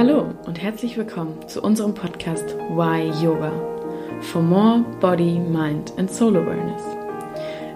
Hallo 0.00 0.32
und 0.46 0.62
herzlich 0.62 0.96
willkommen 0.96 1.46
zu 1.46 1.60
unserem 1.60 1.92
Podcast 1.92 2.56
Why 2.70 3.10
Yoga 3.22 3.52
for 4.22 4.40
More 4.40 4.82
Body, 4.98 5.38
Mind 5.38 5.92
and 5.98 6.10
Soul 6.10 6.38
Awareness. 6.38 6.82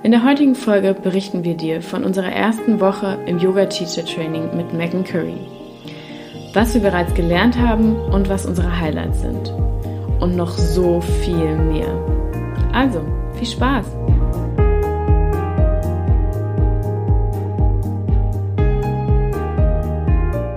In 0.02 0.10
der 0.10 0.24
heutigen 0.24 0.54
Folge 0.54 0.94
berichten 0.94 1.44
wir 1.44 1.54
dir 1.54 1.82
von 1.82 2.02
unserer 2.02 2.32
ersten 2.32 2.80
Woche 2.80 3.18
im 3.26 3.38
Yoga 3.38 3.66
Teacher 3.66 4.06
Training 4.06 4.56
mit 4.56 4.72
Megan 4.72 5.04
Curry. 5.04 5.36
Was 6.54 6.72
wir 6.72 6.80
bereits 6.80 7.12
gelernt 7.12 7.58
haben 7.58 7.94
und 7.94 8.30
was 8.30 8.46
unsere 8.46 8.80
Highlights 8.80 9.20
sind. 9.20 9.50
Und 10.18 10.34
noch 10.34 10.52
so 10.56 11.02
viel 11.02 11.58
mehr. 11.58 11.94
Also, 12.72 13.02
viel 13.34 13.48
Spaß! 13.48 13.84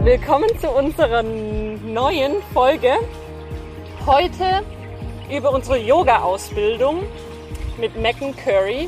Willkommen 0.07 0.47
zu 0.61 0.69
unserer 0.69 1.21
neuen 1.97 2.43
Folge. 2.53 2.93
Heute 4.05 4.63
über 5.31 5.51
unsere 5.51 5.79
Yoga-Ausbildung 5.79 7.01
mit 7.79 7.95
Megan 7.95 8.35
Curry. 8.35 8.87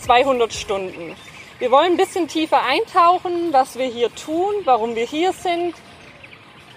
200 0.00 0.52
Stunden. 0.52 1.14
Wir 1.60 1.70
wollen 1.70 1.92
ein 1.92 1.96
bisschen 1.96 2.26
tiefer 2.26 2.60
eintauchen, 2.64 3.52
was 3.52 3.78
wir 3.78 3.86
hier 3.86 4.12
tun, 4.12 4.52
warum 4.64 4.96
wir 4.96 5.06
hier 5.06 5.32
sind 5.32 5.76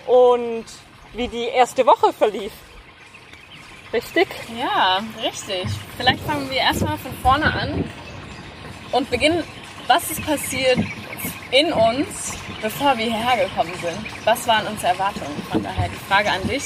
und 0.05 0.65
wie 1.13 1.27
die 1.27 1.45
erste 1.45 1.87
Woche 1.87 2.13
verlief. 2.13 2.51
Richtig? 3.91 4.27
Ja, 4.55 4.99
richtig. 5.23 5.65
Vielleicht 5.97 6.21
fangen 6.21 6.51
wir 6.51 6.57
erstmal 6.57 6.99
von 6.99 7.13
vorne 7.23 7.51
an 7.51 7.83
und 8.91 9.09
beginnen, 9.09 9.43
was 9.87 10.11
ist 10.11 10.23
passiert 10.23 10.77
in 11.53 11.71
uns, 11.71 12.33
bevor 12.61 12.97
wir 12.97 13.05
hierher 13.05 13.45
gekommen 13.45 13.73
sind. 13.79 13.97
Was 14.25 14.47
waren 14.47 14.65
unsere 14.67 14.87
Erwartungen? 14.93 15.41
Von 15.51 15.61
daher 15.61 15.87
die 15.87 16.05
Frage 16.09 16.31
an 16.31 16.47
dich. 16.47 16.63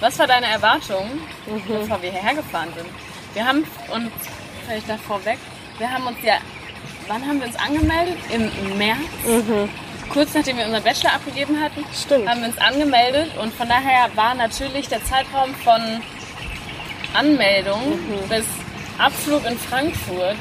Was 0.00 0.18
war 0.18 0.26
deine 0.26 0.46
Erwartung, 0.46 1.06
mhm. 1.46 1.62
bevor 1.66 2.02
wir 2.02 2.10
hierher 2.10 2.34
gefahren 2.34 2.68
sind? 2.76 2.86
Wir 3.32 3.46
haben 3.46 3.64
uns, 3.92 4.10
vielleicht 4.66 4.88
da 4.88 4.98
vorweg, 4.98 5.38
wir 5.78 5.90
haben 5.90 6.06
uns 6.06 6.18
ja, 6.22 6.34
wann 7.08 7.26
haben 7.26 7.40
wir 7.40 7.46
uns 7.46 7.56
angemeldet? 7.56 8.18
Im 8.30 8.78
März. 8.78 8.98
Mhm. 9.26 9.68
Kurz 10.10 10.34
nachdem 10.34 10.58
wir 10.58 10.66
unseren 10.66 10.84
Bachelor 10.84 11.14
abgegeben 11.14 11.60
hatten, 11.60 11.84
Stimmt. 11.94 12.28
haben 12.28 12.40
wir 12.40 12.48
uns 12.48 12.58
angemeldet 12.58 13.30
und 13.38 13.52
von 13.54 13.68
daher 13.68 14.08
war 14.14 14.34
natürlich 14.34 14.88
der 14.88 15.02
Zeitraum 15.04 15.54
von 15.64 15.80
Anmeldung 17.14 17.80
mhm. 17.80 18.28
bis 18.28 18.44
Abflug 18.98 19.44
in 19.46 19.58
Frankfurt 19.58 20.36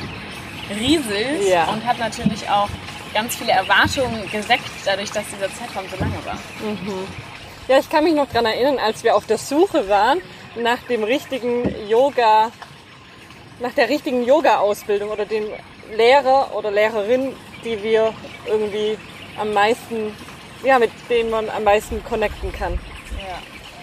riesig 0.69 1.49
ja. 1.49 1.65
und 1.65 1.85
hat 1.85 1.97
natürlich 1.99 2.49
auch 2.49 2.69
ganz 3.15 3.37
viele 3.37 3.53
Erwartungen 3.53 4.29
geseckt, 4.29 4.69
dadurch, 4.83 5.09
dass 5.09 5.23
dieser 5.33 5.51
Zeitraum 5.55 5.85
so 5.89 5.97
lange 5.97 6.23
war. 6.25 6.35
Mhm. 6.61 7.07
Ja, 7.67 7.79
ich 7.79 7.89
kann 7.89 8.03
mich 8.03 8.13
noch 8.13 8.27
daran 8.27 8.45
erinnern, 8.45 8.77
als 8.77 9.03
wir 9.03 9.15
auf 9.15 9.25
der 9.25 9.37
Suche 9.37 9.89
waren 9.89 10.19
nach 10.55 10.79
dem 10.89 11.03
richtigen 11.03 11.87
Yoga, 11.87 12.51
nach 13.61 13.71
der 13.71 13.89
richtigen 13.89 14.23
Yoga-Ausbildung 14.23 15.09
oder 15.09 15.25
dem 15.25 15.45
Lehrer 15.95 16.53
oder 16.55 16.71
Lehrerin, 16.71 17.33
die 17.63 17.81
wir 17.81 18.13
irgendwie 18.45 18.97
am 19.39 19.53
meisten, 19.53 20.15
ja, 20.63 20.77
mit 20.77 20.91
denen 21.09 21.29
man 21.29 21.49
am 21.49 21.63
meisten 21.63 22.03
connecten 22.03 22.51
kann. 22.51 22.77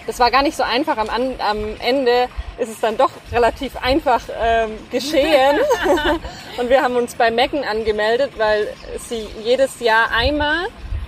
Das 0.05 0.19
war 0.19 0.31
gar 0.31 0.43
nicht 0.43 0.57
so 0.57 0.63
einfach. 0.63 0.97
Am, 0.97 1.09
am 1.09 1.79
Ende 1.79 2.27
ist 2.57 2.69
es 2.69 2.79
dann 2.79 2.97
doch 2.97 3.11
relativ 3.31 3.75
einfach 3.77 4.21
ähm, 4.41 4.71
geschehen. 4.91 5.59
und 6.57 6.69
wir 6.69 6.81
haben 6.81 6.95
uns 6.95 7.15
bei 7.15 7.31
Mecken 7.31 7.63
angemeldet, 7.63 8.31
weil 8.37 8.67
sie 9.07 9.27
jedes 9.43 9.79
Jahr 9.79 10.11
einmal 10.11 10.67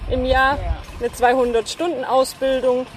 im 0.10 0.26
Jahr 0.26 0.58
eine 1.00 1.10
200-Stunden-Ausbildung 1.10 2.88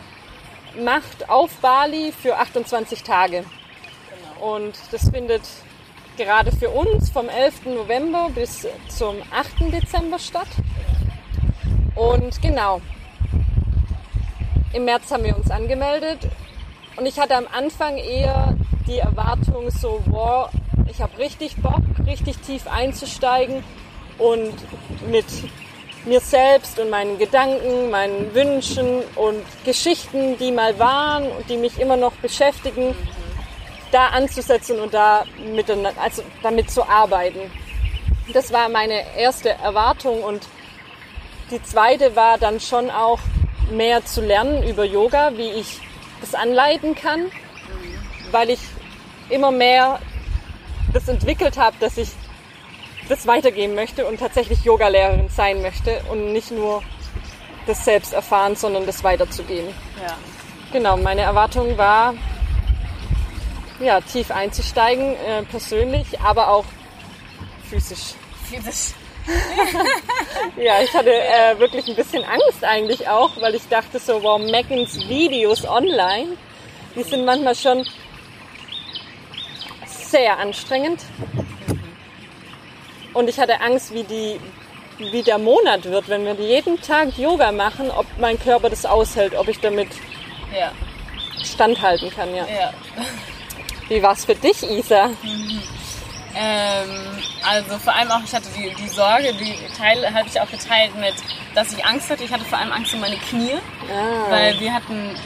macht 0.79 1.29
auf 1.29 1.51
Bali 1.57 2.13
für 2.13 2.37
28 2.37 3.03
Tage. 3.03 3.45
Genau. 4.39 4.55
Und 4.55 4.75
das 4.93 5.11
findet 5.11 5.43
gerade 6.17 6.53
für 6.53 6.71
uns 6.71 7.11
vom 7.11 7.29
11. 7.29 7.67
November 7.67 8.29
bis 8.35 8.67
zum 8.89 9.17
8. 9.33 9.73
Dezember 9.73 10.19
statt. 10.19 10.49
Und 11.95 12.41
genau, 12.43 12.81
im 14.73 14.85
März 14.85 15.11
haben 15.11 15.25
wir 15.25 15.37
uns 15.37 15.51
angemeldet 15.51 16.19
und 16.97 17.07
ich 17.07 17.19
hatte 17.19 17.37
am 17.37 17.47
Anfang 17.53 17.97
eher 17.97 18.57
die 18.87 18.99
Erwartung 18.99 19.71
so, 19.71 20.01
wow, 20.07 20.49
ich 20.91 21.01
habe 21.01 21.17
richtig 21.19 21.57
Bock, 21.57 21.83
richtig 22.07 22.39
tief 22.39 22.67
einzusteigen 22.67 23.63
und 24.19 24.55
mit 25.11 25.27
mir 26.05 26.21
selbst 26.21 26.79
und 26.79 26.91
meinen 26.91 27.19
Gedanken, 27.19 27.91
meinen 27.91 28.35
Wünschen 28.35 29.03
und 29.15 29.45
Geschichten, 29.65 30.39
die 30.39 30.51
mal 30.53 30.79
waren 30.79 31.31
und 31.31 31.49
die 31.51 31.57
mich 31.57 31.79
immer 31.79 31.97
noch 31.97 32.13
beschäftigen, 32.15 32.95
da 33.91 34.09
anzusetzen 34.09 34.81
und 34.81 34.95
da 34.95 35.25
mit, 35.55 35.71
also 35.71 36.23
damit 36.43 36.71
zu 36.71 36.89
arbeiten. 36.89 37.51
Das 38.33 38.53
war 38.53 38.69
meine 38.69 39.17
erste 39.17 39.51
Erwartung 39.51 40.23
und 40.23 40.43
die 41.51 41.63
zweite 41.63 42.15
war 42.15 42.39
dann 42.39 42.61
schon 42.61 42.91
auch 42.91 43.21
mehr 43.71 44.05
zu 44.05 44.21
lernen 44.21 44.63
über 44.63 44.85
Yoga, 44.85 45.37
wie 45.37 45.51
ich 45.51 45.81
das 46.21 46.35
anleiten 46.35 46.95
kann, 46.95 47.31
weil 48.31 48.51
ich 48.51 48.61
immer 49.29 49.51
mehr 49.51 50.01
das 50.93 51.09
entwickelt 51.09 51.59
habe, 51.59 51.77
dass 51.81 51.97
ich 51.99 52.09
das 53.09 53.27
weitergeben 53.27 53.75
möchte 53.75 54.07
und 54.07 54.19
tatsächlich 54.19 54.65
Yogalehrerin 54.65 55.29
sein 55.29 55.63
möchte 55.63 56.01
und 56.11 56.33
nicht 56.33 56.51
nur 56.51 56.83
das 57.67 57.85
selbst 57.85 58.13
erfahren, 58.13 58.57
sondern 58.57 58.87
das 58.87 59.05
weiterzugeben. 59.05 59.69
Ja. 60.03 60.17
Genau, 60.73 60.97
meine 60.97 61.23
Erwartung 61.23 61.79
war, 61.79 62.15
ja, 63.81 64.01
tief 64.01 64.31
einzusteigen, 64.31 65.15
äh, 65.15 65.43
persönlich, 65.45 66.21
aber 66.21 66.49
auch 66.51 66.65
physisch. 67.69 68.15
Physisch. 68.45 68.95
ja, 70.57 70.81
ich 70.83 70.93
hatte 70.95 71.13
äh, 71.13 71.59
wirklich 71.59 71.87
ein 71.89 71.95
bisschen 71.95 72.25
Angst 72.25 72.63
eigentlich 72.63 73.09
auch, 73.09 73.31
weil 73.41 73.55
ich 73.55 73.69
dachte 73.69 73.99
so, 73.99 74.23
wow, 74.23 74.41
Megans 74.41 75.09
Videos 75.09 75.67
online, 75.67 76.37
die 76.95 77.03
sind 77.03 77.25
manchmal 77.25 77.55
schon 77.55 77.87
sehr 79.87 80.39
anstrengend. 80.39 81.01
Und 83.13 83.29
ich 83.29 83.39
hatte 83.39 83.61
Angst, 83.61 83.93
wie, 83.93 84.05
die, 84.05 84.41
wie 84.99 85.23
der 85.23 85.39
Monat 85.39 85.85
wird, 85.85 86.09
wenn 86.09 86.25
wir 86.25 86.35
jeden 86.35 86.81
Tag 86.81 87.17
Yoga 87.19 87.53
machen, 87.53 87.91
ob 87.91 88.07
mein 88.19 88.39
Körper 88.39 88.71
das 88.71 88.87
aushält, 88.87 89.35
ob 89.35 89.49
ich 89.49 89.61
damit 89.61 89.89
ja. 90.57 90.73
standhalten 91.45 92.11
kann. 92.11 92.35
Ja. 92.35 92.47
ja. 92.47 92.73
Wie 93.89 94.03
war 94.03 94.13
es 94.13 94.25
für 94.25 94.35
dich, 94.35 94.63
Isa? 94.63 95.09
Mhm. 95.23 95.63
Ähm, 96.41 97.19
also 97.45 97.79
vor 97.79 97.95
allem 97.95 98.11
auch, 98.13 98.23
ich 98.25 98.33
hatte 98.33 98.49
die, 98.57 98.73
die 98.81 98.89
Sorge, 98.89 99.35
die 99.35 99.57
Teil 99.77 100.07
habe 100.15 100.29
ich 100.29 100.41
auch 100.41 100.49
geteilt 100.49 100.95
mit, 100.95 101.15
dass 101.55 101.73
ich 101.73 101.85
Angst 101.85 102.09
hatte. 102.11 102.23
Ich 102.23 102.33
hatte 102.33 102.45
vor 102.45 102.59
allem 102.59 102.71
Angst 102.71 102.95
um 102.95 103.01
meine 103.01 103.17
Knie, 103.17 103.55
ah. 103.91 104.31
weil 104.31 104.61
wir 104.61 104.73
hatten, 104.73 105.17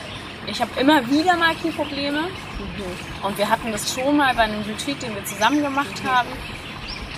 ich 0.47 0.59
habe 0.61 0.71
immer 0.81 1.07
wieder 1.11 1.37
mal 1.37 1.55
Knieprobleme 1.55 2.21
mhm. 2.23 3.27
und 3.27 3.37
wir 3.37 3.51
hatten 3.51 3.73
das 3.73 3.93
schon 3.93 4.17
mal 4.17 4.35
bei 4.35 4.45
einem 4.45 4.63
Retreat, 4.63 5.03
den 5.03 5.15
wir 5.15 5.25
zusammen 5.27 5.63
gemacht 5.63 6.03
mhm. 6.03 6.09
haben, 6.09 6.29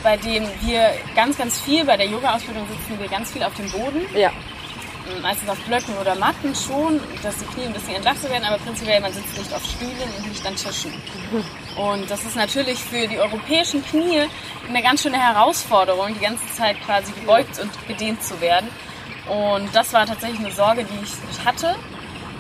bei 0.02 0.16
dem 0.16 0.44
wir 0.62 0.90
ganz, 1.14 1.38
ganz 1.38 1.60
viel, 1.60 1.84
bei 1.84 1.96
der 1.96 2.06
Yoga-Ausbildung 2.06 2.66
sitzen 2.66 2.98
wir 2.98 3.08
ganz 3.08 3.30
viel 3.30 3.44
auf 3.44 3.54
dem 3.54 3.70
Boden. 3.70 4.04
Ja 4.12 4.32
meistens 5.20 5.48
auf 5.48 5.58
Blöcken 5.66 5.94
oder 6.00 6.14
Matten 6.14 6.54
schon, 6.54 7.00
dass 7.22 7.36
die 7.36 7.44
Knie 7.44 7.66
ein 7.66 7.72
bisschen 7.72 7.96
entlastet 7.96 8.30
werden, 8.30 8.44
aber 8.44 8.58
prinzipiell 8.58 9.00
man 9.00 9.12
sitzt 9.12 9.36
nicht 9.36 9.52
auf 9.52 9.62
Stühlen 9.64 10.10
und 10.18 10.28
nicht 10.28 10.46
an 10.46 10.56
Tischen. 10.56 10.92
Und 11.76 12.08
das 12.08 12.24
ist 12.24 12.36
natürlich 12.36 12.78
für 12.78 13.08
die 13.08 13.18
europäischen 13.18 13.84
Knie 13.84 14.22
eine 14.68 14.82
ganz 14.82 15.02
schöne 15.02 15.18
Herausforderung, 15.18 16.14
die 16.14 16.20
ganze 16.20 16.46
Zeit 16.52 16.76
quasi 16.84 17.12
gebeugt 17.12 17.58
und 17.58 17.70
gedehnt 17.88 18.22
zu 18.22 18.40
werden. 18.40 18.68
Und 19.28 19.74
das 19.74 19.92
war 19.92 20.06
tatsächlich 20.06 20.40
eine 20.40 20.52
Sorge, 20.52 20.84
die 20.84 21.04
ich 21.04 21.44
hatte, 21.44 21.74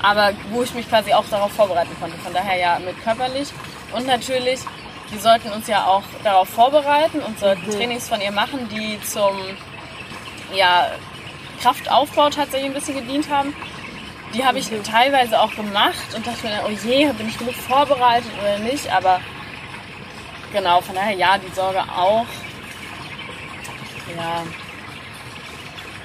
aber 0.02 0.32
wo 0.50 0.62
ich 0.62 0.74
mich 0.74 0.88
quasi 0.88 1.12
auch 1.14 1.24
darauf 1.30 1.52
vorbereiten 1.52 1.90
konnte. 2.00 2.16
Von 2.18 2.32
daher 2.32 2.58
ja 2.58 2.78
mit 2.78 3.02
körperlich. 3.02 3.48
Und 3.92 4.06
natürlich, 4.06 4.60
wir 5.10 5.20
sollten 5.20 5.50
uns 5.50 5.66
ja 5.66 5.86
auch 5.86 6.02
darauf 6.22 6.48
vorbereiten 6.48 7.20
und 7.20 7.38
sollten 7.38 7.66
mhm. 7.66 7.72
Trainings 7.72 8.08
von 8.08 8.20
ihr 8.20 8.32
machen, 8.32 8.68
die 8.68 9.00
zum 9.02 9.36
ja, 10.54 10.90
Kraftaufbau 11.60 12.30
tatsächlich 12.30 12.70
ein 12.70 12.74
bisschen 12.74 12.96
gedient 12.96 13.30
haben. 13.30 13.54
Die 14.34 14.44
habe 14.44 14.58
ich 14.58 14.70
mhm. 14.70 14.82
teilweise 14.84 15.40
auch 15.40 15.54
gemacht 15.54 16.14
und 16.14 16.26
dachte 16.26 16.46
mir, 16.46 16.62
oh 16.66 16.86
je, 16.86 17.10
bin 17.12 17.28
ich 17.28 17.38
genug 17.38 17.54
vorbereitet 17.54 18.30
oder 18.40 18.58
nicht? 18.58 18.92
Aber 18.92 19.20
genau, 20.54 20.80
von 20.80 20.94
daher 20.94 21.14
ja, 21.14 21.36
die 21.36 21.54
Sorge 21.54 21.82
auch. 21.82 22.26
Ja, 24.16 24.42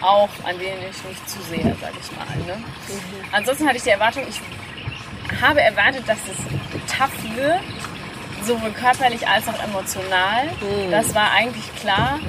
auch 0.02 0.30
ein 0.46 0.60
wenig 0.60 1.04
nicht 1.08 1.30
zu 1.30 1.42
sehr, 1.44 1.76
sag 1.80 1.92
ich 2.02 2.12
mal. 2.18 2.26
Ne? 2.46 2.58
Mhm. 2.58 3.26
Ansonsten 3.32 3.68
hatte 3.68 3.78
ich 3.78 3.84
die 3.84 3.90
Erwartung, 3.90 4.24
ich 4.28 4.42
habe 5.42 5.62
erwartet, 5.62 6.04
dass 6.08 6.18
es 6.18 6.98
tough 6.98 7.36
wird, 7.36 7.60
sowohl 8.46 8.72
körperlich 8.72 9.28
als 9.28 9.48
auch 9.48 9.64
emotional. 9.64 10.46
Mhm. 10.46 10.92
Das 10.92 11.14
war 11.14 11.32
eigentlich 11.32 11.74
klar. 11.76 12.20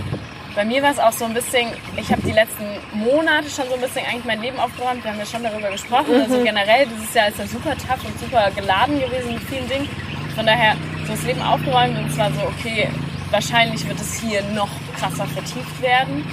bei 0.55 0.65
mir 0.65 0.83
war 0.83 0.91
es 0.91 0.99
auch 0.99 1.13
so 1.13 1.25
ein 1.25 1.33
bisschen, 1.33 1.69
ich 1.97 2.11
habe 2.11 2.23
die 2.23 2.33
letzten 2.33 2.65
Monate 2.93 3.49
schon 3.49 3.69
so 3.69 3.75
ein 3.75 3.81
bisschen 3.81 4.05
eigentlich 4.05 4.25
mein 4.25 4.43
Leben 4.43 4.59
aufgeräumt. 4.59 5.03
Wir 5.05 5.13
haben 5.13 5.19
ja 5.19 5.27
schon 5.27 5.43
darüber 5.43 5.71
gesprochen. 5.71 6.15
Mhm. 6.15 6.23
Also 6.23 6.43
generell, 6.43 6.87
dieses 6.87 7.15
Jahr 7.15 7.29
ist 7.29 7.39
ja 7.39 7.47
super 7.47 7.77
tough 7.77 8.05
und 8.05 8.19
super 8.19 8.51
geladen 8.51 9.01
gewesen 9.01 9.35
mit 9.35 9.43
vielen 9.45 9.69
Dingen. 9.69 9.89
Von 10.35 10.47
daher 10.47 10.77
das 11.11 11.23
Leben 11.25 11.43
aufgeräumt 11.43 11.99
und 11.99 12.07
es 12.07 12.19
war 12.19 12.31
so, 12.33 12.41
okay, 12.43 12.89
wahrscheinlich 13.31 13.87
wird 13.87 14.01
es 14.01 14.21
hier 14.21 14.43
noch 14.55 14.69
krasser 14.99 15.27
vertieft 15.27 15.83
werden. 15.83 16.25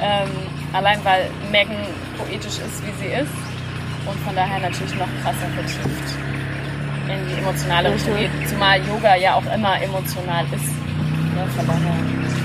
Ähm, 0.00 0.30
allein 0.72 1.04
weil 1.04 1.30
Megan 1.50 1.76
poetisch 2.16 2.58
ist, 2.58 2.82
wie 2.86 3.02
sie 3.02 3.12
ist. 3.12 3.32
Und 4.06 4.18
von 4.24 4.34
daher 4.34 4.58
natürlich 4.60 4.94
noch 4.94 5.08
krasser 5.22 5.48
vertieft 5.54 6.16
in 7.08 7.28
die 7.28 7.38
emotionale 7.40 7.92
Richtung 7.92 8.16
geht. 8.16 8.30
Zumal 8.48 8.80
Yoga 8.86 9.16
ja 9.16 9.34
auch 9.34 9.54
immer 9.54 9.80
emotional 9.82 10.44
ist. 10.46 10.72
Ne? 11.34 11.46
Von 11.56 11.66
daher, 11.66 11.94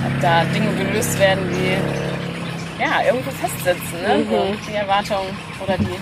ob 0.08 0.22
da 0.22 0.44
Dinge 0.46 0.74
gelöst 0.76 1.18
werden, 1.20 1.50
die 1.52 2.82
ja, 2.82 3.04
irgendwo 3.06 3.32
festsitzen. 3.32 4.02
Ne? 4.02 4.26
So, 4.30 4.56
die 4.68 4.76
Erwartung 4.76 5.26
oder 5.64 5.78
die 5.78 5.98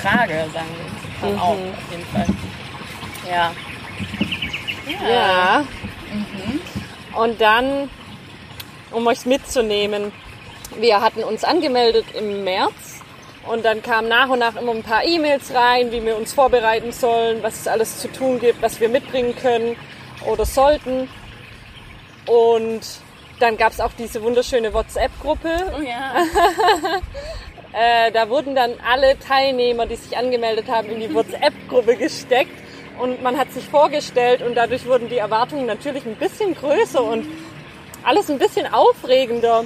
Frage, 0.00 0.46
sagen 0.52 0.68
wir. 0.76 1.28
Dann 1.28 1.38
auch, 1.38 1.52
auf 1.52 1.90
jeden 1.90 2.06
Fall. 2.06 2.26
Ja. 3.30 3.50
Ja. 4.86 5.64
Und 7.14 7.40
dann, 7.40 7.90
um 8.92 9.06
euch 9.06 9.26
mitzunehmen, 9.26 10.12
wir 10.78 11.00
hatten 11.00 11.24
uns 11.24 11.44
angemeldet 11.44 12.06
im 12.14 12.44
März 12.44 13.02
und 13.46 13.64
dann 13.64 13.82
kamen 13.82 14.08
nach 14.08 14.28
und 14.28 14.40
nach 14.40 14.56
immer 14.56 14.72
ein 14.72 14.82
paar 14.82 15.04
E-Mails 15.04 15.54
rein, 15.54 15.92
wie 15.92 16.04
wir 16.04 16.16
uns 16.16 16.32
vorbereiten 16.32 16.92
sollen, 16.92 17.42
was 17.42 17.60
es 17.60 17.68
alles 17.68 17.98
zu 18.00 18.08
tun 18.08 18.40
gibt, 18.40 18.60
was 18.60 18.80
wir 18.80 18.88
mitbringen 18.88 19.34
können 19.36 19.76
oder 20.26 20.44
sollten. 20.44 21.08
Und 22.26 22.80
dann 23.38 23.56
gab 23.56 23.72
es 23.72 23.80
auch 23.80 23.92
diese 23.98 24.22
wunderschöne 24.22 24.72
WhatsApp-Gruppe, 24.74 25.72
Oh 25.78 25.82
ja. 25.82 26.14
äh, 27.72 28.10
da 28.10 28.28
wurden 28.28 28.54
dann 28.54 28.72
alle 28.90 29.18
Teilnehmer, 29.18 29.86
die 29.86 29.96
sich 29.96 30.16
angemeldet 30.16 30.68
haben, 30.68 30.90
in 30.90 31.00
die 31.00 31.14
WhatsApp-Gruppe 31.14 31.96
gesteckt 31.96 32.65
und 32.98 33.22
man 33.22 33.36
hat 33.36 33.52
sich 33.52 33.64
vorgestellt 33.66 34.42
und 34.42 34.54
dadurch 34.54 34.86
wurden 34.86 35.08
die 35.08 35.18
Erwartungen 35.18 35.66
natürlich 35.66 36.04
ein 36.06 36.16
bisschen 36.16 36.54
größer 36.54 37.02
und 37.02 37.26
alles 38.04 38.30
ein 38.30 38.38
bisschen 38.38 38.72
aufregender, 38.72 39.64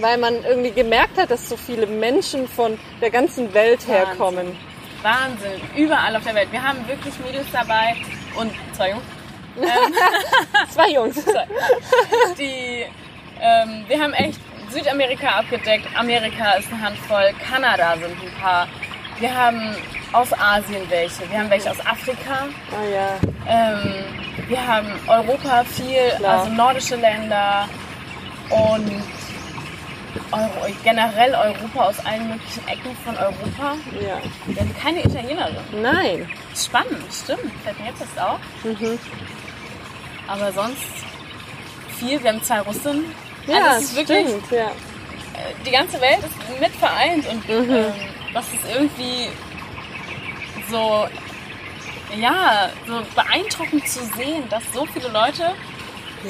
weil 0.00 0.18
man 0.18 0.44
irgendwie 0.44 0.70
gemerkt 0.70 1.18
hat, 1.18 1.30
dass 1.30 1.48
so 1.48 1.56
viele 1.56 1.86
Menschen 1.86 2.48
von 2.48 2.78
der 3.00 3.10
ganzen 3.10 3.52
Welt 3.54 3.86
herkommen. 3.86 4.56
Wahnsinn. 5.02 5.60
Überall 5.76 6.16
auf 6.16 6.24
der 6.24 6.34
Welt. 6.34 6.50
Wir 6.50 6.62
haben 6.62 6.86
wirklich 6.88 7.14
Mädels 7.20 7.46
dabei 7.52 7.94
und 8.36 8.52
zwei 8.74 8.90
Jungs. 8.90 9.02
Zwei 10.70 10.90
Jungs. 10.90 11.16
die, 12.38 12.84
ähm, 13.40 13.84
wir 13.88 14.00
haben 14.00 14.12
echt 14.12 14.38
Südamerika 14.70 15.28
abgedeckt, 15.40 15.86
Amerika 15.96 16.52
ist 16.52 16.70
eine 16.70 16.82
Handvoll, 16.82 17.32
Kanada 17.44 17.96
sind 17.96 18.16
ein 18.22 18.40
paar. 18.40 18.68
Wir 19.18 19.34
haben 19.34 19.74
aus 20.12 20.32
Asien 20.32 20.82
welche, 20.88 21.28
wir 21.30 21.38
haben 21.38 21.50
welche 21.50 21.70
aus 21.70 21.80
Afrika, 21.84 22.46
Oh 22.72 22.92
ja. 22.92 23.18
ähm, 23.46 24.04
wir 24.48 24.66
haben 24.66 24.88
Europa 25.06 25.64
viel, 25.64 26.10
Klar. 26.16 26.40
also 26.40 26.52
nordische 26.52 26.96
Länder 26.96 27.68
und 28.50 29.02
Euro, 30.32 30.66
generell 30.82 31.34
Europa 31.34 31.84
aus 31.84 32.04
allen 32.06 32.28
möglichen 32.30 32.66
Ecken 32.66 32.96
von 33.04 33.16
Europa. 33.16 33.76
ja. 34.00 34.18
Wir 34.46 34.60
haben 34.60 34.74
keine 34.82 35.00
Italienerin. 35.04 35.56
Nein. 35.82 36.28
Spannend, 36.56 37.04
stimmt. 37.12 37.52
Fällt 37.64 37.78
mir 37.78 37.86
jetzt 37.88 38.00
erst 38.00 38.20
auf. 38.20 38.38
Mhm. 38.64 38.98
Aber 40.26 40.52
sonst 40.52 40.82
viel. 41.98 42.22
Wir 42.22 42.30
haben 42.32 42.42
zwei 42.42 42.60
Russen. 42.60 43.04
Ja, 43.46 43.56
also 43.72 43.80
ist 43.80 43.96
wirklich. 43.96 44.26
Ja. 44.50 44.70
die 45.64 45.70
ganze 45.70 46.00
Welt 46.00 46.18
ist 46.18 46.60
mit 46.60 46.72
vereint 46.76 47.26
und 47.28 47.48
Mhm. 47.48 47.74
ähm, 47.74 47.92
das 48.34 48.44
ist 48.48 48.64
irgendwie 48.74 49.28
so, 50.70 51.06
ja, 52.18 52.68
so 52.86 53.00
beeindruckend 53.14 53.86
zu 53.88 54.00
sehen, 54.16 54.48
dass 54.50 54.62
so 54.72 54.86
viele 54.86 55.08
Leute 55.08 55.52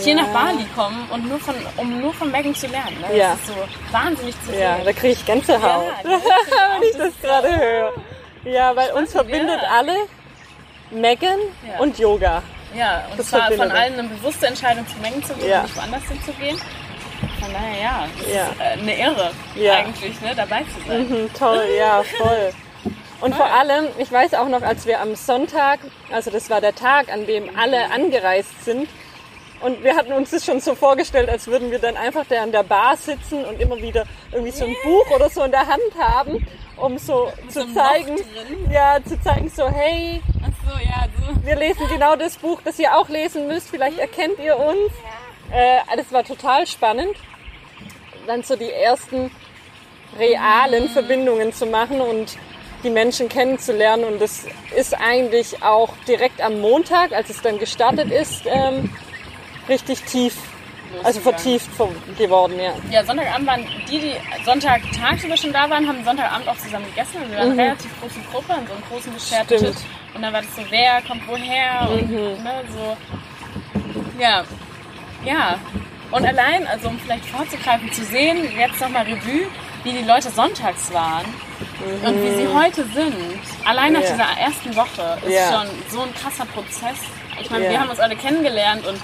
hier 0.01 0.15
Ja. 0.17 0.23
nach 0.23 0.29
Bali 0.33 0.67
kommen 0.75 1.09
und 1.11 1.29
nur 1.29 1.39
von, 1.41 1.55
um 1.77 2.01
nur 2.01 2.13
von 2.13 2.31
Megan 2.31 2.55
zu 2.55 2.67
lernen. 2.67 2.97
Ne? 3.01 3.17
Ja. 3.17 3.31
Das 3.31 3.41
ist 3.41 3.47
so 3.49 3.55
wahnsinnig 3.93 4.35
zu 4.45 4.53
ja, 4.53 4.77
sehen. 4.77 4.85
da 4.85 4.93
kriege 4.93 5.13
ich 5.15 5.25
Gänsehaut. 5.25 5.63
Ja, 6.05 6.11
wenn 6.81 6.89
ich 6.89 6.97
Das 6.97 7.21
gerade 7.23 7.57
höre. 7.59 7.93
Ja, 8.45 8.75
weil 8.77 8.93
uns 8.93 9.13
verbindet 9.13 9.61
ja. 9.63 9.69
alle 9.79 9.95
Megan 10.91 11.39
Ja. 11.67 11.79
und 11.81 11.99
Yoga. 11.99 12.43
Ja, 12.75 13.05
und 13.11 13.19
Das 13.19 13.29
zwar 13.31 13.51
von 13.53 13.71
allen 13.71 13.95
eine 13.99 14.09
bewusste 14.09 14.47
Entscheidung 14.47 14.87
zu 14.89 14.99
Mengen 15.01 15.23
zu 15.25 15.33
gehen 15.35 15.49
Ja. 15.49 15.61
und 15.61 15.65
nicht 15.65 15.77
woanders 15.77 16.03
hinzugehen. 16.05 16.59
Von 17.41 17.53
daher, 17.53 17.81
ja, 17.83 18.07
das 18.19 18.35
Ja. 18.35 18.43
ist 18.45 18.61
äh, 18.61 18.81
eine 18.83 18.99
Irre 19.01 19.31
Ja. 19.55 19.73
eigentlich, 19.75 20.21
ne, 20.21 20.35
dabei 20.37 20.61
zu 20.65 20.87
sein. 20.87 21.09
Mhm, 21.09 21.31
toll, 21.35 21.65
ja, 21.79 22.03
voll. 22.19 22.53
Und 23.21 23.35
vor 23.35 23.47
allem, 23.47 23.87
ich 23.99 24.13
weiß 24.13 24.35
auch 24.35 24.49
noch, 24.49 24.63
als 24.63 24.87
wir 24.87 25.01
am 25.01 25.17
Sonntag, 25.17 25.81
also 26.13 26.31
das 26.31 26.51
war 26.51 26.61
der 26.61 26.75
Tag, 26.75 27.13
an 27.13 27.27
dem 27.27 27.57
alle 27.57 27.91
angereist 27.91 28.65
sind, 28.65 28.89
und 29.61 29.83
wir 29.83 29.97
hatten 29.97 30.13
uns 30.13 30.31
das 30.31 30.45
schon 30.45 30.61
so 30.61 30.77
vorgestellt, 30.77 31.29
als 31.29 31.49
würden 31.49 31.73
wir 31.73 31.81
dann 31.81 31.97
einfach 31.97 32.25
da 32.29 32.43
an 32.43 32.53
der 32.53 32.63
Bar 32.63 32.97
sitzen 32.97 33.45
und 33.45 33.61
immer 33.61 33.77
wieder 33.79 34.05
irgendwie 34.31 34.53
so 34.53 34.65
ein 34.65 34.77
Buch 34.85 35.11
oder 35.15 35.29
so 35.29 35.43
in 35.43 35.51
der 35.51 35.67
Hand 35.67 35.81
haben, 35.99 36.47
um 36.77 36.97
so 36.97 37.33
so 37.49 37.61
zu 37.61 37.61
einem 37.63 37.75
zeigen, 37.75 38.17
ja, 38.71 38.99
zu 39.05 39.21
zeigen 39.21 39.51
so, 39.51 39.69
hey, 39.69 40.23
so, 40.65 40.79
ja, 40.79 41.07
so. 41.19 41.45
wir 41.45 41.57
lesen 41.57 41.89
genau 41.89 42.15
das 42.15 42.37
Buch, 42.37 42.61
das 42.65 42.79
ihr 42.79 42.97
auch 42.97 43.09
lesen 43.09 43.49
müsst, 43.49 43.69
vielleicht 43.69 43.99
erkennt 43.99 44.39
ihr 44.39 44.57
uns. 44.57 44.93
Äh, 45.51 45.81
das 45.97 46.13
war 46.13 46.23
total 46.23 46.67
spannend, 46.67 47.17
dann 48.29 48.45
so 48.45 48.55
die 48.55 48.71
ersten 48.71 49.33
realen 50.19 50.89
Verbindungen 50.89 51.53
zu 51.53 51.67
machen 51.67 52.01
und 52.01 52.39
die 52.85 52.91
Menschen 52.91 53.29
kennenzulernen. 53.29 54.05
Und 54.05 54.21
das 54.21 54.45
ist 54.77 54.95
eigentlich 55.01 55.63
auch 55.63 55.91
direkt 56.07 56.41
am 56.41 56.61
Montag, 56.61 57.13
als 57.13 57.31
es 57.31 57.41
dann 57.43 57.59
gestartet 57.59 58.11
ist, 58.11 58.43
ähm, 58.47 58.91
richtig 59.69 60.03
tief, 60.05 60.35
also 61.05 61.21
vertieft 61.21 61.69
ver- 61.77 61.89
geworden, 62.17 62.59
ja. 62.59 62.73
Ja, 62.91 63.05
Sonntagabend 63.05 63.47
waren 63.47 63.67
die, 63.91 63.99
die 64.01 64.15
Sonntag 64.45 64.81
tagsüber 64.99 65.37
schon 65.37 65.53
da 65.53 65.69
waren, 65.69 65.87
haben 65.87 66.03
Sonntagabend 66.05 66.49
auch 66.49 66.57
zusammen 66.57 66.87
gegessen. 66.87 67.21
Wir 67.29 67.39
waren 67.39 67.53
eine 67.53 67.63
relativ 67.63 67.91
große 68.01 68.21
Gruppe 68.33 68.55
in 68.61 68.67
so 68.67 68.73
einem 68.73 68.83
großen 68.91 69.15
gescherten 69.15 69.55
Mhm. 69.57 69.67
Tisch. 69.67 69.83
Und 70.15 70.23
dann 70.23 70.33
war 70.33 70.41
das 70.43 70.57
so, 70.57 70.63
wer 70.71 71.03
kommt 71.03 71.23
woher 71.29 71.91
und 71.91 72.11
Mhm. 72.11 72.43
ne, 72.43 72.63
so. 72.75 72.97
Ja, 74.19 74.45
ja. 75.25 75.59
Und 76.11 76.25
allein, 76.25 76.67
also 76.67 76.89
um 76.89 76.99
vielleicht 76.99 77.27
vorzugreifen, 77.27 77.93
zu 77.93 78.03
sehen, 78.05 78.39
jetzt 78.59 78.81
nochmal 78.81 79.05
Revue, 79.05 79.47
wie 79.85 79.93
die 79.93 80.05
Leute 80.05 80.31
sonntags 80.31 80.93
waren 80.93 81.27
und 82.05 82.23
wie 82.23 82.35
sie 82.37 82.49
heute 82.53 82.85
sind. 82.95 83.15
Allein 83.65 83.93
nach 83.93 84.01
Mhm. 84.01 84.07
Ja. 84.07 84.13
dieser 84.13 84.41
ersten 84.41 84.77
Woche 84.77 85.19
ist 85.27 85.33
Ja. 85.33 85.53
schon 85.53 85.69
so 85.91 86.03
ein 86.03 86.15
krasser 86.15 86.45
Prozess. 86.47 86.99
Ich 87.41 87.51
meine, 87.51 87.65
Ja. 87.67 87.71
wir 87.71 87.81
haben 87.81 87.91
uns 87.91 88.01
alle 88.01 88.17
kennengelernt 88.17 88.87
und 88.87 89.01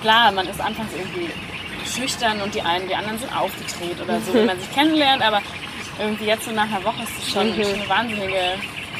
klar, 0.00 0.32
man 0.32 0.46
ist 0.48 0.60
anfangs 0.60 0.90
irgendwie 0.96 1.30
schüchtern 1.86 2.40
und 2.40 2.54
die 2.54 2.62
einen, 2.62 2.88
die 2.88 2.94
anderen 2.94 3.18
sind 3.18 3.36
aufgedreht 3.36 4.00
oder 4.00 4.18
so, 4.20 4.32
wenn 4.34 4.46
man 4.46 4.58
sich 4.60 4.72
kennenlernt, 4.74 5.22
aber 5.22 5.40
irgendwie 5.98 6.24
jetzt 6.24 6.44
so 6.46 6.50
nach 6.50 6.64
einer 6.64 6.82
Woche 6.82 7.02
ist 7.02 7.12
es 7.22 7.30
schon, 7.32 7.48
Mhm. 7.56 7.62
schon 7.62 7.74
eine 7.74 7.88
wahnsinnige 7.88 8.40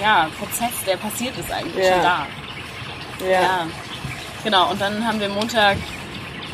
ja, 0.01 0.29
Prozess, 0.39 0.85
der 0.87 0.97
passiert 0.97 1.37
ist 1.39 1.51
eigentlich 1.51 1.87
schon 1.87 2.03
da. 2.03 2.27
Ja. 3.31 3.67
Genau, 4.43 4.71
und 4.71 4.81
dann 4.81 5.07
haben 5.07 5.19
wir 5.21 5.29
Montag 5.31 5.77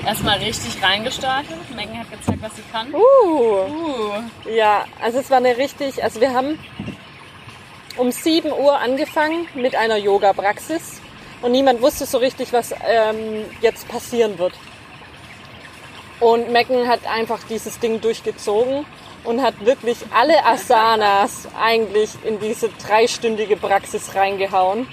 erstmal 0.05 0.39
richtig 0.39 0.83
reingestartet. 0.83 1.57
Megan 1.75 1.99
hat 1.99 2.11
gezeigt, 2.11 2.43
was 2.43 2.57
sie 2.57 2.63
kann. 2.73 2.93
Uh. 2.93 3.67
Uh, 3.67 4.51
Ja, 4.51 4.85
also 5.01 5.19
es 5.19 5.31
war 5.31 5.39
eine 5.39 5.57
richtig, 5.57 6.03
also 6.03 6.21
wir 6.21 6.33
haben 6.33 6.59
um 7.97 8.11
7 8.11 8.53
Uhr 8.53 8.79
angefangen 8.79 9.47
mit 9.55 9.75
einer 9.75 9.97
Yoga-Praxis 9.97 11.01
und 11.43 11.53
niemand 11.53 11.81
wusste 11.83 12.07
so 12.07 12.19
richtig, 12.19 12.53
was 12.53 12.73
ähm, 12.87 13.45
jetzt 13.61 13.89
passieren 13.89 14.39
wird. 14.39 14.55
Und 16.21 16.51
Megan 16.51 16.87
hat 16.87 17.07
einfach 17.07 17.41
dieses 17.49 17.79
Ding 17.79 18.01
durchgezogen 18.01 18.85
und 19.25 19.43
hat 19.43 19.65
wirklich 19.65 19.99
alle 20.15 20.45
Asanas 20.45 21.49
eigentlich 21.59 22.11
in 22.25 22.39
diese 22.41 22.69
dreistündige 22.69 23.57
Praxis 23.57 24.15
reingehauen. 24.15 24.87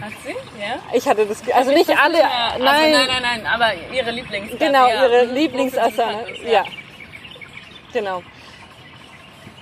Hat 0.00 0.12
sie? 0.24 0.60
Ja? 0.60 0.76
Ich 0.92 1.06
hatte 1.08 1.26
das, 1.26 1.42
also 1.52 1.70
nicht 1.72 1.90
alle, 1.90 2.18
ja- 2.18 2.50
also 2.52 2.64
nein, 2.64 2.92
nein, 2.92 3.06
nein, 3.08 3.22
nein, 3.22 3.46
aber 3.46 3.72
ihre 3.92 4.10
Lieblings. 4.10 4.52
Genau, 4.58 4.86
ja, 4.88 4.94
ihre 5.06 5.22
wofür 5.22 5.32
Lieblingsasana. 5.34 6.20
ist, 6.22 6.42
Ja. 6.42 6.64
Genau. 7.92 8.22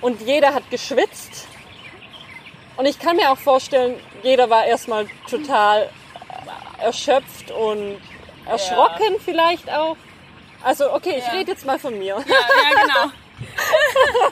Und 0.01 0.21
jeder 0.21 0.53
hat 0.53 0.69
geschwitzt. 0.69 1.47
Und 2.75 2.85
ich 2.85 2.99
kann 2.99 3.15
mir 3.15 3.31
auch 3.31 3.37
vorstellen, 3.37 3.99
jeder 4.21 4.49
war 4.49 4.65
erstmal 4.65 5.07
total 5.29 5.89
erschöpft 6.79 7.49
und 7.51 7.99
erschrocken 8.45 9.15
vielleicht 9.23 9.69
auch. 9.71 9.97
Also 10.63 10.93
okay, 10.93 11.15
ich 11.17 11.25
Ja. 11.25 11.31
rede 11.33 11.51
jetzt 11.51 11.65
mal 11.65 11.79
von 11.79 11.97
mir. 11.97 12.15
Ja, 12.27 12.35
ja, 12.35 12.81
genau. 12.81 13.11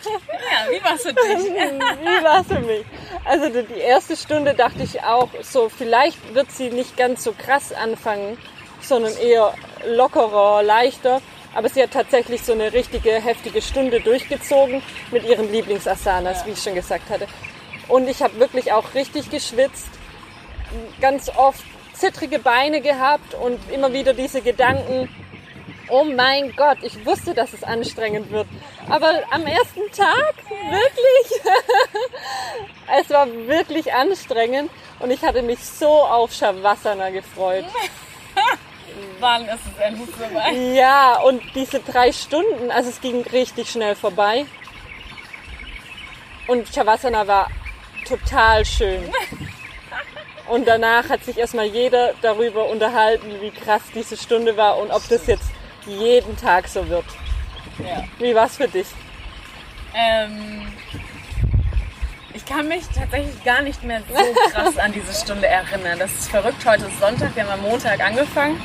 ja, 0.51 0.71
wie 0.71 0.83
war's 0.83 1.01
für 1.01 1.13
dich? 1.13 1.51
Wie 1.53 2.23
war 2.23 2.41
es 2.41 2.47
für 2.47 2.59
mich? 2.59 2.85
Also 3.25 3.49
die 3.49 3.79
erste 3.79 4.15
Stunde 4.15 4.53
dachte 4.53 4.83
ich 4.83 5.03
auch 5.03 5.29
so, 5.41 5.69
vielleicht 5.69 6.35
wird 6.35 6.51
sie 6.51 6.69
nicht 6.69 6.95
ganz 6.95 7.23
so 7.23 7.33
krass 7.33 7.73
anfangen, 7.73 8.37
sondern 8.81 9.17
eher 9.17 9.53
lockerer, 9.87 10.61
leichter. 10.61 11.21
Aber 11.55 11.69
sie 11.69 11.81
hat 11.81 11.91
tatsächlich 11.91 12.43
so 12.43 12.51
eine 12.51 12.71
richtige 12.73 13.11
heftige 13.13 13.61
Stunde 13.61 13.99
durchgezogen 14.01 14.83
mit 15.11 15.23
ihren 15.27 15.51
Lieblingsasanas, 15.51 16.41
Ja. 16.41 16.45
wie 16.45 16.51
ich 16.51 16.61
schon 16.61 16.75
gesagt 16.75 17.09
hatte. 17.09 17.27
Und 17.87 18.07
ich 18.07 18.21
habe 18.21 18.39
wirklich 18.39 18.73
auch 18.73 18.93
richtig 18.93 19.29
geschwitzt, 19.31 19.87
ganz 21.01 21.31
oft 21.35 21.63
zittrige 21.93 22.39
Beine 22.39 22.81
gehabt 22.81 23.33
und 23.35 23.59
immer 23.71 23.93
wieder 23.93 24.13
diese 24.13 24.41
Gedanken, 24.41 25.09
oh 25.89 26.03
mein 26.03 26.55
Gott, 26.55 26.77
ich 26.81 27.05
wusste, 27.05 27.33
dass 27.33 27.53
es 27.53 27.63
anstrengend 27.63 28.31
wird. 28.31 28.47
Aber 28.89 29.21
am 29.31 29.45
ersten 29.45 29.91
Tag, 29.91 30.35
wirklich, 30.49 31.41
es 32.99 33.09
war 33.09 33.27
wirklich 33.47 33.93
anstrengend 33.93 34.69
und 34.99 35.11
ich 35.11 35.21
hatte 35.23 35.41
mich 35.41 35.59
so 35.59 35.87
auf 35.87 36.33
Shavasana 36.33 37.09
gefreut. 37.09 37.65
Wann 39.19 39.45
ist 39.45 39.59
es 39.73 39.81
endlich 39.83 40.09
vorbei? 40.15 40.51
Ja, 40.73 41.19
und 41.21 41.41
diese 41.53 41.79
drei 41.79 42.11
Stunden, 42.11 42.71
also 42.71 42.89
es 42.89 43.01
ging 43.01 43.21
richtig 43.23 43.69
schnell 43.69 43.95
vorbei. 43.95 44.45
Und 46.47 46.67
Shavasana 46.73 47.27
war 47.27 47.49
total 48.07 48.65
schön. 48.65 49.11
Und 50.47 50.67
danach 50.67 51.09
hat 51.09 51.23
sich 51.23 51.37
erstmal 51.37 51.65
jeder 51.65 52.13
darüber 52.21 52.69
unterhalten, 52.69 53.41
wie 53.41 53.49
krass 53.49 53.81
diese 53.95 54.15
Stunde 54.15 54.55
war 54.57 54.77
und 54.77 54.91
ob 54.91 55.07
das 55.09 55.25
jetzt 55.25 55.54
jeden 55.85 56.35
Tag 56.37 56.67
so 56.67 56.87
wird. 56.89 57.05
Ja. 57.79 58.03
Wie 58.19 58.33
war's 58.33 58.57
für 58.57 58.67
dich? 58.67 58.87
Ähm, 59.93 60.67
ich 62.33 62.45
kann 62.45 62.67
mich 62.67 62.83
tatsächlich 62.93 63.43
gar 63.43 63.61
nicht 63.61 63.83
mehr 63.83 64.01
so 64.07 64.15
krass 64.51 64.77
an 64.77 64.91
diese 64.91 65.13
Stunde 65.13 65.47
erinnern. 65.47 65.97
Das 65.99 66.11
ist 66.13 66.29
verrückt. 66.29 66.65
Heute 66.65 66.85
ist 66.85 66.99
Sonntag, 66.99 67.35
wir 67.35 67.43
haben 67.43 67.59
am 67.59 67.61
Montag 67.61 67.99
angefangen. 68.01 68.61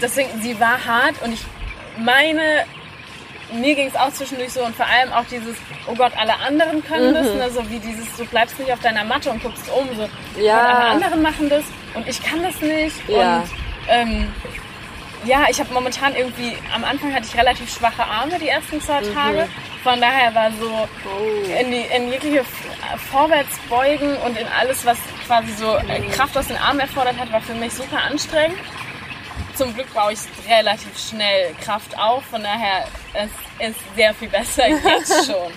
Deswegen, 0.00 0.40
sie 0.42 0.58
war 0.58 0.84
hart 0.84 1.22
und 1.22 1.32
ich 1.32 1.44
meine, 1.96 2.64
mir 3.52 3.74
ging 3.74 3.88
es 3.88 3.94
auch 3.94 4.12
zwischendurch 4.12 4.52
so 4.52 4.64
und 4.64 4.74
vor 4.74 4.86
allem 4.86 5.12
auch 5.12 5.24
dieses, 5.30 5.56
oh 5.86 5.94
Gott, 5.94 6.12
alle 6.18 6.34
anderen 6.40 6.82
können 6.84 7.14
das, 7.14 7.26
ne, 7.26 7.50
so 7.50 7.68
wie 7.70 7.78
dieses, 7.78 8.14
du 8.16 8.24
bleibst 8.24 8.58
nicht 8.58 8.72
auf 8.72 8.80
deiner 8.80 9.04
Matte 9.04 9.30
und 9.30 9.42
guckst 9.42 9.70
um, 9.70 9.88
so, 9.96 10.08
Ja. 10.40 10.58
Alle 10.58 10.90
anderen 10.90 11.22
machen 11.22 11.48
das 11.48 11.64
und 11.94 12.08
ich 12.08 12.22
kann 12.22 12.42
das 12.42 12.60
nicht. 12.60 13.08
Ja. 13.08 13.38
Und 13.38 13.61
ähm, 13.88 14.32
ja, 15.24 15.46
ich 15.48 15.60
habe 15.60 15.72
momentan 15.72 16.14
irgendwie, 16.16 16.56
am 16.74 16.84
Anfang 16.84 17.14
hatte 17.14 17.26
ich 17.26 17.36
relativ 17.36 17.72
schwache 17.72 18.04
Arme 18.04 18.38
die 18.38 18.48
ersten 18.48 18.80
zwei 18.80 19.00
Tage. 19.00 19.48
Von 19.82 20.00
daher 20.00 20.34
war 20.34 20.50
so 20.52 20.88
in, 21.60 21.70
die, 21.70 21.84
in 21.94 22.10
jegliche 22.10 22.44
Vorwärtsbeugen 23.10 24.16
und 24.18 24.36
in 24.36 24.46
alles, 24.48 24.84
was 24.84 24.98
quasi 25.26 25.52
so 25.52 25.76
äh, 25.76 26.00
Kraft 26.12 26.36
aus 26.36 26.48
den 26.48 26.56
Armen 26.56 26.80
erfordert 26.80 27.18
hat, 27.18 27.32
war 27.32 27.40
für 27.40 27.54
mich 27.54 27.72
super 27.72 28.02
anstrengend. 28.02 28.58
Zum 29.54 29.74
Glück 29.74 29.92
baue 29.92 30.12
ich 30.12 30.20
relativ 30.48 30.98
schnell 30.98 31.54
Kraft 31.62 31.96
auf, 31.98 32.24
von 32.24 32.42
daher 32.42 32.86
es 33.12 33.68
ist 33.68 33.80
sehr 33.96 34.14
viel 34.14 34.28
besser 34.28 34.68
jetzt 34.68 35.26
schon. 35.26 35.52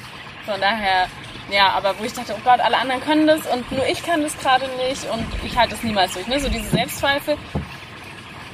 Von 0.46 0.60
daher, 0.60 1.08
ja, 1.50 1.70
aber 1.70 1.98
wo 1.98 2.04
ich 2.04 2.14
dachte, 2.14 2.36
oh 2.38 2.42
Gott, 2.44 2.60
alle 2.60 2.78
anderen 2.78 3.02
können 3.02 3.26
das 3.26 3.46
und 3.48 3.72
nur 3.72 3.86
ich 3.88 4.04
kann 4.04 4.22
das 4.22 4.38
gerade 4.38 4.66
nicht 4.88 5.10
und 5.10 5.26
ich 5.44 5.58
halte 5.58 5.72
das 5.76 5.84
niemals 5.84 6.14
durch. 6.14 6.28
Ne? 6.28 6.40
So 6.40 6.50
diese 6.50 6.70
Selbstzweifel, 6.70 7.38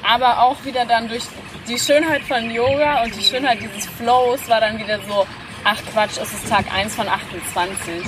aber 0.08 0.42
auch 0.42 0.64
wieder 0.64 0.84
dann 0.86 1.08
durch 1.08 1.24
die 1.68 1.78
Schönheit 1.78 2.22
von 2.22 2.50
Yoga 2.50 3.02
und 3.04 3.14
die 3.14 3.22
Schönheit 3.22 3.58
dieses 3.62 3.86
Flows 3.98 4.40
war 4.48 4.60
dann 4.60 4.78
wieder 4.78 4.98
so, 5.08 5.26
ach 5.64 5.78
Quatsch, 5.92 6.18
es 6.20 6.32
ist 6.32 6.48
Tag 6.48 6.64
1 6.72 6.94
von 6.94 7.08
28. 7.08 8.02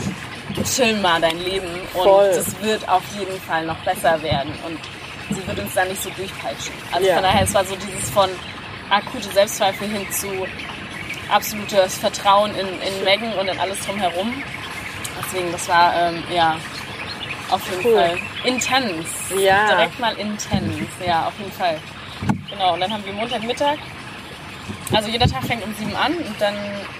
Chill 0.65 0.97
mal 1.01 1.21
dein 1.21 1.39
Leben 1.39 1.67
und 1.95 2.07
es 2.31 2.61
wird 2.63 2.87
auf 2.89 3.03
jeden 3.19 3.41
Fall 3.43 3.65
noch 3.65 3.79
besser 3.79 4.21
werden 4.23 4.53
und 4.67 4.79
sie 5.35 5.47
wird 5.47 5.59
uns 5.59 5.73
da 5.75 5.85
nicht 5.85 6.03
so 6.03 6.11
durchpeitschen. 6.11 6.75
Also 6.93 7.07
Ja. 7.09 7.15
von 7.15 7.23
daher, 7.23 7.43
es 7.43 7.55
war 7.55 7.65
so 7.65 7.75
dieses 7.77 8.11
von 8.11 8.29
akute 8.91 9.29
Selbstzweifel 9.31 9.89
hin 9.89 10.07
zu 10.13 10.29
absolutes 11.33 11.97
Vertrauen 11.99 12.51
in, 12.55 12.67
in 12.67 13.05
Megan 13.05 13.33
und 13.39 13.49
in 13.49 13.59
alles 13.59 13.81
drumherum. 13.87 14.43
Deswegen, 15.23 15.51
das 15.53 15.67
war, 15.69 15.95
ähm, 15.97 16.23
ja, 16.33 16.57
auf 17.51 17.63
jeden 17.71 17.85
Cool. 17.85 17.95
Fall 17.95 18.19
intens. 18.45 19.07
Ja. 19.39 19.69
Direkt 19.69 19.99
mal 20.01 20.15
intens, 20.17 20.89
ja, 21.05 21.27
auf 21.29 21.35
jeden 21.39 21.53
Fall. 21.53 21.79
Genau, 22.51 22.75
und 22.75 22.81
dann 22.81 22.93
haben 22.93 23.05
wir 23.05 23.13
Montagmittag. 23.13 23.77
Also 24.93 25.09
jeder 25.09 25.27
Tag 25.27 25.45
fängt 25.45 25.65
um 25.65 25.75
sieben 25.75 25.95
an 25.97 26.15
und 26.15 26.41
dann 26.41 26.55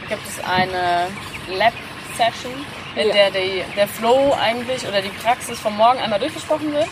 gibt 0.09 0.27
es 0.29 0.43
eine 0.45 1.07
Lab-Session, 1.49 2.53
in 2.97 3.09
Ja. 3.09 3.15
der 3.15 3.31
die, 3.31 3.65
der 3.77 3.89
Flow 3.89 4.37
eigentlich 4.41 4.87
oder 4.87 5.01
die 5.03 5.09
Praxis 5.11 5.59
vom 5.61 5.77
Morgen 5.77 5.99
einmal 6.01 6.19
durchgesprochen 6.19 6.73
wird. 6.73 6.89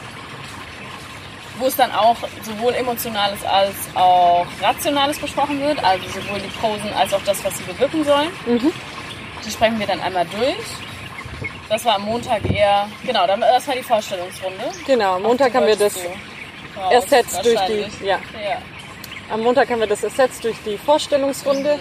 Wo 1.58 1.66
es 1.66 1.76
dann 1.76 1.92
auch 1.92 2.16
sowohl 2.42 2.74
Emotionales 2.74 3.44
als 3.44 3.74
auch 3.94 4.46
Rationales 4.60 5.18
besprochen 5.18 5.60
wird, 5.60 5.82
also 5.84 6.02
sowohl 6.08 6.40
die 6.40 6.48
Posen 6.60 6.92
als 6.94 7.12
auch 7.12 7.20
das, 7.24 7.44
was 7.44 7.56
sie 7.58 7.64
bewirken 7.64 8.04
sollen. 8.04 8.30
Die 9.44 9.50
sprechen 9.50 9.78
wir 9.78 9.86
dann 9.86 10.00
einmal 10.00 10.26
durch. 10.26 10.56
Das 11.72 11.86
war 11.86 11.94
am 11.94 12.04
Montag 12.04 12.42
eher, 12.52 12.86
genau, 13.02 13.26
das 13.26 13.66
war 13.66 13.74
die 13.74 13.82
Vorstellungsrunde. 13.82 14.64
Genau, 14.86 15.14
am 15.14 15.22
Montag 15.22 15.54
haben 15.54 15.66
wir 15.66 15.74
das 15.74 15.96
raus, 15.96 16.92
ersetzt 16.92 17.42
durch 17.42 17.58
die, 17.62 18.04
ja, 18.04 18.20
Ja. 18.44 18.58
am 19.30 19.40
Montag 19.40 19.70
haben 19.70 19.80
wir 19.80 19.86
das 19.86 20.04
ersetzt 20.04 20.44
durch 20.44 20.58
die 20.66 20.76
Vorstellungsrunde. 20.76 21.78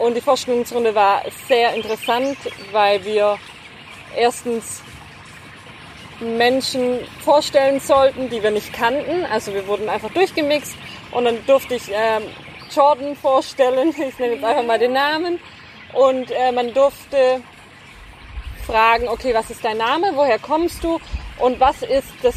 Und 0.00 0.16
die 0.16 0.20
Vorstellungsrunde 0.20 0.96
war 0.96 1.22
sehr 1.46 1.74
interessant, 1.74 2.36
weil 2.72 3.04
wir 3.04 3.38
erstens 4.16 4.82
Menschen 6.18 6.98
vorstellen 7.24 7.78
sollten, 7.78 8.28
die 8.30 8.42
wir 8.42 8.50
nicht 8.50 8.72
kannten. 8.72 9.24
Also 9.26 9.54
wir 9.54 9.64
wurden 9.68 9.88
einfach 9.88 10.10
durchgemixt 10.10 10.74
und 11.12 11.26
dann 11.26 11.38
durfte 11.46 11.76
ich 11.76 11.88
ähm, 11.92 12.24
Jordan 12.74 13.14
vorstellen. 13.14 13.94
Ich 14.08 14.18
nenne 14.18 14.34
jetzt 14.34 14.44
einfach 14.44 14.64
mal 14.64 14.80
den 14.80 14.92
Namen. 14.92 15.38
Und 15.92 16.32
äh, 16.32 16.50
man 16.50 16.74
durfte 16.74 17.40
fragen, 18.64 19.08
okay, 19.08 19.34
was 19.34 19.50
ist 19.50 19.64
dein 19.64 19.76
Name, 19.78 20.12
woher 20.14 20.38
kommst 20.38 20.82
du 20.82 21.00
und 21.38 21.60
was 21.60 21.82
ist 21.82 22.08
das 22.22 22.34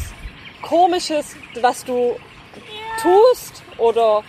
Komisches, 0.62 1.36
was 1.60 1.84
du 1.84 2.16
tust 3.00 3.62
oder 3.76 4.24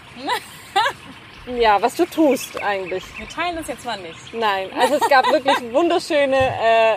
ja, 1.59 1.81
was 1.81 1.95
du 1.95 2.05
tust 2.05 2.61
eigentlich. 2.61 3.03
Wir 3.17 3.27
teilen 3.27 3.55
das 3.55 3.67
jetzt 3.67 3.85
mal 3.85 3.99
nicht. 3.99 4.33
Nein, 4.33 4.69
also 4.79 4.95
es 4.95 5.09
gab 5.09 5.25
wirklich 5.31 5.57
wunderschöne, 5.73 6.37
äh, 6.37 6.95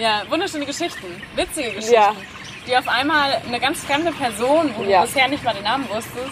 Ja, 0.00 0.22
wunderschöne 0.28 0.64
Geschichten, 0.64 1.20
witzige 1.34 1.72
Geschichten. 1.72 1.94
Ja. 1.94 2.14
Die 2.66 2.76
auf 2.76 2.86
einmal 2.88 3.40
eine 3.46 3.58
ganz 3.58 3.82
fremde 3.84 4.12
Person, 4.12 4.70
wo 4.76 4.84
Ja. 4.84 5.00
du 5.00 5.06
bisher 5.06 5.28
nicht 5.28 5.42
mal 5.42 5.54
den 5.54 5.64
Namen 5.64 5.88
wusstest, 5.88 6.30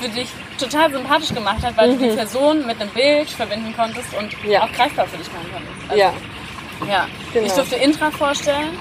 für 0.00 0.08
dich 0.08 0.28
total 0.58 0.90
sympathisch 0.92 1.32
gemacht 1.34 1.62
hat, 1.62 1.76
weil 1.76 1.96
du 1.96 2.08
die 2.08 2.14
Person 2.14 2.66
mit 2.66 2.80
einem 2.80 2.90
Bild 2.90 3.28
verbinden 3.30 3.74
konntest 3.76 4.12
und 4.18 4.44
Mhm. 4.44 4.50
Ja. 4.50 4.62
auch 4.64 4.72
greifbar 4.72 5.06
für 5.06 5.16
dich 5.16 5.28
machen 5.32 5.50
konntest. 5.52 5.74
Also, 5.90 5.96
ja, 6.00 6.12
Ja, 6.88 7.06
Genau. 7.34 7.46
ich 7.46 7.52
durfte 7.52 7.76
Intra 7.76 8.10
vorstellen. 8.10 8.78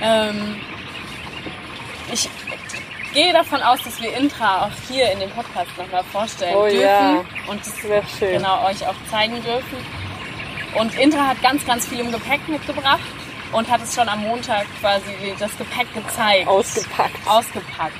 Ähm, 0.00 0.56
ich 2.12 2.28
gehe 3.12 3.32
davon 3.34 3.60
aus, 3.62 3.82
dass 3.82 4.00
wir 4.00 4.16
Intra 4.16 4.64
auch 4.66 4.70
hier 4.88 5.10
in 5.12 5.20
dem 5.20 5.30
Podcast 5.30 5.68
nochmal 5.76 6.02
vorstellen 6.04 6.56
Oh 6.56 6.62
dürfen 6.64 6.80
ja. 6.80 7.24
und 7.48 7.60
das 7.60 7.76
Sehr 7.82 8.02
schön. 8.18 8.32
genau 8.38 8.64
euch 8.66 8.86
auch 8.86 8.94
zeigen 9.10 9.42
dürfen. 9.42 9.76
Und 10.74 10.94
Intra 10.98 11.26
hat 11.28 11.42
ganz, 11.42 11.64
ganz 11.66 11.86
viel 11.86 12.00
im 12.00 12.12
Gepäck 12.12 12.48
mitgebracht 12.48 13.00
und 13.54 13.70
hat 13.70 13.82
es 13.82 13.94
schon 13.94 14.08
am 14.08 14.20
Montag 14.22 14.66
quasi 14.80 15.34
das 15.38 15.56
Gepäck 15.56 15.92
gezeigt. 15.94 16.48
ausgepackt. 16.48 17.16
Ausgepackt. 17.26 17.94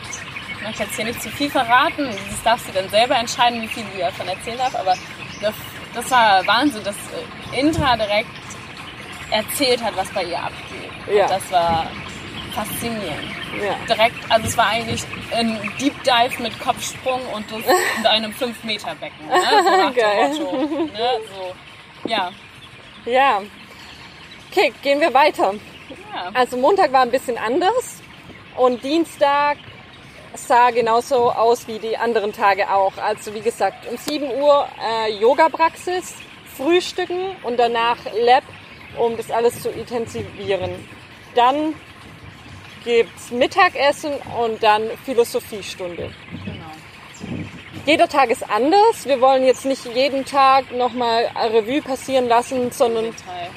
Ich 0.56 0.62
möchte 0.62 0.82
jetzt 0.82 0.96
hier 0.96 1.04
nicht 1.04 1.22
zu 1.22 1.30
viel 1.30 1.50
verraten. 1.50 2.06
Das 2.06 2.42
darfst 2.42 2.68
du 2.68 2.72
dann 2.72 2.88
selber 2.88 3.16
entscheiden, 3.16 3.62
wie 3.62 3.68
viel 3.68 3.84
du 3.92 3.98
davon 3.98 4.26
erzählen 4.28 4.58
darf. 4.58 4.74
Aber 4.74 4.94
das, 5.40 5.54
das 5.94 6.10
war 6.10 6.46
Wahnsinn, 6.46 6.82
dass 6.82 6.96
äh, 7.52 7.60
Intra 7.60 7.96
direkt 7.96 8.30
erzählt 9.30 9.82
hat, 9.82 9.96
was 9.96 10.08
bei 10.10 10.24
ihr 10.24 10.38
abgeht. 10.38 11.14
Ja. 11.14 11.24
Und 11.24 11.30
das 11.30 11.50
war 11.52 11.86
faszinierend. 12.54 13.30
Ja. 13.62 13.94
Direkt, 13.94 14.16
also 14.30 14.46
es 14.46 14.56
war 14.56 14.66
eigentlich 14.66 15.02
ein 15.32 15.60
Deep 15.80 15.94
Dive 16.02 16.42
mit 16.42 16.58
Kopfsprung 16.60 17.20
und, 17.32 17.50
das, 17.50 17.58
und 17.98 18.06
einem 18.06 18.32
5-Meter-Becken. 18.32 19.26
Ne? 19.26 19.34
So 19.62 20.00
Geil. 20.00 20.28
Motto. 20.28 20.86
Ne? 20.86 21.10
So. 21.28 22.08
Ja. 22.08 22.32
ja. 23.04 23.42
Okay, 24.56 24.72
gehen 24.82 25.00
wir 25.00 25.12
weiter. 25.12 25.52
ja. 26.14 26.30
Also 26.32 26.56
Montag 26.56 26.92
war 26.92 27.02
ein 27.02 27.10
bisschen 27.10 27.36
anders 27.38 28.00
und 28.56 28.84
Dienstag 28.84 29.56
sah 30.36 30.70
genauso 30.70 31.32
aus 31.32 31.66
wie 31.66 31.80
die 31.80 31.96
anderen 31.96 32.32
Tage 32.32 32.70
auch. 32.70 32.96
Also 32.96 33.34
wie 33.34 33.40
gesagt, 33.40 33.84
um 33.90 33.96
7 33.96 34.30
Uhr 34.40 34.68
äh, 34.80 35.12
Yoga-Praxis, 35.18 36.14
Frühstücken 36.56 37.34
und 37.42 37.58
danach 37.58 37.96
Lab, 38.16 38.44
um 38.96 39.16
das 39.16 39.28
alles 39.32 39.60
zu 39.60 39.70
intensivieren. 39.70 40.70
Dann 41.34 41.74
gibt's 42.84 43.32
Mittagessen 43.32 44.12
und 44.40 44.62
dann 44.62 44.88
Philosophiestunde. 45.04 46.12
Genau. 46.44 47.40
Jeder 47.86 48.08
Tag 48.08 48.30
ist 48.30 48.48
anders. 48.48 49.04
Wir 49.04 49.20
wollen 49.20 49.44
jetzt 49.44 49.64
nicht 49.64 49.84
jeden 49.96 50.24
Tag 50.24 50.70
nochmal 50.70 51.28
Revue 51.34 51.82
passieren 51.82 52.28
lassen, 52.28 52.70
sondern 52.70 53.06
Detail. 53.06 53.50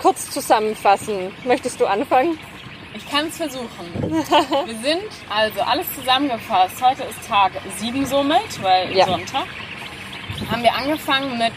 Kurz 0.00 0.30
zusammenfassen. 0.30 1.32
Möchtest 1.44 1.80
du 1.80 1.86
anfangen? 1.86 2.38
Ich 2.94 3.08
kann 3.10 3.26
es 3.26 3.36
versuchen. 3.36 3.68
Wir 4.02 4.78
sind 4.82 5.10
also 5.28 5.60
alles 5.60 5.86
zusammengefasst. 5.94 6.82
Heute 6.82 7.02
ist 7.04 7.28
Tag 7.28 7.52
7 7.76 8.04
somit, 8.06 8.62
weil 8.62 8.94
Ja. 8.96 9.06
Sonntag. 9.06 9.44
Haben 10.50 10.62
wir 10.62 10.74
angefangen 10.74 11.36
mit 11.38 11.52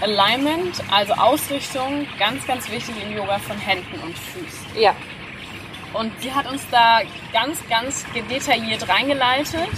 Alignment, 0.00 0.80
also 0.92 1.12
Ausrichtung, 1.14 2.06
ganz, 2.18 2.46
ganz 2.46 2.70
wichtig 2.70 2.94
im 3.02 3.16
Yoga 3.16 3.38
von 3.40 3.58
Händen 3.58 3.98
und 4.04 4.16
Füßen. 4.16 4.80
Ja, 4.80 4.94
Und 5.92 6.12
sie 6.20 6.32
hat 6.32 6.48
uns 6.50 6.62
da 6.70 7.00
ganz, 7.32 7.58
ganz 7.68 8.04
detailliert 8.30 8.88
reingeleitet, 8.88 9.68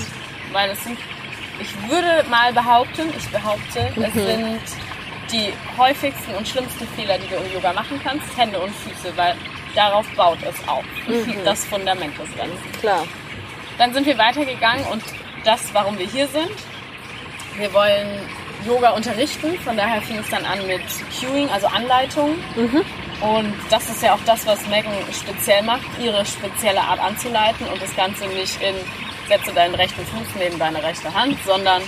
weil 0.53 0.71
es 0.71 0.85
sind, 0.85 0.99
ich 1.61 1.91
würde 1.91 2.29
mal 2.29 2.53
behaupten, 2.53 3.09
ich 3.17 3.29
behaupte, 3.31 3.91
es 3.97 4.13
sind 4.13 4.61
die 5.33 5.53
häufigsten 5.77 6.35
und 6.35 6.47
schlimmsten 6.47 6.87
Fehler, 6.89 7.19
die 7.19 7.29
du 7.29 7.37
im 7.37 7.53
Yoga 7.53 7.73
machen 7.73 8.01
kannst, 8.03 8.25
Hände 8.37 8.59
und 8.59 8.75
Füße, 8.75 9.17
weil 9.17 9.35
darauf 9.75 10.07
baut 10.17 10.39
es 10.43 10.69
auf. 10.69 10.85
Das 11.45 11.65
Fundament 11.67 12.19
des 12.19 12.35
Ganzen. 12.37 12.73
klar. 12.81 13.05
Dann 13.79 13.93
sind 13.95 14.07
wir 14.07 14.19
weitergegangen 14.19 14.85
und 14.87 15.03
das, 15.45 15.73
warum 15.73 15.97
wir 15.99 16.07
hier 16.07 16.27
sind. 16.29 16.51
Wir 17.57 17.73
wollen 17.73 18.09
Yoga 18.67 18.91
unterrichten, 18.91 19.57
von 19.61 19.77
daher 19.77 20.03
fing 20.03 20.19
es 20.19 20.29
dann 20.31 20.45
an 20.45 20.67
mit 20.67 20.83
Cueing, 21.21 21.49
also 21.51 21.69
Anleitung. 21.69 22.37
Und 23.21 23.55
das 23.71 23.89
ist 23.89 24.03
ja 24.03 24.15
auch 24.15 24.21
das, 24.27 24.47
was 24.47 24.67
Megan 24.69 24.93
speziell 25.13 25.63
macht, 25.63 25.87
ihre 26.01 26.25
spezielle 26.25 26.81
Art 26.81 27.01
anzuleiten 27.01 27.67
und 27.69 27.81
das 27.81 27.95
Ganze 27.97 28.27
nicht 28.27 28.61
in 28.61 28.75
setze 29.29 29.53
deinen 29.53 29.75
rechten 29.75 30.05
Fuß 30.07 30.27
neben 30.39 30.59
deine 30.59 30.83
rechte 30.83 31.13
Hand, 31.13 31.37
sondern 31.45 31.83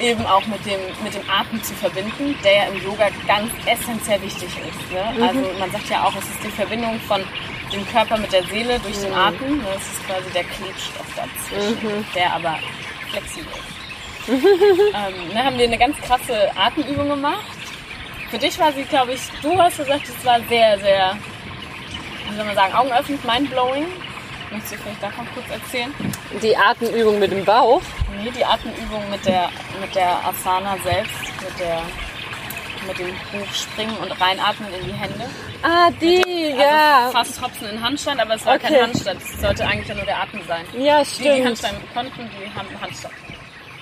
eben 0.00 0.24
auch 0.26 0.46
mit 0.46 0.64
dem, 0.64 0.80
mit 1.04 1.14
dem 1.14 1.28
Atem 1.28 1.62
zu 1.62 1.74
verbinden, 1.74 2.34
der 2.42 2.52
ja 2.52 2.62
im 2.64 2.82
Yoga 2.82 3.08
ganz 3.26 3.50
essentiell 3.66 4.20
wichtig 4.22 4.48
ist. 4.48 4.92
Ne? 4.92 5.26
Also 5.26 5.40
man 5.58 5.70
sagt 5.70 5.88
ja 5.88 6.04
auch, 6.04 6.14
es 6.16 6.24
ist 6.24 6.42
die 6.44 6.50
Verbindung 6.50 6.98
von 7.00 7.22
dem 7.72 7.86
Körper 7.88 8.18
mit 8.18 8.32
der 8.32 8.42
Seele 8.44 8.78
durch 8.80 8.98
den 8.98 9.12
Atem. 9.12 9.58
Ne? 9.58 9.64
Das 9.74 9.82
ist 9.82 10.06
quasi 10.06 10.30
der 10.32 10.44
Klebstoff 10.44 11.06
dazwischen, 11.14 12.06
der 12.14 12.32
aber 12.34 12.58
flexibel 13.10 13.52
ist. 13.52 13.80
ähm, 14.30 15.28
ne, 15.32 15.44
haben 15.44 15.58
wir 15.58 15.66
eine 15.66 15.78
ganz 15.78 15.96
krasse 15.98 16.50
Atemübung 16.56 17.08
gemacht. 17.08 17.44
Für 18.30 18.38
dich 18.38 18.58
war 18.58 18.72
sie, 18.72 18.84
glaube 18.84 19.12
ich, 19.14 19.20
du 19.42 19.58
hast 19.58 19.78
gesagt, 19.78 20.08
es 20.08 20.24
war 20.24 20.38
sehr, 20.48 20.78
sehr, 20.78 21.16
wie 22.28 22.36
soll 22.36 22.44
man 22.44 22.54
sagen, 22.54 22.74
augenöffnend, 22.74 23.24
mindblowing. 23.24 23.86
Möchtest 24.50 24.72
du 24.74 24.76
vielleicht 24.78 25.02
davon 25.02 25.26
kurz 25.34 25.46
erzählen? 25.50 25.94
Die 26.42 26.56
Atemübung 26.56 27.18
mit 27.18 27.30
dem 27.30 27.44
Bauch. 27.44 27.82
Nee, 28.22 28.30
die 28.36 28.44
Atemübung 28.44 29.08
mit 29.10 29.24
der, 29.24 29.48
mit 29.80 29.94
der 29.94 30.24
Asana 30.26 30.76
selbst, 30.82 31.14
mit, 31.40 31.58
der, 31.60 31.82
mit 32.86 32.98
dem 32.98 33.14
Hochspringen 33.40 33.96
und 33.98 34.10
reinatmen 34.20 34.68
in 34.74 34.86
die 34.86 34.92
Hände. 34.92 35.24
Ah, 35.62 35.90
die, 36.00 36.52
Also 36.52 36.60
ja. 36.62 37.10
fast 37.12 37.40
Hopsen 37.42 37.68
in 37.70 37.82
Handstand, 37.82 38.20
aber 38.20 38.34
es 38.34 38.44
war 38.44 38.54
Okay. 38.56 38.68
kein 38.74 38.82
Handstand. 38.84 39.20
Es 39.22 39.40
sollte 39.40 39.64
eigentlich 39.66 39.88
ja 39.88 39.94
nur 39.94 40.04
der 40.04 40.20
Atem 40.20 40.40
sein. 40.48 40.64
Ja, 40.76 41.02
Die, 41.02 41.08
die 41.08 41.14
stimmt. 41.22 41.46
Handstand 41.46 41.76
konnten, 41.94 42.30
die 42.40 42.58
haben 42.58 42.68
Handstand. 42.80 43.14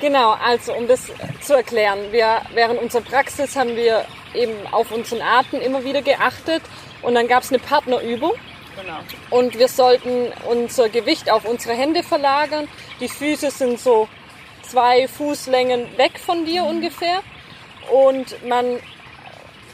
Genau, 0.01 0.33
also 0.45 0.75
um 0.75 0.87
das 0.87 1.11
zu 1.41 1.55
erklären, 1.55 1.99
wir, 2.13 2.43
während 2.55 2.81
unserer 2.81 3.03
Praxis 3.03 3.57
haben 3.57 3.75
wir 3.75 4.05
eben 4.35 4.53
auf 4.71 4.93
unseren 4.93 5.23
Atem 5.23 5.61
immer 5.61 5.83
wieder 5.85 6.03
geachtet 6.03 6.63
und 7.03 7.15
dann 7.15 7.27
gab 7.27 7.43
es 7.43 7.49
eine 7.51 7.59
Partnerübung 7.59 8.33
Genau. 8.80 8.99
und 9.30 9.58
wir 9.58 9.68
sollten 9.68 10.32
unser 10.49 10.88
Gewicht 10.88 11.30
auf 11.30 11.44
unsere 11.44 11.75
Hände 11.75 12.02
verlagern. 12.02 12.68
Die 13.00 13.08
Füße 13.08 13.50
sind 13.50 13.80
so 13.80 14.08
zwei 14.62 15.08
Fußlängen 15.08 15.97
weg 15.99 16.18
von 16.18 16.44
dir 16.44 16.64
ungefähr 16.64 17.20
und 17.90 18.47
man 18.47 18.78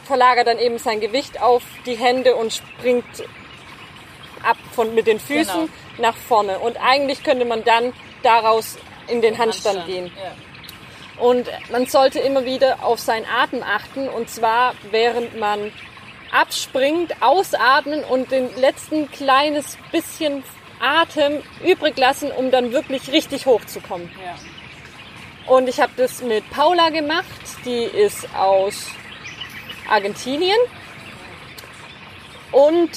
verlagert 0.04 0.46
dann 0.46 0.58
eben 0.58 0.78
sein 0.78 1.00
Gewicht 1.00 1.40
auf 1.40 1.62
die 1.86 1.96
Hände 1.96 2.34
und 2.36 2.52
springt 2.52 3.24
ab 4.42 4.56
von, 4.72 4.94
mit 4.94 5.06
den 5.06 5.18
Füßen 5.18 5.60
Genau. 5.60 5.68
nach 5.98 6.16
vorne. 6.16 6.58
Und 6.58 6.76
eigentlich 6.76 7.22
könnte 7.22 7.44
man 7.44 7.64
dann 7.64 7.92
daraus 8.22 8.76
in 9.08 9.22
den 9.22 9.38
Handstand, 9.38 9.86
gehen. 9.86 10.06
Ja. 10.06 11.22
Und 11.22 11.48
man 11.70 11.86
sollte 11.86 12.18
immer 12.18 12.44
wieder 12.44 12.84
auf 12.84 12.98
seinen 12.98 13.24
Atem 13.26 13.62
achten 13.62 14.08
und 14.08 14.28
zwar 14.28 14.74
während 14.90 15.38
man 15.38 15.72
abspringt, 16.34 17.22
ausatmen 17.22 18.02
und 18.04 18.30
den 18.30 18.54
letzten 18.56 19.10
kleines 19.10 19.78
bisschen 19.92 20.42
Atem 20.80 21.42
übrig 21.64 21.96
lassen, 21.96 22.30
um 22.32 22.50
dann 22.50 22.72
wirklich 22.72 23.10
richtig 23.12 23.46
hochzukommen. 23.46 24.10
Ja. 24.22 24.34
Und 25.54 25.68
ich 25.68 25.80
habe 25.80 25.92
das 25.96 26.22
mit 26.22 26.48
Paula 26.50 26.90
gemacht, 26.90 27.24
die 27.64 27.84
ist 27.84 28.26
aus 28.34 28.88
Argentinien. 29.88 30.58
Und 32.50 32.90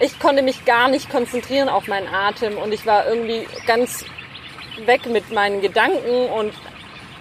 ich 0.00 0.18
konnte 0.18 0.42
mich 0.42 0.64
gar 0.64 0.88
nicht 0.88 1.10
konzentrieren 1.10 1.68
auf 1.68 1.88
meinen 1.88 2.08
Atem 2.08 2.58
und 2.58 2.72
ich 2.72 2.84
war 2.86 3.06
irgendwie 3.06 3.46
ganz 3.66 4.04
weg 4.84 5.06
mit 5.06 5.30
meinen 5.30 5.60
Gedanken 5.60 6.30
und 6.30 6.52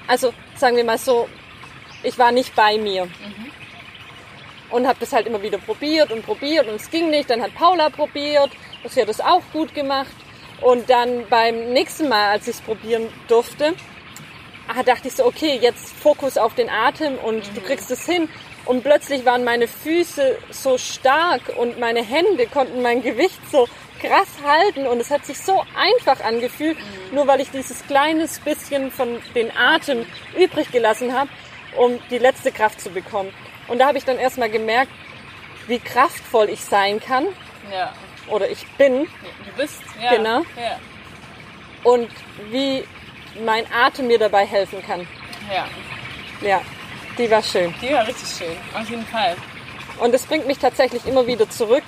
also 0.08 0.34
sagen 0.56 0.76
wir 0.76 0.84
mal 0.84 0.98
so, 0.98 1.30
ich 2.04 2.18
war 2.18 2.32
nicht 2.32 2.56
bei 2.56 2.78
mir. 2.78 3.08
Und 4.76 4.86
habe 4.86 5.00
das 5.00 5.14
halt 5.14 5.26
immer 5.26 5.42
wieder 5.42 5.58
probiert 5.58 6.12
und 6.12 6.26
probiert 6.26 6.68
und 6.68 6.76
es 6.76 6.92
ging 6.92 7.10
nicht. 7.10 7.30
Dann 7.30 7.42
hat 7.42 7.56
Paula 7.56 7.90
probiert, 7.90 8.50
sie 8.90 9.00
hat 9.00 9.08
das 9.08 9.22
auch 9.22 9.42
gut 9.54 9.74
gemacht. 9.74 10.14
Und 10.60 10.90
dann 10.90 11.26
beim 11.30 11.72
nächsten 11.72 12.10
Mal, 12.10 12.32
als 12.32 12.50
ich 12.50 12.56
es 12.56 12.62
probieren 12.62 13.08
durfte, 13.30 13.74
ah, 14.68 14.84
dachte 14.84 15.08
ich 15.08 15.16
so, 15.16 15.26
okay, 15.26 15.58
jetzt 15.62 15.96
Fokus 15.96 16.38
auf 16.38 16.56
den 16.56 16.70
Atem 16.70 17.16
und 17.20 17.44
du 17.56 17.62
kriegst 17.62 17.90
es 17.90 18.06
hin. 18.06 18.28
Und 18.66 18.84
plötzlich 18.84 19.24
waren 19.24 19.46
meine 19.46 19.70
Füße 19.70 20.38
so 20.50 20.78
stark 20.78 21.54
und 21.58 21.80
meine 21.80 22.04
Hände 22.04 22.46
konnten 22.48 22.82
mein 22.82 23.02
Gewicht 23.02 23.40
so 23.50 23.70
krass 24.02 24.28
halten 24.46 24.88
und 24.88 25.00
es 25.00 25.10
hat 25.10 25.26
sich 25.26 25.40
so 25.40 25.64
einfach 25.78 26.22
angefühlt, 26.22 26.78
nur 27.14 27.28
weil 27.28 27.40
ich 27.40 27.50
dieses 27.50 27.86
kleines 27.88 28.40
bisschen 28.40 28.92
von 28.92 29.22
den 29.36 29.56
Atem 29.56 30.06
übrig 30.38 30.70
gelassen 30.70 31.14
habe, 31.14 31.30
um 31.78 31.98
die 32.10 32.18
letzte 32.18 32.52
Kraft 32.52 32.82
zu 32.82 32.90
bekommen. 32.90 33.32
Und 33.68 33.80
da 33.80 33.88
habe 33.88 33.98
ich 33.98 34.06
dann 34.06 34.18
erstmal 34.18 34.50
gemerkt, 34.50 34.92
wie 35.68 35.80
kraftvoll 35.80 36.50
ich 36.50 36.62
sein 36.64 37.00
kann 37.00 37.26
ja. 37.72 37.92
oder 38.28 38.50
ich 38.50 38.66
bin 38.78 39.08
Du 39.46 39.52
bist, 39.58 39.82
ja. 40.02 40.16
Genau. 40.16 40.40
Ja. 40.56 40.80
und 41.84 42.10
wie 42.52 42.84
mein 43.44 43.66
Atem 43.74 44.08
mir 44.08 44.20
dabei 44.20 44.46
helfen 44.46 44.82
kann. 44.86 45.08
ja. 45.52 45.66
Ja, 46.42 46.62
die 47.18 47.32
war 47.32 47.42
schön. 47.42 47.74
Die 47.82 47.94
war 47.94 48.06
richtig 48.06 48.28
schön. 48.28 48.58
Auf 48.74 48.90
jeden 48.90 49.06
Fall. 49.06 49.36
Und 50.00 50.14
es 50.14 50.26
bringt 50.26 50.46
mich 50.48 50.60
tatsächlich 50.60 51.06
immer 51.06 51.26
wieder 51.28 51.50
zurück, 51.50 51.84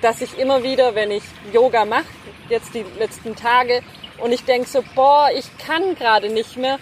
dass 0.00 0.20
ich 0.20 0.38
immer 0.38 0.62
wieder, 0.62 0.94
wenn 0.94 1.10
ich 1.10 1.24
Yoga 1.52 1.84
mache, 1.84 2.06
jetzt 2.48 2.74
die 2.74 2.84
letzten 2.98 3.34
Tage, 3.34 3.82
und 4.18 4.32
ich 4.32 4.44
denke 4.44 4.68
so, 4.68 4.84
boah, 4.94 5.28
ich 5.34 5.46
kann 5.58 5.94
gerade 5.94 6.28
nicht 6.28 6.56
mehr, 6.56 6.78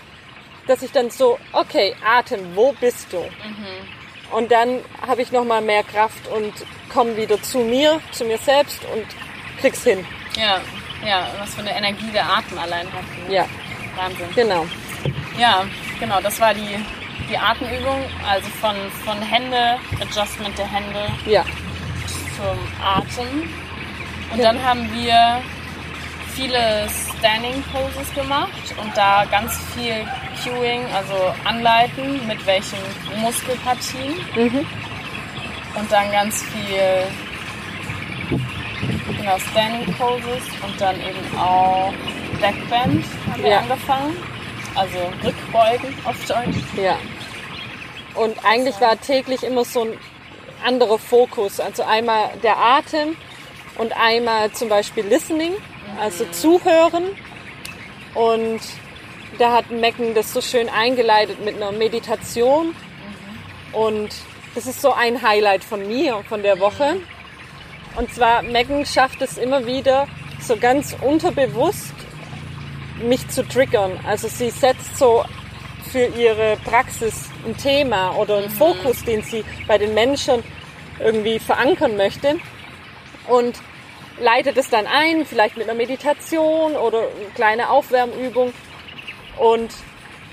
dass 0.67 0.83
ich 0.83 0.93
dann 0.93 1.11
so, 1.11 1.39
okay, 1.53 1.95
Atem, 2.05 2.41
wo 2.55 2.73
bist 2.73 3.13
du? 3.13 3.23
Und 4.33 4.51
dann 4.51 4.81
habe 5.07 5.23
ich 5.23 5.31
nochmal 5.33 5.61
mehr 5.63 5.85
Kraft 5.85 6.27
und 6.29 6.53
komme 6.93 7.17
wieder 7.17 7.41
zu 7.43 7.59
mir, 7.59 8.01
zu 8.13 8.25
mir 8.25 8.39
selbst 8.39 8.81
und 8.93 9.05
krieg's 9.61 9.85
hin. 9.85 10.05
Ja. 10.37 10.61
Ja, 11.07 11.27
was 11.39 11.55
für 11.55 11.61
eine 11.61 11.77
Energie 11.77 12.11
der 12.13 12.25
Atem 12.29 12.59
allein 12.59 12.87
hat. 12.93 13.29
ne? 13.29 13.35
Ja, 13.35 13.47
Wahnsinn. 13.97 14.27
genau. 14.35 14.67
Ja, 15.39 15.65
genau, 16.01 16.21
das 16.21 16.41
war 16.41 16.55
die, 16.55 16.85
die 17.31 17.37
Atemübung, 17.37 18.03
also 18.27 18.49
von, 18.61 18.75
von 19.05 19.21
Hände, 19.23 19.79
Adjustment 20.01 20.57
der 20.59 20.67
Hände 20.67 21.07
Ja, 21.27 21.45
zum 22.37 22.59
Atem. 22.83 23.49
Und 24.33 24.43
dann 24.43 24.61
haben 24.65 24.91
wir 24.95 25.43
viele 26.37 26.87
Standing 27.19 27.63
Poses 27.73 28.15
gemacht 28.15 28.75
und 28.83 28.97
da 28.97 29.25
ganz 29.31 29.59
viel 29.75 30.07
Cueing, 30.43 30.85
also 30.95 31.15
anleiten, 31.45 32.27
mit 32.27 32.45
welchen 32.47 32.79
Muskelpartien. 33.21 34.15
Und 35.79 35.91
dann 35.93 36.11
ganz 36.13 36.43
viel 36.45 37.07
genau, 39.17 39.39
Standing 39.51 39.95
Poses 39.95 40.43
und 40.63 40.81
dann 40.81 40.97
eben 40.97 41.39
auch 41.39 41.93
Backbend 42.41 43.05
haben 43.33 43.43
wir 43.43 43.51
Ja. 43.51 43.59
angefangen. 43.61 44.17
Also 44.75 44.99
Rückbeugen 45.25 45.95
auf 46.05 46.17
Deutsch. 46.27 46.57
ja. 46.77 46.97
Und 48.15 48.37
eigentlich 48.45 48.79
war 48.81 48.99
täglich 49.01 49.43
immer 49.43 49.65
so 49.65 49.83
ein 49.83 49.99
anderer 50.65 50.99
Fokus. 50.99 51.61
Also 51.61 51.83
einmal 51.83 52.31
der 52.43 52.57
Atem 52.59 53.17
und 53.79 53.93
einmal 53.95 54.51
zum 54.53 54.69
Beispiel 54.71 55.05
Listening, 55.07 55.53
also 56.01 56.25
Zuhören. 56.27 57.05
Und 58.15 58.61
da 59.39 59.53
hat 59.53 59.71
Mecken 59.71 60.15
das 60.15 60.33
so 60.33 60.41
schön 60.41 60.69
eingeleitet 60.69 61.45
mit 61.45 61.57
einer 61.57 61.73
Meditation. 61.73 62.75
Und 63.73 64.11
das 64.55 64.67
ist 64.67 64.81
so 64.81 64.93
ein 64.93 65.23
Highlight 65.23 65.65
von 65.65 65.87
mir, 65.87 66.23
von 66.29 66.43
der 66.43 66.59
Woche. 66.61 66.97
Und 67.97 68.13
zwar, 68.13 68.43
Megan 68.43 68.87
schafft 68.87 69.23
es 69.23 69.39
immer 69.39 69.67
wieder, 69.67 70.07
so 70.41 70.57
ganz 70.57 70.97
unterbewusst 71.01 71.95
mich 73.03 73.29
zu 73.29 73.47
triggern. 73.47 73.99
Also 74.07 74.29
sie 74.29 74.51
setzt 74.51 74.99
so 74.99 75.25
für 75.93 76.07
ihre 76.07 76.57
Praxis 76.65 77.31
ein 77.47 77.57
Thema 77.57 78.17
oder 78.17 78.39
einen 78.39 78.51
Fokus, 78.51 79.05
den 79.05 79.23
sie 79.23 79.45
bei 79.67 79.79
den 79.79 79.95
Menschen 79.95 80.43
irgendwie 81.01 81.39
verankern 81.39 81.97
möchte. 81.97 82.37
und 83.29 83.57
leitet 84.19 84.57
es 84.57 84.71
dann 84.71 84.87
ein, 84.87 85.27
vielleicht 85.27 85.57
mit 85.57 85.69
einer 85.69 85.77
Meditation 85.77 86.75
oder 86.77 87.01
eine 87.01 87.31
kleine 87.35 87.71
Aufwärmübung 87.71 88.53
und 89.39 89.71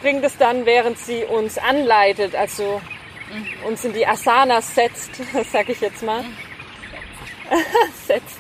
bringt 0.02 0.24
es 0.24 0.38
dann, 0.38 0.66
während 0.66 0.98
sie 0.98 1.24
uns 1.24 1.58
anleitet, 1.58 2.36
also 2.36 2.82
uns 3.66 3.84
in 3.84 3.94
die 3.94 4.06
Asanas 4.06 4.76
setzt, 4.76 5.12
sag 5.52 5.70
ich 5.70 5.82
jetzt 5.82 6.04
mal, 6.04 6.24
setzt, 8.08 8.38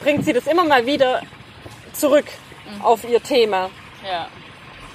bringt 0.00 0.24
sie 0.24 0.32
das 0.32 0.46
immer 0.46 0.64
mal 0.64 0.84
wieder 0.86 1.22
zurück 1.92 2.26
auf 2.82 3.04
ihr 3.08 3.22
Thema. 3.22 3.70
Ja. 4.04 4.28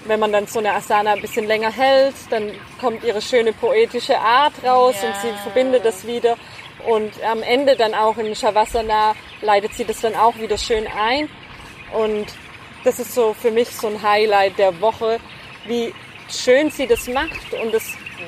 Wenn 0.05 0.19
man 0.19 0.33
dann 0.33 0.47
so 0.47 0.59
eine 0.59 0.73
Asana 0.73 1.13
ein 1.13 1.21
bisschen 1.21 1.47
länger 1.47 1.71
hält, 1.71 2.15
dann 2.29 2.51
kommt 2.81 3.03
ihre 3.03 3.21
schöne 3.21 3.53
poetische 3.53 4.17
Art 4.19 4.53
raus 4.63 4.95
Ja. 5.01 5.09
und 5.09 5.15
sie 5.21 5.33
verbindet 5.43 5.85
das 5.85 6.05
wieder. 6.05 6.35
Und 6.85 7.11
am 7.23 7.41
Ende 7.43 7.75
dann 7.75 7.93
auch 7.93 8.17
in 8.17 8.35
Shavasana 8.35 9.15
leitet 9.41 9.73
sie 9.75 9.85
das 9.85 10.01
dann 10.01 10.15
auch 10.15 10.37
wieder 10.37 10.57
schön 10.57 10.85
ein. 10.87 11.29
Und 11.93 12.25
das 12.83 12.99
ist 12.99 13.13
so 13.13 13.33
für 13.33 13.51
mich 13.51 13.69
so 13.69 13.87
ein 13.87 14.01
Highlight 14.01 14.57
der 14.57 14.79
Woche, 14.81 15.19
wie 15.65 15.93
schön 16.29 16.69
sie 16.71 16.87
das 16.87 17.07
macht. 17.07 17.53
Und 17.61 17.73
das 17.73 17.83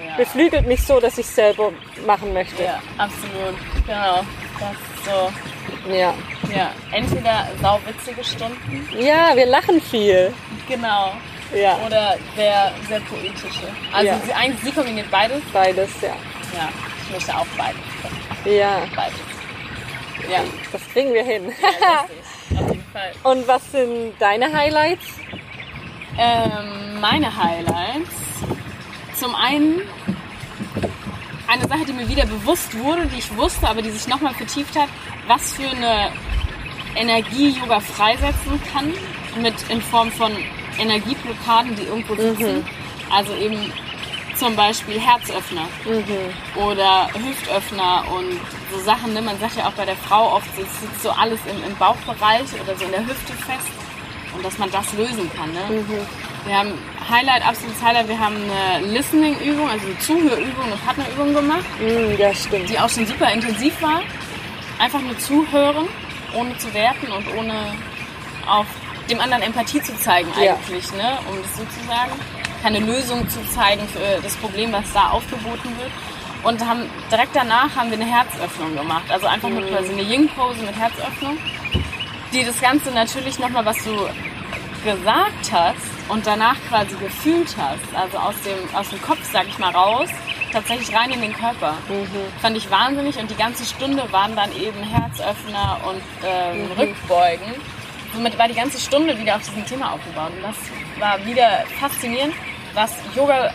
Ja. 0.08 0.16
beflügelt 0.18 0.68
mich 0.68 0.84
so, 0.84 1.00
dass 1.00 1.18
ich 1.18 1.26
selber 1.26 1.72
machen 2.06 2.34
möchte. 2.34 2.64
Ja, 2.64 2.82
absolut. 2.98 3.56
Genau. 3.88 4.22
Das 4.60 4.72
ist 4.72 5.06
so, 5.06 5.92
Ja. 5.94 6.14
ja, 6.56 6.72
entweder 6.92 7.48
sauwitzige 7.62 8.24
Stunden, 8.24 8.88
ja, 9.00 9.36
wir 9.36 9.46
lachen 9.46 9.82
viel. 9.82 10.34
genau, 10.68 11.12
Ja, 11.54 11.78
oder 11.86 12.18
sehr, 12.36 12.72
sehr 12.90 13.00
poetische. 13.02 13.68
Also 13.94 14.08
Ja. 14.08 14.20
sie, 14.26 14.34
eigentlich, 14.34 14.62
sie 14.64 14.72
kombiniert 14.72 15.10
beides. 15.12 15.42
beides, 15.54 15.90
ja. 16.02 16.16
Ja, 16.58 16.70
möchte 17.16 17.36
auch 17.36 17.48
beides. 17.58 17.82
Ja, 18.46 18.84
Beides. 18.96 19.20
Ja, 20.30 20.40
das 20.72 20.82
kriegen 20.90 21.14
wir 21.14 21.24
hin. 21.24 21.52
ja. 21.82 22.02
Auf 22.60 22.70
jeden 22.70 22.84
Fall. 22.92 23.12
Und 23.24 23.48
was 23.48 23.72
sind 23.72 24.14
deine 24.20 24.52
Highlights? 24.52 25.06
Ähm, 26.18 27.00
meine 27.00 27.36
Highlights. 27.36 28.12
Zum 29.16 29.34
einen 29.36 29.82
eine 31.48 31.68
Sache, 31.68 31.86
die 31.86 31.94
mir 31.94 32.08
wieder 32.10 32.26
bewusst 32.26 32.78
wurde, 32.78 33.06
die 33.08 33.20
ich 33.20 33.38
wusste, 33.38 33.68
aber 33.68 33.82
die 33.82 33.92
sich 33.92 34.08
nochmal 34.08 34.34
vertieft 34.34 34.78
hat, 34.78 34.90
was 35.28 35.54
für 35.54 35.70
eine 35.70 36.12
Energie 36.96 37.50
Yoga 37.50 37.80
freisetzen 37.80 38.60
kann, 38.74 38.94
mit 39.42 39.54
in 39.70 39.82
Form 39.82 40.12
von 40.12 40.32
Energieblockaden, 40.80 41.76
die 41.76 41.84
irgendwo 41.84 42.16
sitzen. 42.16 42.66
Also 43.12 43.34
eben 43.36 43.72
zum 44.38 44.56
Beispiel 44.56 45.00
Herzöffner 45.00 45.68
oder 46.56 47.10
Hüftöffner 47.14 48.04
und 48.14 48.40
so 48.72 48.80
Sachen. 48.84 49.14
Ne? 49.14 49.22
Man 49.22 49.40
sagt 49.40 49.56
ja 49.58 49.68
auch 49.68 49.72
bei 49.74 49.86
der 49.86 49.96
Frau 49.96 50.34
oft, 50.36 50.48
es 50.58 50.80
sitzt 50.82 51.04
so 51.04 51.10
alles 51.12 51.40
im, 51.50 51.64
im 51.64 51.76
Bauchbereich 51.78 52.46
oder 52.64 52.76
so 52.78 52.86
in 52.86 52.92
der 52.92 53.02
Hüfte 53.06 53.34
fest 53.34 53.68
und 54.36 54.44
dass 54.44 54.58
man 54.58 54.70
das 54.72 54.92
lösen 54.94 55.30
kann. 55.36 55.52
Ne? 55.54 55.84
Wir 56.46 56.58
haben 56.58 56.74
Highlight, 57.10 57.48
absolutes 57.48 57.82
Highlight, 57.82 58.08
wir 58.08 58.20
haben 58.20 58.36
eine 58.36 58.86
Listening-Übung, 58.88 59.70
also 59.70 59.86
eine 59.88 59.98
Zuhörübung, 60.00 60.66
eine 60.66 60.76
Partnerübung 60.78 61.34
gemacht, 61.34 61.66
Mm, 61.80 62.20
ja, 62.20 62.34
stimmt. 62.34 62.70
die 62.70 62.80
auch 62.80 62.90
schon 62.90 63.06
super 63.08 63.32
intensiv 63.32 63.82
war. 63.82 64.02
Einfach 64.78 65.02
nur 65.02 65.18
zuhören, 65.18 65.88
ohne 66.36 66.56
zu 66.58 66.72
werten 66.74 67.08
und 67.12 67.26
ohne 67.38 67.54
auf 68.48 68.66
dem 69.10 69.20
anderen 69.22 69.44
Empathie 69.44 69.82
zu 69.82 69.96
zeigen 70.00 70.30
Ja. 70.40 70.54
eigentlich, 70.56 70.92
ne? 70.94 71.18
um 71.30 71.42
das 71.42 71.58
so 71.58 71.64
zu 71.64 71.88
sagen. 71.88 72.12
Keine 72.66 72.80
Lösung 72.80 73.30
zu 73.30 73.46
zeigen 73.54 73.88
für 73.90 74.20
das 74.24 74.36
Problem, 74.38 74.74
was 74.74 74.92
da 74.92 75.10
aufgeboten 75.12 75.70
wird. 75.78 75.92
Und 76.44 76.68
haben, 76.68 76.90
direkt 77.12 77.36
danach 77.36 77.76
haben 77.76 77.92
wir 77.92 78.00
eine 78.00 78.12
Herzöffnung 78.12 78.76
gemacht. 78.76 79.04
Also 79.08 79.28
einfach 79.28 79.50
nur 79.50 79.62
quasi 79.68 79.92
eine 79.92 80.02
Yin-Pose 80.02 80.64
mit 80.64 80.76
Herzöffnung, 80.76 81.38
die 82.34 82.44
das 82.44 82.60
Ganze 82.60 82.90
natürlich 82.90 83.38
nochmal, 83.38 83.68
was 83.68 83.78
du 83.84 83.92
gesagt 84.84 85.52
hast 85.52 86.10
und 86.10 86.26
danach 86.26 86.56
quasi 86.68 86.96
gefühlt 86.96 87.56
hast, 87.56 87.96
also 87.96 88.18
aus 88.18 88.34
dem, 88.42 88.76
aus 88.76 88.90
dem 88.90 89.00
Kopf, 89.04 89.20
sag 89.32 89.48
ich 89.48 89.60
mal, 89.60 89.70
raus, 89.70 90.10
tatsächlich 90.52 90.92
rein 90.98 91.12
in 91.12 91.22
den 91.22 91.34
Körper. 91.34 91.76
Fand 92.42 92.58
ich 92.58 92.72
wahnsinnig 92.72 93.20
und 93.20 93.30
die 93.30 93.36
ganze 93.36 93.64
Stunde 93.64 94.12
waren 94.12 94.36
dann 94.36 94.50
eben 94.56 94.82
Herzöffner 94.82 95.82
und 95.88 96.02
ähm, 96.28 96.72
Rückbeugen. 96.76 97.62
Somit 98.12 98.40
war 98.40 98.48
die 98.48 98.56
ganze 98.56 98.80
Stunde 98.80 99.16
wieder 99.20 99.36
auf 99.36 99.44
diesem 99.44 99.64
Thema 99.68 99.92
aufgebaut 99.94 100.32
und 100.36 100.42
das 100.42 100.56
war 101.00 101.24
wieder 101.28 101.64
faszinierend, 101.80 102.34
was 102.76 102.92
Yoga, 103.16 103.52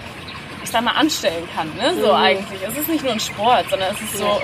ich 0.62 0.70
sag 0.70 0.82
mal, 0.82 0.92
anstellen 0.92 1.48
kann. 1.54 1.68
Ne? 1.76 1.94
So 2.00 2.12
eigentlich. 2.12 2.60
Es 2.66 2.76
ist 2.76 2.88
nicht 2.88 3.04
nur 3.04 3.12
ein 3.12 3.20
Sport, 3.20 3.66
sondern 3.70 3.94
es 3.94 4.00
ist 4.00 4.18
so 4.18 4.40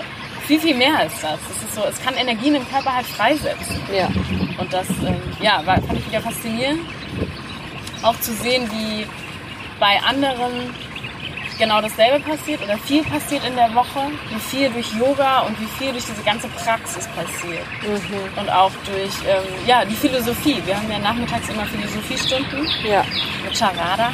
viel, 0.47 0.61
viel 0.61 0.77
mehr 0.77 0.99
als 0.99 1.21
das. 1.21 1.39
Es 1.51 1.63
ist 1.63 1.75
so, 1.75 1.83
es 1.85 2.01
kann 2.03 2.15
Energien 2.15 2.55
im 2.55 2.69
Körper 2.69 2.95
halt 2.95 3.07
freisetzen. 3.07 3.81
Ja. 3.93 4.09
Und 4.59 4.73
das 4.73 4.89
ähm, 4.89 5.21
ja, 5.41 5.65
war, 5.67 5.81
fand 5.83 5.99
ich 5.99 6.07
wieder 6.07 6.21
faszinierend. 6.21 6.81
Auch 8.03 8.19
zu 8.21 8.33
sehen, 8.35 8.71
wie 8.71 9.07
bei 9.81 10.01
anderen 10.03 10.73
genau 11.59 11.81
dasselbe 11.81 12.21
passiert 12.21 12.63
oder 12.63 12.77
viel 12.79 13.03
passiert 13.05 13.45
in 13.45 13.57
der 13.57 13.75
Woche, 13.75 14.01
wie 14.31 14.39
viel 14.41 14.71
durch 14.71 14.93
Yoga 14.93 15.41
und 15.41 15.59
wie 15.61 15.67
viel 15.79 15.93
durch 15.93 16.05
diese 16.05 16.23
ganze 16.23 16.49
Praxis 16.49 17.09
passiert. 17.09 17.65
Und 18.37 18.49
auch 18.51 18.71
durch 18.85 19.13
ähm, 19.27 19.45
ja, 19.67 19.85
die 19.85 19.95
Philosophie. 19.95 20.63
Wir 20.65 20.77
haben 20.77 20.91
ja 20.91 20.99
nachmittags 20.99 21.49
immer 21.49 21.65
Philosophiestunden 21.67 22.67
Ja. 22.85 23.05
mit 23.45 23.59
Charada, 23.59 24.13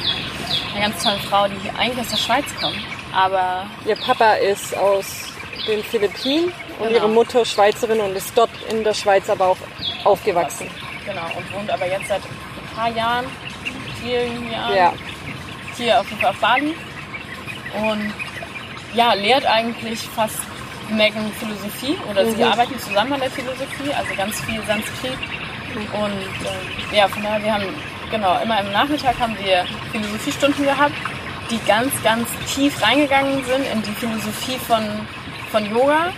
eine 0.74 0.80
ganz 0.86 1.02
tolle 1.02 1.18
Frau, 1.18 1.46
die 1.48 1.70
eigentlich 1.78 2.00
aus 2.00 2.08
der 2.10 2.16
Schweiz 2.18 2.44
kommt. 2.60 2.78
Aber 3.14 3.66
Ihr 3.86 3.96
Papa 3.96 4.34
ist 4.34 4.76
aus 4.76 5.32
den 5.66 5.82
Philippinen 5.84 6.46
und 6.78 6.88
Genau. 6.88 6.90
ihre 6.98 7.08
Mutter 7.08 7.44
Schweizerin 7.44 8.00
und 8.00 8.16
ist 8.16 8.36
dort 8.36 8.50
in 8.70 8.82
der 8.84 8.94
Schweiz 8.94 9.28
aber 9.28 9.48
auch 9.48 9.56
aufgewachsen. 10.04 10.66
genau, 11.04 11.26
und 11.36 11.52
wohnt 11.52 11.70
aber 11.70 11.86
jetzt 11.86 12.08
seit 12.08 12.20
ein 12.22 12.74
paar 12.76 12.88
Jahren, 12.88 13.26
vielen 14.00 14.50
Jahren 14.50 14.76
Ja. 14.76 14.92
hier 15.76 16.00
auf 16.00 16.06
auf 16.24 16.36
Bali 16.40 16.74
und 17.74 18.12
ja, 18.94 19.14
lehrt 19.14 19.46
eigentlich 19.46 20.00
fast 20.00 20.38
Megan 20.90 21.32
Philosophie 21.38 21.96
oder 22.10 22.26
sie 22.26 22.42
arbeiten 22.44 22.78
zusammen 22.78 23.14
an 23.14 23.20
der 23.20 23.30
Philosophie, 23.30 23.92
also 23.96 24.14
ganz 24.16 24.40
viel 24.42 24.60
Sanskrit 24.66 25.16
und 25.74 26.12
ähm, 26.12 26.94
ja, 26.96 27.08
von 27.08 27.22
daher, 27.22 27.42
wir 27.42 27.54
haben 27.54 27.64
genau, 28.10 28.38
immer 28.42 28.60
im 28.60 28.72
Nachmittag 28.72 29.18
haben 29.18 29.36
wir 29.42 29.64
Philosophiestunden 29.90 30.64
gehabt, 30.64 30.92
die 31.50 31.58
ganz, 31.66 31.90
ganz 32.02 32.28
tief 32.54 32.82
reingegangen 32.82 33.42
sind 33.44 33.64
in 33.72 33.82
die 33.82 33.92
Philosophie 33.92 34.58
von, 34.66 34.82
von 35.50 35.64
Yoga. 35.70 36.12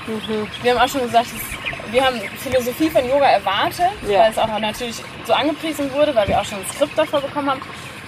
Wir 0.62 0.74
haben 0.74 0.80
auch 0.80 0.88
schon 0.88 1.02
gesagt, 1.02 1.26
es, 1.26 1.92
wir 1.92 2.04
haben 2.04 2.20
Philosophie 2.38 2.90
von 2.90 3.08
Yoga 3.08 3.26
erwartet, 3.26 3.90
Ja. 4.08 4.20
weil 4.20 4.30
es 4.32 4.38
auch 4.38 4.58
natürlich 4.58 4.96
so 5.24 5.32
angepriesen 5.32 5.92
wurde, 5.92 6.14
weil 6.14 6.26
wir 6.28 6.40
auch 6.40 6.44
schon 6.44 6.58
ein 6.58 6.66
Skript 6.74 6.98
davor 6.98 7.20
bekommen 7.20 7.50
haben. 7.50 7.60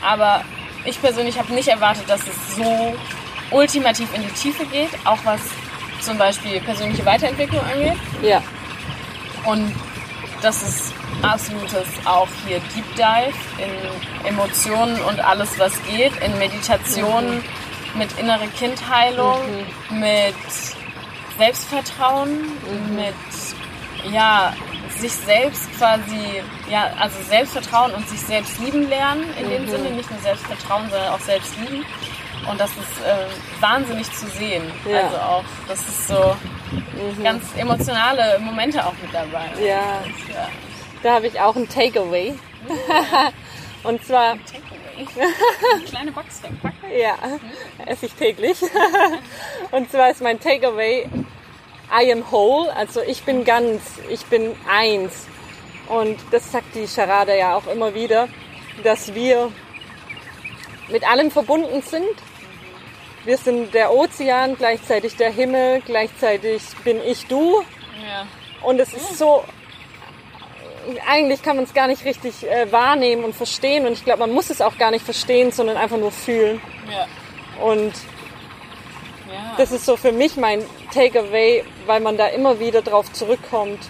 Aber 0.05 0.43
ich 0.85 1.01
persönlich 1.01 1.39
habe 1.39 1.53
nicht 1.55 1.69
erwartet, 1.69 2.09
dass 2.09 2.21
es 2.23 2.57
so 2.57 2.95
ultimativ 3.51 4.15
in 4.15 4.23
die 4.23 4.33
Tiefe 4.33 4.67
geht, 4.67 4.91
auch 5.05 5.19
was 5.25 5.41
zum 6.01 6.19
Beispiel 6.19 6.61
persönliche 6.61 7.05
Weiterentwicklung 7.05 7.63
angeht. 7.65 7.99
Ja. 8.23 8.43
Und 9.45 9.75
das 10.43 10.63
ist 10.63 10.95
absolutes 11.23 11.87
auch 12.05 12.29
hier 12.47 12.61
Deep 12.75 12.95
Dive 12.95 13.35
in 13.59 14.27
Emotionen 14.27 15.01
und 15.03 15.21
alles, 15.21 15.59
was 15.59 15.73
geht, 15.85 16.13
in 16.17 16.39
Meditation, 16.39 17.43
mit 17.95 18.19
innere 18.19 18.47
Kindheilung, 18.49 19.41
mit 19.91 20.35
Selbstvertrauen, 21.39 22.53
mit 22.95 23.15
ja, 24.13 24.53
sich 24.99 25.13
selbst 25.13 25.69
quasi, 25.79 26.43
ja, 26.71 26.91
also 26.99 27.17
Selbstvertrauen 27.29 27.93
und 27.93 28.09
sich 28.09 28.21
selbst 28.21 28.59
lieben 28.61 28.89
lernen 28.89 29.25
in 29.41 29.51
dem 29.51 29.69
Sinne, 29.69 29.91
nicht 29.91 30.11
nur 30.11 30.21
Selbstvertrauen, 30.21 30.89
sondern 30.91 31.13
auch 31.13 31.21
selbst 31.21 31.57
lieben. 31.59 31.85
Und 32.51 32.61
das 32.61 32.71
ist 32.71 33.05
äh, 33.05 33.61
wahnsinnig 33.61 34.11
zu 34.13 34.27
sehen. 34.29 34.63
Ja. 34.89 35.01
Also 35.01 35.17
auch, 35.17 35.45
das 35.69 35.81
ist 35.81 36.09
so 36.09 36.37
ganz 37.23 37.43
emotionale 37.57 38.39
Momente 38.39 38.85
auch 38.85 38.95
mit 39.03 39.13
dabei. 39.13 39.47
Ja. 39.61 40.03
Ja. 40.33 40.49
Da 41.03 41.15
habe 41.15 41.27
ich 41.27 41.41
auch 41.41 41.57
ein 41.57 41.69
Takeaway. 41.69 42.35
und 43.83 44.05
zwar, 44.05 44.37
Takeaway. 44.45 44.67
Eine 45.75 45.85
kleine 45.85 46.13
Box 46.13 46.43
wegpacken. 46.43 46.91
ja, 46.99 47.17
esse 47.85 48.07
ich 48.07 48.15
täglich. 48.15 48.63
und 49.71 49.91
zwar 49.91 50.11
ist 50.11 50.23
mein 50.23 50.41
Takeaway 50.41 51.07
I 51.91 52.11
am 52.11 52.25
whole, 52.31 52.75
also 52.75 53.01
ich 53.03 53.23
bin 53.23 53.45
ganz, 53.45 53.83
ich 54.09 54.25
bin 54.27 54.55
eins. 54.69 55.27
Und 55.89 56.19
das 56.33 56.51
sagt 56.51 56.75
die 56.75 56.89
Charade 56.89 57.39
ja 57.39 57.55
auch 57.55 57.67
immer 57.69 57.95
wieder, 57.95 58.29
dass 58.83 59.15
wir 59.15 59.53
mit 60.89 61.09
allem 61.09 61.31
verbunden 61.31 61.83
sind. 61.83 62.05
Wir 63.27 63.37
sind 63.37 63.75
der 63.75 63.93
Ozean, 63.93 64.57
gleichzeitig 64.57 65.17
der 65.17 65.31
Himmel, 65.31 65.83
gleichzeitig 65.85 66.63
bin 66.85 67.01
ich 67.05 67.27
du. 67.27 67.61
Ja. 68.01 68.27
Und 68.63 68.79
es 68.79 68.95
ist 68.95 69.19
so, 69.19 69.43
eigentlich 71.09 71.43
kann 71.43 71.57
man 71.57 71.65
es 71.65 71.75
gar 71.75 71.89
nicht 71.89 72.05
richtig 72.05 72.49
äh, 72.49 72.71
wahrnehmen 72.71 73.25
und 73.25 73.35
verstehen. 73.35 73.85
Und 73.85 73.95
ich 73.95 74.05
glaube, 74.05 74.21
man 74.21 74.31
muss 74.31 74.49
es 74.49 74.61
auch 74.61 74.79
gar 74.79 74.93
nicht 74.93 75.05
verstehen, 75.05 75.51
sondern 75.51 75.77
einfach 75.77 75.99
nur 75.99 76.13
fühlen. 76.13 76.61
Ja. 76.89 77.65
Und 77.65 77.93
Ja. 79.29 79.55
Das 79.59 79.73
ist 79.73 79.85
so 79.85 79.97
für 79.97 80.13
mich 80.13 80.37
mein 80.37 80.63
Takeaway, 80.95 81.65
weil 81.87 82.01
man 82.01 82.17
da 82.17 82.29
immer 82.29 82.61
wieder 82.61 82.81
drauf 82.81 83.13
zurückkommt, 83.13 83.81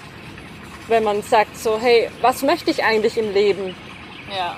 wenn 0.89 1.05
man 1.05 1.21
sagt 1.23 1.59
so, 1.59 1.79
hey, 1.79 2.09
was 2.23 2.43
möchte 2.43 2.71
ich 2.71 2.85
eigentlich 2.85 3.19
im 3.19 3.35
Leben? 3.35 3.77
Ja. 4.35 4.57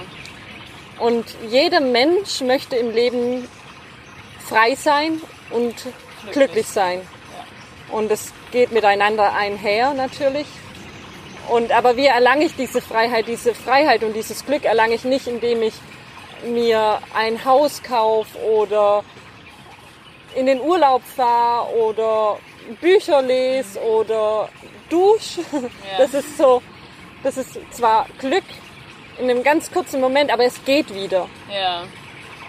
Und 1.00 1.24
jeder 1.48 1.80
Mensch 1.80 2.40
möchte 2.42 2.76
im 2.76 2.90
Leben 2.92 3.48
frei 4.48 4.74
sein 4.74 5.20
und 5.50 5.74
glücklich, 6.32 6.66
sein. 6.66 7.00
Und 7.90 8.10
es 8.10 8.32
geht 8.50 8.72
miteinander 8.72 9.34
einher 9.34 9.94
natürlich. 9.94 10.46
Und 11.48 11.72
aber 11.72 11.96
wie 11.96 12.06
erlange 12.06 12.44
ich 12.44 12.56
diese 12.56 12.80
Freiheit? 12.82 13.26
Diese 13.26 13.54
Freiheit 13.54 14.04
und 14.04 14.14
dieses 14.14 14.44
Glück 14.44 14.64
erlange 14.64 14.94
ich 14.94 15.04
nicht, 15.04 15.26
indem 15.26 15.62
ich 15.62 15.74
mir 16.44 17.00
ein 17.14 17.44
Haus 17.44 17.82
kaufe 17.82 18.38
oder 18.38 19.02
in 20.34 20.46
den 20.46 20.60
Urlaub 20.60 21.02
fahre 21.02 21.74
oder 21.74 22.38
Bücher 22.80 23.22
lese 23.22 23.80
oder 23.80 24.48
dusche. 24.88 25.40
Das 25.98 26.14
ist 26.14 26.36
so, 26.36 26.62
das 27.22 27.36
ist 27.38 27.58
zwar 27.70 28.06
Glück 28.18 28.44
in 29.18 29.30
einem 29.30 29.42
ganz 29.42 29.70
kurzen 29.70 30.00
Moment, 30.00 30.30
aber 30.30 30.44
es 30.44 30.64
geht 30.64 30.94
wieder. 30.94 31.28
Ja. 31.50 31.84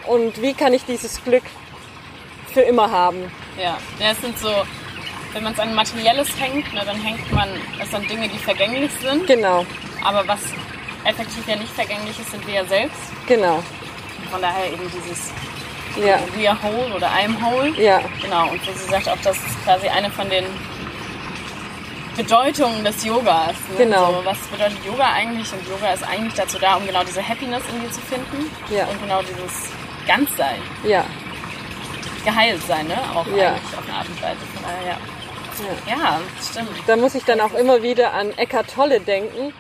Und 0.08 0.42
wie 0.42 0.54
kann 0.54 0.74
ich 0.74 0.86
dieses 0.86 1.24
Glück 1.24 1.44
für 2.50 2.62
immer 2.62 2.90
haben? 2.92 3.32
Ja. 3.58 3.78
Ja, 4.00 4.12
es 4.12 4.22
sind 4.22 4.38
so, 4.40 4.50
wenn 5.34 5.44
man 5.44 5.54
es 5.54 5.60
an 5.60 5.74
Materielles 5.76 6.30
hängt, 6.40 6.74
ne, 6.74 6.82
dann 6.86 6.98
hängt 6.98 7.32
man 7.32 7.50
es 7.82 7.94
an 7.94 8.08
Dinge, 8.08 8.28
die 8.30 8.38
vergänglich 8.40 8.92
sind. 9.02 9.28
Genau, 9.28 9.66
Aber 10.04 10.28
was 10.28 10.40
effektiv 11.06 11.48
ja 11.48 11.56
nicht 11.56 11.72
vergänglich 11.74 12.20
ist, 12.20 12.32
sind 12.32 12.46
wir 12.48 12.54
ja 12.56 12.66
selbst. 12.66 12.98
genau. 13.28 13.64
Von 14.32 14.42
daher 14.42 14.68
eben 14.72 14.84
dieses 14.92 15.32
Ja, 15.98 16.20
We 16.38 16.48
are 16.50 16.58
whole 16.62 16.94
oder 16.96 17.08
I'm 17.10 17.36
whole. 17.42 17.70
ja, 17.82 18.00
Genau, 18.22 18.50
und 18.50 18.66
wo 18.68 18.72
sie 18.74 18.90
sagt 18.90 19.10
auch, 19.10 19.18
das 19.24 19.36
ist 19.38 19.64
quasi 19.64 19.88
eine 19.88 20.10
von 20.12 20.30
den 20.30 20.46
Bedeutungen 22.16 22.84
des 22.84 23.04
Yogas. 23.06 23.54
Ne? 23.72 23.86
Genau. 23.86 24.12
So, 24.14 24.26
was 24.26 24.38
bedeutet 24.52 24.78
Yoga 24.86 25.06
eigentlich? 25.14 25.52
Und 25.54 25.68
Yoga 25.68 25.94
ist 25.94 26.04
eigentlich 26.04 26.34
dazu 26.34 26.60
da, 26.60 26.76
um 26.76 26.86
genau 26.86 27.04
diese 27.04 27.26
Happiness 27.28 27.64
in 27.74 27.82
dir 27.82 27.92
zu 27.92 28.02
finden. 28.02 28.52
Ja. 28.70 28.86
Und 28.88 29.02
genau 29.02 29.22
dieses 29.22 29.70
Ganzsein, 30.06 30.60
ja, 30.84 31.06
geheilt 32.24 32.62
sein, 32.68 32.88
ne? 32.88 32.98
Auch 33.16 33.26
Ja. 33.28 33.50
eigentlich 33.54 33.78
auf 33.78 33.84
eine 33.88 33.98
Art 33.98 34.08
und 34.08 34.22
Weise. 34.22 34.40
Von 34.54 34.64
daher, 34.64 34.88
ja. 34.88 34.98
Ja, 35.88 36.22
stimmt. 36.42 36.70
Da 36.88 36.96
muss 36.96 37.16
ich 37.16 37.26
dann 37.26 37.42
auch 37.42 37.54
immer 37.54 37.84
wieder 37.84 38.14
an 38.14 38.32
Eckart 38.38 38.74
Tolle 38.74 39.02
denken, 39.02 39.54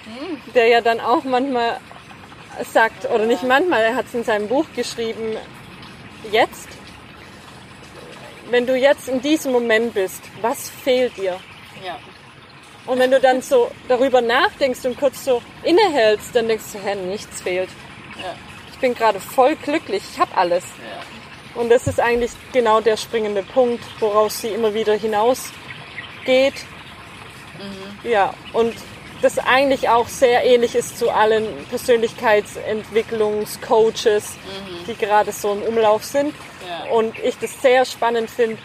der 0.56 0.68
ja 0.68 0.80
dann 0.80 1.02
auch 1.02 1.26
manchmal 1.26 1.78
sagt, 2.72 3.06
oder 3.10 3.26
nicht 3.26 3.44
manchmal, 3.44 3.82
er 3.82 3.96
hat 3.96 4.06
es 4.06 4.14
in 4.14 4.24
seinem 4.24 4.48
Buch 4.48 4.66
geschrieben, 4.76 5.36
jetzt, 6.32 6.70
wenn 8.50 8.66
du 8.66 8.76
jetzt 8.78 9.10
in 9.10 9.22
diesem 9.22 9.52
Moment 9.52 9.94
bist, 9.94 10.22
was 10.42 10.70
fehlt 10.70 11.18
dir? 11.18 11.38
Ja. 11.86 11.98
Und 12.86 12.98
wenn 13.00 13.12
du 13.12 13.20
dann 13.20 13.42
so 13.42 13.70
darüber 13.88 14.22
nachdenkst 14.22 14.86
und 14.86 14.98
kurz 14.98 15.26
so 15.26 15.42
innehältst, 15.64 16.34
dann 16.34 16.48
denkst 16.48 16.64
du, 16.74 16.80
hä, 16.80 16.96
nichts 16.96 17.42
fehlt. 17.42 17.70
Ja. 18.18 18.34
Ich 18.72 18.80
bin 18.80 18.96
gerade 18.96 19.20
voll 19.20 19.56
glücklich, 19.58 20.02
ich 20.14 20.20
habe 20.20 20.36
alles. 20.38 20.64
Ja. 20.64 21.19
Und 21.60 21.70
das 21.70 21.86
ist 21.88 22.00
eigentlich 22.00 22.32
genau 22.54 22.80
der 22.80 22.96
springende 22.96 23.44
Punkt, 23.44 23.84
woraus 24.00 24.40
sie 24.40 24.48
immer 24.48 24.74
wieder 24.74 24.94
hinausgeht. 24.94 26.54
Ja, 28.04 28.34
und 28.54 28.74
das 29.22 29.38
eigentlich 29.40 29.90
auch 29.90 30.08
sehr 30.08 30.46
ähnlich 30.46 30.76
ist 30.76 30.98
zu 30.98 31.10
allen 31.10 31.46
Persönlichkeitsentwicklungscoaches, 31.70 34.38
die 34.88 34.96
gerade 34.96 35.34
so 35.34 35.52
im 35.52 35.64
Umlauf 35.64 36.06
sind. 36.06 36.34
Ja. 36.66 36.86
Und 36.94 37.20
ich 37.20 37.38
das 37.40 37.62
sehr 37.62 37.84
spannend 37.84 38.30
finde, 38.30 38.58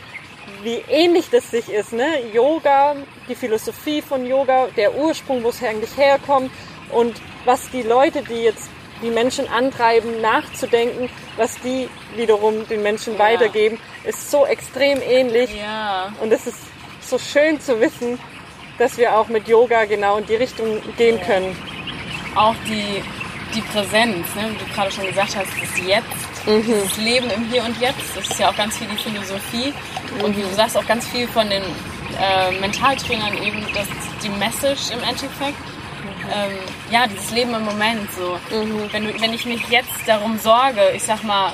wie 0.63 0.85
ähnlich 0.89 1.31
das 1.31 1.51
sich 1.51 1.69
ist. 1.69 1.93
Ne? 1.93 2.31
Yoga, 2.33 2.95
die 3.29 3.35
Philosophie 3.35 4.03
von 4.03 4.25
Yoga, 4.25 4.69
der 4.77 4.95
Ursprung, 4.95 5.43
wo 5.43 5.49
es 5.49 5.61
eigentlich 5.65 5.97
herkommt 5.97 6.53
und 6.93 7.21
was 7.45 7.69
die 7.71 7.83
Leute, 7.83 8.23
die 8.23 8.43
jetzt 8.43 8.71
die 9.03 9.11
Menschen 9.11 9.49
antreiben, 9.49 10.21
nachzudenken, 10.21 11.09
was 11.37 11.59
die 11.61 11.89
wiederum 12.17 12.67
den 12.69 12.83
Menschen 12.83 13.19
weitergeben, 13.19 13.79
ist 14.05 14.31
so 14.31 14.47
extrem 14.47 15.01
ähnlich. 15.03 15.51
Ja. 15.57 16.13
Und 16.21 16.33
es 16.33 16.47
ist 16.47 16.59
so 17.01 17.19
schön 17.19 17.61
zu 17.61 17.81
wissen, 17.81 18.19
dass 18.79 18.97
wir 18.97 19.17
auch 19.17 19.29
mit 19.29 19.47
Yoga 19.49 19.85
genau 19.85 20.17
in 20.19 20.27
die 20.27 20.37
Richtung 20.37 20.81
gehen 20.97 21.21
können. 21.23 21.57
Auch 22.35 22.55
die, 22.67 23.03
die 23.55 23.61
Präsenz, 23.63 24.27
ne? 24.35 24.51
wie 24.51 24.65
du 24.65 24.73
gerade 24.75 24.91
schon 24.91 25.07
gesagt 25.07 25.37
hast, 25.37 25.49
das 25.61 25.87
Jetzt, 25.87 26.07
Mhm. 26.47 26.75
das 26.83 26.97
Leben 26.99 27.31
im 27.31 27.45
Hier 27.51 27.65
und 27.65 27.81
Jetzt, 27.81 28.15
das 28.17 28.29
ist 28.29 28.39
ja 28.39 28.51
auch 28.51 28.57
ganz 28.57 28.77
viel 28.77 28.87
die 28.87 28.97
Philosophie 28.99 29.73
und 30.23 30.37
wie 30.37 30.43
Mhm. 30.43 30.49
du 30.51 30.55
sagst, 30.55 30.77
auch 30.77 30.87
ganz 30.87 31.07
viel 31.09 31.27
von 31.29 31.49
den 31.49 31.63
äh, 31.63 32.51
Mentaltrainern 32.61 33.35
eben, 33.43 33.65
das 33.75 33.87
die 34.23 34.29
Message 34.29 34.91
im 34.93 35.03
Endeffekt. 35.03 35.57
Mhm. 36.27 36.33
Ähm, 36.33 36.59
ja, 36.91 37.07
dieses 37.07 37.31
Leben 37.31 37.55
im 37.55 37.65
Moment 37.65 38.09
so. 38.13 38.39
Wenn, 38.93 39.05
du, 39.07 39.21
wenn 39.21 39.33
ich 39.33 39.45
mich 39.47 39.67
jetzt 39.69 39.91
darum 40.07 40.39
sorge, 40.39 40.91
ich 40.95 41.03
sag 41.03 41.23
mal 41.25 41.53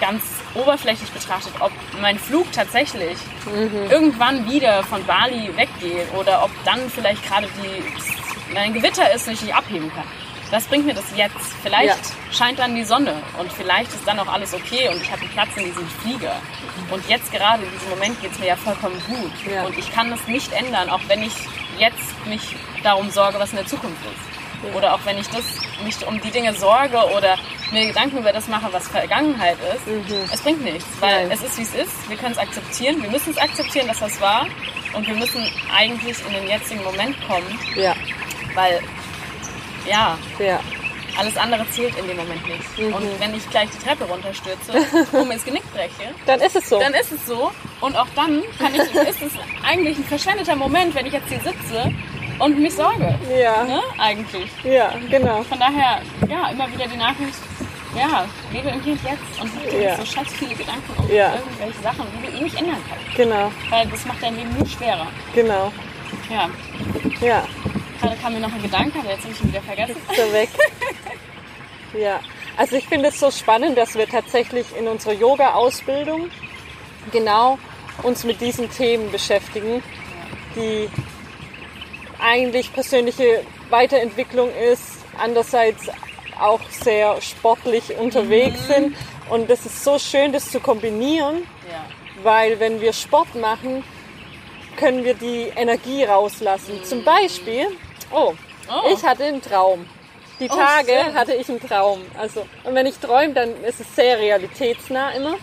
ganz 0.00 0.22
oberflächlich 0.54 1.10
betrachtet, 1.10 1.52
ob 1.60 1.72
mein 2.00 2.18
Flug 2.18 2.50
tatsächlich 2.52 3.16
Mhm. 3.46 3.90
irgendwann 3.90 4.48
wieder 4.50 4.82
von 4.84 5.04
Bali 5.04 5.50
weggeht 5.56 6.06
oder 6.16 6.44
ob 6.44 6.50
dann 6.64 6.78
vielleicht 6.90 7.26
gerade 7.26 7.48
die, 7.62 8.56
ein 8.56 8.72
Gewitter 8.74 9.12
ist 9.12 9.26
und 9.26 9.34
ich 9.34 9.42
nicht 9.42 9.54
abheben 9.54 9.90
kann. 9.94 10.04
Was 10.52 10.64
bringt 10.66 10.84
mir 10.84 10.92
das 10.92 11.04
jetzt? 11.16 11.34
Vielleicht 11.62 11.88
Ja. 11.88 12.32
scheint 12.36 12.58
dann 12.58 12.74
die 12.74 12.84
Sonne 12.84 13.14
und 13.38 13.50
vielleicht 13.52 13.90
ist 13.94 14.06
dann 14.06 14.20
auch 14.20 14.28
alles 14.28 14.52
okay 14.52 14.88
und 14.90 15.00
ich 15.00 15.10
habe 15.10 15.22
einen 15.22 15.30
Platz 15.30 15.48
in 15.56 15.64
diesem 15.64 15.88
Flieger. 15.88 16.36
Und 16.90 17.08
jetzt 17.08 17.32
gerade 17.32 17.62
in 17.64 17.70
diesem 17.72 17.88
Moment 17.88 18.20
geht 18.20 18.32
es 18.32 18.38
mir 18.38 18.48
ja 18.48 18.56
vollkommen 18.56 19.02
gut. 19.08 19.32
Ja. 19.50 19.62
Und 19.64 19.78
ich 19.78 19.90
kann 19.90 20.10
das 20.10 20.20
nicht 20.28 20.52
ändern, 20.52 20.90
auch 20.90 21.00
wenn 21.08 21.22
ich 21.22 21.32
jetzt 21.78 22.26
mich 22.26 22.54
darum 22.82 23.10
sorge, 23.10 23.38
was 23.38 23.48
in 23.50 23.56
der 23.56 23.66
Zukunft 23.66 24.02
ist. 24.04 24.74
Oder 24.76 24.94
auch 24.94 25.00
wenn 25.04 25.16
ich 25.16 25.26
das, 25.30 25.42
mich 25.84 26.06
um 26.06 26.20
die 26.20 26.30
Dinge 26.30 26.52
sorge 26.54 26.98
oder 27.16 27.38
mir 27.72 27.86
Gedanken 27.86 28.18
über 28.18 28.32
das 28.32 28.46
mache, 28.46 28.70
was 28.72 28.86
Vergangenheit 28.88 29.56
ist. 29.74 30.32
Es 30.34 30.42
bringt 30.42 30.62
nichts, 30.62 30.84
weil 31.00 31.32
es 31.32 31.42
ist, 31.42 31.56
wie 31.58 31.62
es 31.62 31.74
ist. 31.74 32.10
Wir 32.10 32.18
können 32.18 32.32
es 32.32 32.38
akzeptieren. 32.38 33.02
Wir 33.02 33.10
müssen 33.10 33.30
es 33.30 33.38
akzeptieren, 33.38 33.88
dass 33.88 34.00
das 34.00 34.20
war. 34.20 34.46
Und 34.92 35.06
wir 35.08 35.14
müssen 35.14 35.42
eigentlich 35.74 36.18
in 36.26 36.34
den 36.34 36.46
jetzigen 36.46 36.84
Moment 36.84 37.16
kommen, 37.26 37.58
Ja, 37.74 37.94
weil, 38.54 38.80
ja, 39.88 40.18
ja, 40.38 40.60
alles 41.18 41.36
andere 41.36 41.68
zählt 41.70 41.96
in 41.98 42.06
dem 42.08 42.16
Moment 42.16 42.46
nicht. 42.46 42.78
Mhm. 42.78 42.94
Und 42.94 43.20
wenn 43.20 43.34
ich 43.34 43.48
gleich 43.50 43.68
die 43.70 43.78
Treppe 43.84 44.04
runterstürze 44.04 44.72
und 45.12 45.28
mir 45.28 45.34
das 45.34 45.44
Genick 45.44 45.70
breche, 45.72 46.14
dann 46.26 46.40
ist 46.40 46.56
es 46.56 46.68
so. 46.68 46.78
dann 46.80 46.94
ist 46.94 47.12
es 47.12 47.26
so. 47.26 47.50
Und 47.80 47.96
auch 47.96 48.06
dann 48.14 48.42
kann 48.58 48.74
ich, 48.74 48.80
ist 49.08 49.22
es 49.22 49.32
eigentlich 49.66 49.98
ein 49.98 50.04
verschwendeter 50.04 50.56
Moment, 50.56 50.94
wenn 50.94 51.06
ich 51.06 51.12
jetzt 51.12 51.28
hier 51.28 51.40
sitze 51.40 51.92
und 52.38 52.58
mich 52.58 52.74
sorge. 52.74 53.18
Ja, 53.38 53.64
Ne? 53.64 53.80
Eigentlich. 53.98 54.50
ja, 54.64 54.92
genau. 55.10 55.42
Von 55.42 55.58
daher, 55.58 56.00
ja, 56.28 56.48
immer 56.50 56.66
wieder 56.72 56.86
die 56.86 56.96
Nachricht, 56.96 57.38
ja, 57.94 58.24
lebe 58.52 58.70
im 58.70 58.80
Hier 58.82 58.92
und 58.94 59.02
Jetzt 59.04 59.40
und 59.42 59.54
mach 59.54 59.70
dir 59.70 59.82
Ja. 59.82 59.96
so 59.96 60.04
scheiß 60.06 60.26
viele 60.38 60.54
Gedanken 60.54 60.92
um 60.96 61.10
Ja. 61.14 61.34
irgendwelche 61.34 61.82
Sachen, 61.82 62.06
die 62.16 62.26
du 62.32 62.38
eh 62.38 62.42
nicht 62.44 62.58
ändern 62.58 62.78
kannst. 62.88 63.16
Genau, 63.16 63.52
Weil 63.68 63.86
das 63.88 64.06
macht 64.06 64.22
dein 64.22 64.34
Leben 64.34 64.56
nur 64.56 64.66
schwerer. 64.66 65.06
genau. 65.34 65.70
Ja, 66.30 66.48
Ja, 67.20 67.44
gerade 68.02 68.16
kam 68.16 68.32
mir 68.34 68.40
noch 68.40 68.52
ein 68.52 68.62
Gedanke, 68.62 68.98
aber 68.98 69.10
jetzt 69.10 69.22
habe 69.24 69.32
ich 69.32 69.40
ihn 69.40 69.48
wieder 69.48 69.62
vergessen. 69.62 69.96
ist 70.10 70.32
weg. 70.32 70.48
Ja, 71.94 72.20
also 72.56 72.76
ich 72.76 72.86
finde 72.88 73.10
es 73.10 73.20
so 73.20 73.30
spannend, 73.30 73.76
dass 73.76 73.94
wir 73.96 74.08
tatsächlich 74.08 74.64
in 74.78 74.88
unserer 74.88 75.12
Yoga-Ausbildung 75.12 76.30
genau 77.12 77.58
uns 78.02 78.24
mit 78.24 78.40
diesen 78.40 78.70
Themen 78.70 79.12
beschäftigen, 79.12 79.82
die 80.56 80.88
eigentlich 82.18 82.72
persönliche 82.72 83.44
Weiterentwicklung 83.68 84.48
ist, 84.54 85.04
andererseits 85.18 85.90
auch 86.40 86.60
sehr 86.70 87.20
sportlich 87.20 87.94
unterwegs 87.98 88.66
sind. 88.68 88.96
Und 89.28 89.50
das 89.50 89.66
ist 89.66 89.84
so 89.84 89.98
schön, 89.98 90.32
das 90.32 90.50
zu 90.50 90.60
kombinieren, 90.60 91.46
Ja, 91.70 91.84
weil 92.22 92.58
wenn 92.58 92.80
wir 92.80 92.94
Sport 92.94 93.34
machen, 93.34 93.84
können 94.76 95.04
wir 95.04 95.12
die 95.12 95.52
Energie 95.54 96.04
rauslassen. 96.04 96.82
Zum 96.84 97.04
Beispiel, 97.04 97.66
oh, 98.12 98.34
Oh. 98.68 98.88
ich 98.92 99.02
hatte 99.04 99.24
einen 99.24 99.42
Traum. 99.42 99.86
Die 100.38 100.48
Oh, 100.50 100.54
Tage 100.54 100.92
schön. 101.04 101.14
hatte 101.14 101.34
ich 101.34 101.48
einen 101.48 101.60
Traum. 101.60 102.00
Also, 102.18 102.46
und 102.64 102.74
wenn 102.74 102.86
ich 102.86 102.96
träume, 102.98 103.34
dann 103.34 103.62
ist 103.64 103.80
es 103.80 103.94
sehr 103.96 104.18
realitätsnah 104.18 105.10
immer. 105.12 105.34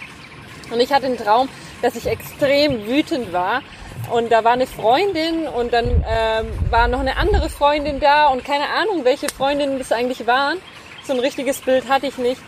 Und 0.71 0.79
ich 0.79 0.91
hatte 0.93 1.05
einen 1.07 1.17
Traum, 1.17 1.49
dass 1.81 1.95
ich 1.95 2.07
extrem 2.07 2.87
wütend 2.87 3.31
war. 3.33 3.61
Und 4.09 4.31
da 4.31 4.43
war 4.43 4.53
eine 4.53 4.65
Freundin 4.67 5.47
und 5.47 5.73
dann 5.73 6.03
ähm, 6.09 6.47
war 6.69 6.87
noch 6.87 7.01
eine 7.01 7.17
andere 7.17 7.49
Freundin 7.49 7.99
da 7.99 8.27
und 8.27 8.43
keine 8.45 8.67
Ahnung, 8.69 9.03
welche 9.03 9.27
Freundinnen 9.29 9.77
das 9.77 9.91
eigentlich 9.91 10.25
waren. 10.25 10.57
So 11.03 11.13
ein 11.13 11.19
richtiges 11.19 11.59
Bild 11.61 11.87
hatte 11.89 12.07
ich 12.07 12.17
nicht. 12.17 12.41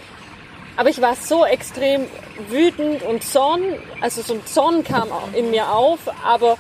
Aber 0.78 0.90
ich 0.90 1.02
war 1.02 1.16
so 1.16 1.46
extrem 1.46 2.08
wütend 2.50 3.04
und 3.04 3.24
Zorn, 3.24 3.62
also 4.00 4.22
so 4.22 4.34
ein 4.36 4.46
Zorn 4.46 4.84
kam 4.84 5.12
auch 5.12 5.34
in 5.34 5.52
mir 5.52 5.70
auf, 5.72 6.00
aber 6.24 6.58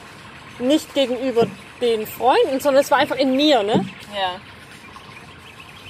nicht 0.60 0.94
gegenüber 0.94 1.48
den 1.82 2.06
Freunden, 2.06 2.60
sondern 2.60 2.84
es 2.84 2.92
war 2.92 3.00
einfach 3.00 3.18
in 3.18 3.36
mir, 3.36 3.64
ne? 3.64 3.86
ja, 4.16 4.40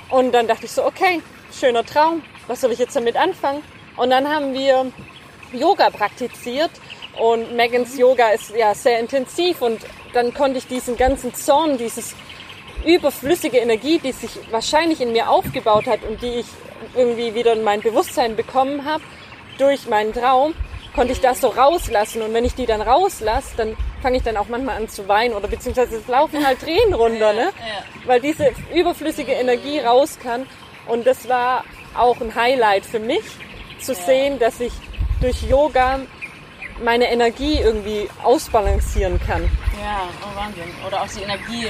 Und 0.10 0.32
dann 0.32 0.47
dachte 0.47 0.65
ich 0.65 0.71
so, 0.71 0.86
okay, 0.86 1.21
schöner 1.58 1.86
Traum, 1.86 2.23
was 2.47 2.62
soll 2.62 2.71
ich 2.71 2.80
jetzt 2.80 2.95
damit 2.95 3.17
anfangen? 3.17 3.62
Und 3.97 4.10
dann 4.10 4.27
haben 4.27 4.54
wir 4.54 4.91
Yoga 5.54 5.89
praktiziert 5.89 6.71
Und 7.19 7.56
Megans 7.56 7.97
Yoga 7.97 8.30
ist 8.30 8.56
ja 8.56 8.73
sehr 8.73 8.99
intensiv 8.99 9.62
und 9.62 9.82
dann 10.13 10.34
konnte 10.34 10.58
ich 10.58 10.67
diesen 10.67 10.95
ganzen 10.97 11.34
Zorn, 11.34 11.77
dieses 11.77 12.15
überflüssige 12.86 13.58
Energie, 13.58 13.99
die 13.99 14.12
sich 14.12 14.32
wahrscheinlich 14.49 15.01
in 15.01 15.12
mir 15.12 15.30
aufgebaut 15.30 15.88
hat 15.88 15.99
und 16.04 16.21
die 16.21 16.39
ich 16.39 16.45
irgendwie 16.95 17.36
wieder 17.36 17.54
in 17.54 17.63
mein 17.63 17.82
Bewusstsein 17.82 18.36
bekommen 18.36 18.86
habe 18.86 19.04
durch 19.58 19.88
meinen 19.88 20.13
Traum, 20.13 20.54
konnte 20.93 21.13
ich 21.13 21.21
das 21.21 21.41
so 21.41 21.47
rauslassen. 21.47 22.21
Und 22.21 22.34
wenn 22.34 22.45
ich 22.45 22.56
die 22.56 22.65
dann 22.65 22.82
rauslasse, 22.82 23.56
dann 23.58 23.77
fange 24.01 24.17
ich 24.17 24.23
dann 24.23 24.38
auch 24.38 24.47
manchmal 24.47 24.77
an 24.77 24.89
zu 24.89 25.08
weinen 25.08 25.34
oder 25.34 25.47
beziehungsweise 25.47 25.97
es 25.97 26.08
laufen 26.08 26.45
halt 26.45 26.62
Tränen 26.62 26.93
runter, 26.93 27.34
ne? 27.34 27.49
Weil 28.06 28.19
diese 28.19 28.51
überflüssige 28.73 29.34
Energie 29.34 29.80
raus 29.80 30.17
kann. 30.21 30.45
Und 30.88 31.06
das 31.06 31.30
war 31.30 31.63
auch 31.97 32.19
ein 32.21 32.34
Highlight 32.34 32.86
für 32.86 32.99
mich, 32.99 33.23
zu 33.80 33.93
sehen, 33.93 34.39
dass 34.39 34.60
ich 34.60 34.73
durch 35.21 35.43
Yoga 35.43 35.99
meine 36.84 37.12
Energie 37.12 37.60
irgendwie 37.60 38.10
ausbalancieren 38.23 39.19
kann. 39.25 39.43
Ja, 39.82 40.10
oh 40.21 40.36
Wahnsinn. 40.36 40.71
Oder 40.86 41.01
auch 41.01 41.08
die 41.08 41.23
Energie 41.23 41.67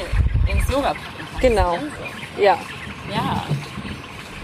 ins 0.48 0.70
Yoga 0.70 0.90
packen. 0.90 1.40
Genau. 1.42 1.78
Ja. 2.38 2.58
Ja, 3.10 3.46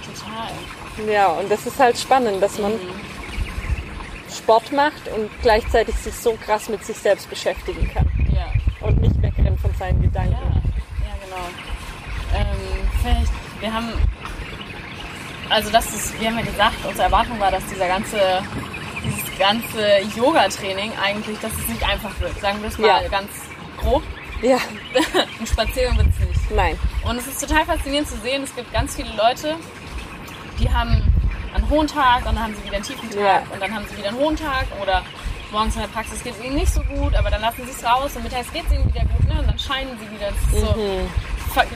total. 0.03 1.09
Ja, 1.13 1.27
und 1.27 1.49
das 1.49 1.65
ist 1.65 1.79
halt 1.79 1.97
spannend, 1.97 2.41
dass 2.41 2.57
man 2.57 2.73
Sport 4.47 4.71
macht 4.71 5.09
und 5.13 5.29
gleichzeitig 5.41 5.93
sich 5.95 6.15
so 6.15 6.37
krass 6.45 6.69
mit 6.69 6.81
sich 6.85 6.95
selbst 6.97 7.29
beschäftigen 7.29 7.91
kann 7.93 8.09
Ja, 8.33 8.47
und 8.87 9.01
nicht 9.01 9.21
wegrennt 9.21 9.59
von 9.59 9.73
seinen 9.75 10.01
ja, 10.01 10.07
Gedanken. 10.07 10.61
ja 11.05 11.15
genau. 11.21 11.47
Ähm, 12.33 12.87
vielleicht, 13.01 13.31
wir 13.59 13.73
haben, 13.73 13.89
also 15.49 15.69
das 15.69 15.93
ist, 15.93 16.17
wir 16.21 16.29
haben 16.29 16.39
ja 16.39 16.45
gesagt, 16.45 16.75
unsere 16.85 17.03
Erwartung 17.03 17.37
war, 17.41 17.51
dass 17.51 17.65
dieser 17.65 17.89
ganze, 17.89 18.17
dieses 19.03 19.37
ganze 19.37 19.99
Yoga-Training 20.17 20.93
eigentlich, 21.03 21.37
dass 21.41 21.51
es 21.51 21.67
nicht 21.67 21.83
einfach 21.85 22.17
wird. 22.21 22.39
Sagen 22.39 22.61
wir 22.61 22.69
es 22.69 22.77
mal 22.77 22.87
Ja. 23.03 23.09
ganz 23.09 23.29
grob. 23.75 24.03
Ja, 24.41 24.59
Ein 25.41 25.45
Spaziergang 25.47 25.97
wird 25.97 26.07
es 26.07 26.25
nicht. 26.25 26.51
nein. 26.51 26.79
Und 27.03 27.17
es 27.17 27.27
ist 27.27 27.41
total 27.45 27.65
faszinierend 27.65 28.07
zu 28.07 28.15
sehen, 28.19 28.43
es 28.43 28.55
gibt 28.55 28.71
ganz 28.71 28.95
viele 28.95 29.09
Leute, 29.17 29.57
die 30.57 30.69
haben 30.71 31.03
einen 31.57 31.69
hohen 31.69 31.87
Tag 31.87 32.19
und 32.25 32.35
dann 32.35 32.43
haben 32.43 32.55
sie 32.55 32.63
wieder 32.63 32.75
einen 32.75 32.85
tiefen 32.85 33.09
Tag 33.09 33.19
Ja. 33.19 33.41
und 33.51 33.61
dann 33.61 33.73
haben 33.73 33.85
sie 33.89 33.97
wieder 33.97 34.09
einen 34.09 34.17
hohen 34.17 34.35
Tag 34.35 34.65
oder 34.81 35.03
morgens 35.51 35.75
in 35.75 35.81
der 35.81 35.87
Praxis 35.89 36.23
geht 36.23 36.33
es 36.37 36.43
ihnen 36.43 36.55
nicht 36.55 36.73
so 36.73 36.81
gut, 36.81 37.15
aber 37.15 37.29
dann 37.29 37.41
lassen 37.41 37.63
sie 37.65 37.71
es 37.71 37.83
raus 37.83 38.11
und 38.15 38.23
mittags 38.23 38.51
geht 38.51 38.65
es 38.67 38.73
ihnen 38.73 38.85
wieder 38.93 39.01
gut 39.05 39.27
ne? 39.27 39.39
und 39.39 39.47
dann 39.47 39.59
scheinen 39.59 39.97
sie 39.99 40.09
wieder. 40.11 40.27
Das 40.51 40.61
so 40.61 40.67
Mhm. 40.75 41.09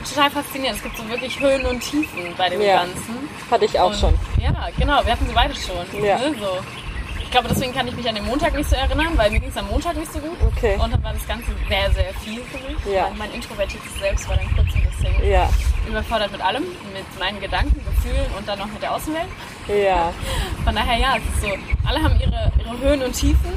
total 0.08 0.30
faszinierend. 0.30 0.76
Es 0.78 0.82
gibt 0.84 0.96
so 0.96 1.08
wirklich 1.08 1.40
Höhen 1.40 1.66
und 1.66 1.80
Tiefen 1.80 2.34
bei 2.36 2.48
dem 2.50 2.60
Ja. 2.60 2.78
Ganzen. 2.82 3.28
Hatte 3.50 3.64
ich 3.64 3.78
auch 3.80 3.90
und, 3.90 3.96
schon. 3.98 4.14
Ja, 4.40 4.68
genau, 4.78 5.04
wir 5.04 5.12
hatten 5.12 5.26
sie 5.26 5.32
beide 5.34 5.54
schon. 5.54 6.04
Ja. 6.04 6.18
Ne? 6.18 6.34
So. 6.38 6.58
Ich 7.32 7.38
glaube, 7.38 7.48
deswegen 7.48 7.72
kann 7.72 7.88
ich 7.88 7.96
mich 7.96 8.06
an 8.06 8.14
den 8.14 8.26
Montag 8.26 8.54
nicht 8.54 8.68
so 8.68 8.76
erinnern, 8.76 9.16
weil 9.16 9.30
mir 9.30 9.40
ging 9.40 9.48
es 9.48 9.56
am 9.56 9.66
Montag 9.68 9.96
nicht 9.96 10.12
so 10.12 10.18
gut. 10.18 10.36
Okay. 10.54 10.74
Und 10.74 10.92
dann 10.92 11.02
war 11.02 11.14
das 11.14 11.26
Ganze 11.26 11.46
sehr, 11.66 11.90
sehr 11.90 12.12
viel 12.22 12.42
für 12.42 12.58
mich. 12.58 12.94
Ja. 12.94 13.10
Mein, 13.16 13.32
introvertiertes 13.32 13.90
Selbst 13.98 14.28
war 14.28 14.36
dann 14.36 14.54
kurz 14.54 14.66
ein 14.74 14.82
bisschen 14.82 15.30
Ja, 15.30 15.48
überfordert 15.88 16.30
mit 16.30 16.42
allem, 16.42 16.62
mit 16.92 17.18
meinen 17.18 17.40
Gedanken, 17.40 17.80
Gefühlen 17.86 18.26
und 18.36 18.46
dann 18.46 18.58
noch 18.58 18.66
mit 18.66 18.82
der 18.82 18.94
Außenwelt. 18.94 19.28
ja, 19.66 20.12
Von 20.62 20.74
daher 20.74 20.98
ja, 20.98 21.16
es 21.16 21.22
ist 21.34 21.40
so, 21.40 21.88
alle 21.88 22.02
haben 22.02 22.20
ihre, 22.20 22.52
ihre 22.58 22.78
Höhen 22.78 23.02
und 23.02 23.12
Tiefen, 23.14 23.54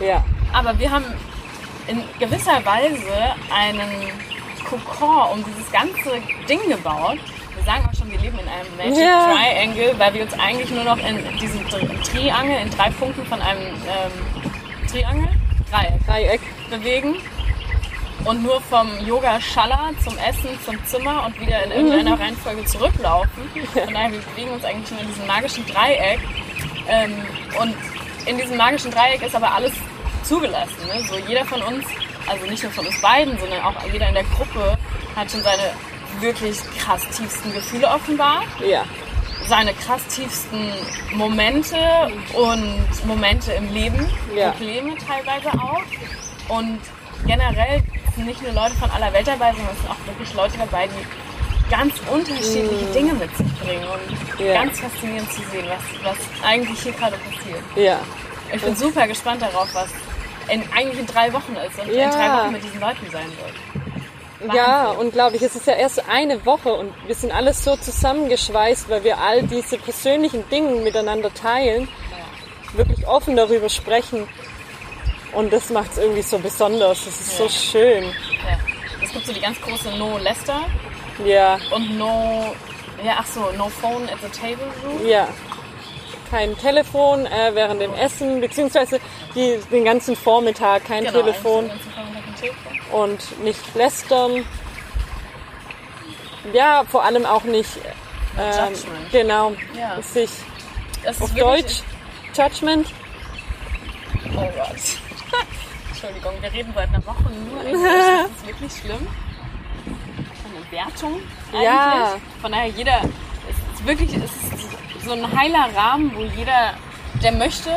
ja, 0.00 0.22
aber 0.52 0.78
wir 0.78 0.90
haben 0.90 1.06
in 1.86 2.02
gewisser 2.18 2.62
Weise 2.62 3.34
einen 3.50 4.12
Kokon 4.68 5.38
um 5.38 5.44
dieses 5.46 5.72
ganze 5.72 6.20
Ding 6.46 6.60
gebaut. 6.68 7.16
Wir 7.54 7.64
sagen 7.64 7.88
schon, 8.04 8.12
wir 8.12 8.18
leben 8.20 8.38
in 8.38 8.48
einem 8.48 8.76
Magic 8.76 9.04
Ja. 9.06 9.32
Triangle, 9.34 9.94
weil 9.98 10.14
wir 10.14 10.22
uns 10.22 10.32
eigentlich 10.34 10.70
nur 10.70 10.84
noch 10.84 10.98
in 10.98 11.38
diesem 11.38 11.66
Triangel, 11.68 12.60
in 12.62 12.70
drei 12.70 12.90
Punkten 12.90 13.24
von 13.26 13.40
einem 13.40 13.60
ähm, 13.66 14.88
Triangel, 14.90 15.28
Dreieck, 15.70 16.06
Dreieck. 16.06 16.40
bewegen 16.70 17.16
und 18.24 18.42
nur 18.42 18.60
vom 18.62 18.88
Yoga 19.06 19.40
Schala 19.40 19.90
zum 20.02 20.16
Essen, 20.18 20.48
zum 20.64 20.82
Zimmer 20.86 21.24
und 21.26 21.38
wieder 21.40 21.62
in 21.64 21.72
irgendeiner 21.72 22.18
Reihenfolge 22.20 22.64
zurücklaufen. 22.64 23.42
Von 23.72 23.92
daher, 23.92 24.12
wir 24.12 24.20
bewegen 24.20 24.50
uns 24.50 24.64
eigentlich 24.64 24.90
nur 24.90 25.00
in 25.00 25.06
diesem 25.08 25.26
magischen 25.26 25.66
Dreieck. 25.66 26.20
Ähm, 26.88 27.12
und 27.60 27.74
in 28.26 28.38
diesem 28.38 28.56
magischen 28.56 28.90
Dreieck 28.90 29.22
ist 29.22 29.34
aber 29.34 29.52
alles 29.52 29.72
zugelassen. 30.22 30.76
Ne? 30.88 31.02
So 31.06 31.16
jeder 31.28 31.44
von 31.44 31.60
uns, 31.62 31.84
also 32.26 32.46
nicht 32.46 32.62
nur 32.62 32.72
von 32.72 32.86
uns 32.86 32.98
beiden, 33.02 33.38
sondern 33.38 33.60
auch 33.62 33.74
jeder 33.92 34.08
in 34.08 34.14
der 34.14 34.24
Gruppe 34.24 34.78
hat 35.16 35.30
schon 35.30 35.42
seine 35.42 35.72
wirklich 36.20 36.58
krass 36.78 37.02
tiefsten 37.16 37.52
Gefühle 37.52 37.88
offenbart 37.88 38.44
Ja, 38.66 38.84
seine 39.46 39.72
krass 39.74 40.02
tiefsten 40.08 40.72
Momente 41.14 41.76
und 42.34 43.06
Momente 43.06 43.52
im 43.52 43.72
Leben, 43.72 44.06
Ja. 44.34 44.50
Probleme 44.52 44.94
teilweise 44.96 45.48
auch. 45.58 45.82
Und 46.56 46.78
generell 47.26 47.82
sind 48.14 48.26
nicht 48.26 48.42
nur 48.42 48.52
Leute 48.52 48.74
von 48.76 48.90
aller 48.90 49.12
Welt 49.12 49.26
dabei, 49.26 49.52
sondern 49.52 49.72
es 49.74 49.80
sind 49.80 49.90
auch 49.90 50.06
wirklich 50.06 50.34
Leute 50.34 50.54
dabei, 50.58 50.88
die 50.88 51.70
ganz 51.70 51.94
unterschiedliche 52.10 52.84
Dinge 52.94 53.14
mit 53.14 53.34
sich 53.36 53.46
bringen. 53.60 53.84
Und. 53.84 54.40
Ja. 54.44 54.54
ganz 54.64 54.80
faszinierend 54.80 55.30
zu 55.32 55.40
sehen, 55.52 55.64
was, 55.68 56.12
was 56.12 56.16
eigentlich 56.46 56.80
hier 56.80 56.92
gerade 56.92 57.16
passiert. 57.16 57.62
ja, 57.76 58.00
Ich 58.52 58.60
bin 58.62 58.74
super 58.74 59.06
gespannt 59.06 59.40
darauf, 59.42 59.68
was 59.72 59.88
in, 60.48 60.62
eigentlich 60.76 60.98
in 60.98 61.06
drei 61.06 61.32
Wochen 61.32 61.54
ist 61.56 61.78
und 61.78 61.88
Ja. 61.94 62.04
in 62.04 62.10
drei 62.10 62.32
Wochen 62.42 62.52
mit 62.52 62.64
diesen 62.64 62.80
Leuten 62.80 63.06
sein 63.12 63.26
wird. 63.38 63.83
Ja. 64.52 64.86
Wahnsinn. 64.88 65.00
Und 65.06 65.12
glaube 65.12 65.36
ich, 65.36 65.42
es 65.42 65.54
ist 65.56 65.66
ja 65.66 65.74
erst 65.74 66.02
eine 66.08 66.44
Woche 66.46 66.72
und 66.72 66.92
wir 67.06 67.14
sind 67.14 67.32
alles 67.32 67.64
so 67.64 67.76
zusammengeschweißt, 67.76 68.88
weil 68.88 69.04
wir 69.04 69.18
all 69.18 69.42
diese 69.44 69.78
persönlichen 69.78 70.48
Dinge 70.50 70.70
miteinander 70.76 71.32
teilen, 71.32 71.88
wirklich 72.74 73.06
offen 73.06 73.36
darüber 73.36 73.68
sprechen. 73.68 74.28
Und 75.32 75.52
das 75.52 75.70
macht 75.70 75.92
es 75.92 75.98
irgendwie 75.98 76.22
so 76.22 76.38
besonders. 76.38 77.00
Es 77.06 77.20
ist 77.20 77.36
so 77.38 77.44
Ja. 77.44 77.50
schön. 77.50 78.04
Ja. 78.04 78.58
Es 79.02 79.12
gibt 79.12 79.26
so 79.26 79.32
die 79.32 79.40
ganz 79.40 79.60
große 79.60 79.90
No 79.98 80.18
Lester 80.18 80.60
Ja, 81.24 81.58
und 81.70 81.96
No, 81.98 82.54
ja 83.04 83.14
ach 83.18 83.26
so, 83.26 83.50
No 83.56 83.68
Phone 83.68 84.04
at 84.08 84.18
the 84.22 84.28
Table 84.40 84.66
Rule. 84.84 85.08
ja. 85.10 85.28
Kein 86.30 86.56
Telefon 86.58 87.26
äh, 87.26 87.54
während 87.54 87.80
dem 87.80 87.94
Essen, 87.94 88.40
beziehungsweise 88.40 88.98
die, 89.36 89.58
den 89.70 89.84
ganzen 89.84 90.16
Vormittag 90.16 90.84
kein 90.86 91.04
Genau, 91.04 91.20
Telefon. 91.20 91.64
den 91.66 91.68
ganzen. 91.68 91.93
Und 92.92 93.42
nicht 93.42 93.74
lästern. 93.74 94.44
Ja, 96.52 96.84
vor 96.84 97.04
allem 97.04 97.24
auch 97.24 97.44
nicht 97.44 97.70
ähm, 98.38 98.72
genau 99.10 99.52
Ja. 99.78 100.00
sich 100.02 100.30
Das 101.02 101.16
ist 101.16 101.22
auf 101.22 101.34
Deutsch 101.34 101.82
Judgment. 102.36 102.88
Oh 104.36 104.40
Gott. 104.40 104.76
Entschuldigung, 105.90 106.32
wir 106.40 106.52
reden 106.52 106.72
seit 106.74 106.88
einer 106.88 107.06
Woche 107.06 107.22
nur 107.50 107.60
Englisch. 107.64 107.90
Das 107.92 108.30
ist 108.30 108.46
wirklich 108.46 108.72
schlimm. 108.72 109.06
Eine 109.86 110.72
Wertung 110.72 111.20
eigentlich. 111.52 111.62
Ja. 111.64 112.14
Von 112.42 112.52
daher 112.52 112.68
jeder, 112.68 113.00
es 113.48 113.78
ist 113.78 113.86
wirklich, 113.86 114.14
es 114.16 114.22
ist 114.24 115.04
so 115.04 115.12
ein 115.12 115.38
heiler 115.38 115.68
Rahmen, 115.74 116.12
wo 116.14 116.22
jeder, 116.22 116.74
der 117.22 117.32
möchte, 117.32 117.70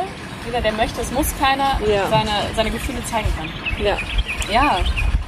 jeder, 0.48 0.60
der 0.62 0.72
möchte, 0.72 1.00
es 1.00 1.10
muss 1.12 1.26
keiner, 1.38 1.78
Ja. 1.86 2.08
seine, 2.08 2.30
seine 2.56 2.70
Gefühle 2.70 3.04
zeigen 3.04 3.28
kann. 3.36 3.50
Ja. 3.84 3.96
Ja, 4.50 4.78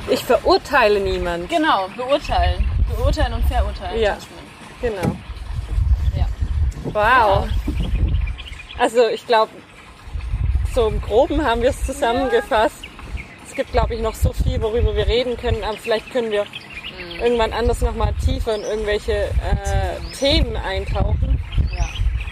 Ich 0.08 0.24
verurteile 0.24 0.98
niemand. 1.00 1.48
genau, 1.50 1.88
beurteilen. 1.96 2.64
Beurteilen 2.96 3.34
und 3.34 3.44
verurteilen. 3.46 4.00
Ja. 4.00 4.16
Genau. 4.80 5.16
Ja. 6.16 6.26
Wow. 6.84 7.48
Also 8.78 9.08
ich 9.08 9.26
glaube, 9.26 9.52
so 10.74 10.88
im 10.88 11.00
Groben 11.02 11.44
haben 11.44 11.60
wir 11.60 11.68
es 11.70 11.84
zusammengefasst. 11.84 12.76
Es 13.46 13.54
gibt, 13.54 13.72
glaube 13.72 13.94
ich, 13.94 14.00
noch 14.00 14.14
so 14.14 14.32
viel, 14.32 14.60
worüber 14.62 14.94
wir 14.96 15.06
reden 15.06 15.36
können, 15.36 15.62
aber 15.64 15.76
vielleicht 15.76 16.10
können 16.12 16.30
wir 16.30 16.44
Mhm. 16.44 17.20
irgendwann 17.20 17.52
anders 17.52 17.80
nochmal 17.82 18.14
tiefer 18.24 18.54
in 18.54 18.62
irgendwelche 18.62 19.12
äh, 19.12 20.14
Themen 20.18 20.56
eintauchen. 20.56 21.40
Ja. 21.72 21.86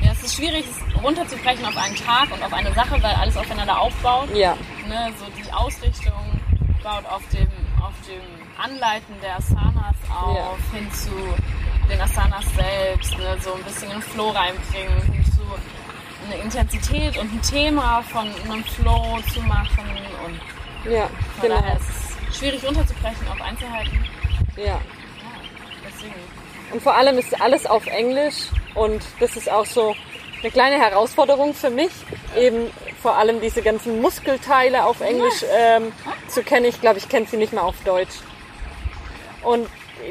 ja, 0.07 0.12
es 0.12 0.22
ist 0.24 0.28
schwierig, 0.38 0.64
es 0.70 1.03
runterzubrechen 1.03 1.64
auf 1.66 1.77
einen 1.77 1.96
Tag 1.96 2.31
und 2.33 2.42
auf 2.42 2.53
eine 2.53 2.72
Sache, 2.72 3.03
weil 3.03 3.14
alles 3.14 3.37
aufeinander 3.37 3.81
aufbaut. 3.81 4.29
Ja, 4.35 4.57
Ne, 4.88 5.12
so 5.18 5.27
die 5.37 5.53
Ausrichtung 5.53 6.40
baut 6.83 7.05
auf 7.07 7.20
dem, 7.31 7.46
auf 7.83 7.92
dem 8.09 8.22
Anleiten 8.57 9.14
der 9.22 9.37
Asanas 9.37 9.96
auf, 10.11 10.37
Ja. 10.37 10.79
hin 10.79 10.90
zu 10.92 11.11
den 11.91 12.01
Asanas 12.01 12.45
selbst, 12.57 13.18
ne, 13.18 13.36
so 13.41 13.53
ein 13.53 13.62
bisschen 13.64 13.91
in 13.91 14.01
den 14.01 14.03
Flow 14.03 14.30
reinbringen, 14.30 15.03
hin 15.12 15.24
zu 15.26 15.43
eine 16.30 16.43
Intensität 16.43 17.18
und 17.18 17.32
ein 17.32 17.43
Thema 17.43 18.03
von 18.05 18.26
einem 18.45 18.64
Flow 18.64 19.18
zu 19.32 19.41
machen 19.43 19.84
und 20.24 20.91
ja, 20.91 21.03
von 21.39 21.49
genau. 21.49 21.61
daher 21.61 21.76
ist 21.76 21.89
es 22.30 22.39
schwierig 22.39 22.64
runterzubrechen 22.66 23.28
auf 23.28 23.41
Einzelheiten. 23.43 24.05
Ja. 24.57 24.64
Ja, 24.64 24.80
deswegen. 25.86 26.14
Und 26.72 26.82
vor 26.82 26.95
allem 26.95 27.18
ist 27.18 27.39
alles 27.41 27.66
auf 27.66 27.86
Englisch 27.86 28.49
und 28.74 29.03
das 29.20 29.36
ist 29.36 29.51
auch 29.51 29.66
so 29.66 29.95
eine 30.43 30.51
kleine 30.51 30.78
Herausforderung 30.78 31.55
für 31.55 31.70
mich, 31.70 31.91
eben 32.36 32.70
vor 33.01 33.16
allem 33.16 33.41
diese 33.41 33.62
ganzen 33.62 34.01
Muskelteile 34.01 34.84
auf 34.84 35.01
Englisch 35.01 35.45
ähm, 35.57 35.93
zu 36.28 36.43
kennen. 36.43 36.66
Ich 36.66 36.80
glaube, 36.80 36.99
ich 36.99 37.09
kenne 37.09 37.26
sie 37.26 37.36
nicht 37.36 37.53
mal 37.53 37.62
auf 37.62 37.76
Deutsch. 37.84 38.16
Und 39.43 39.68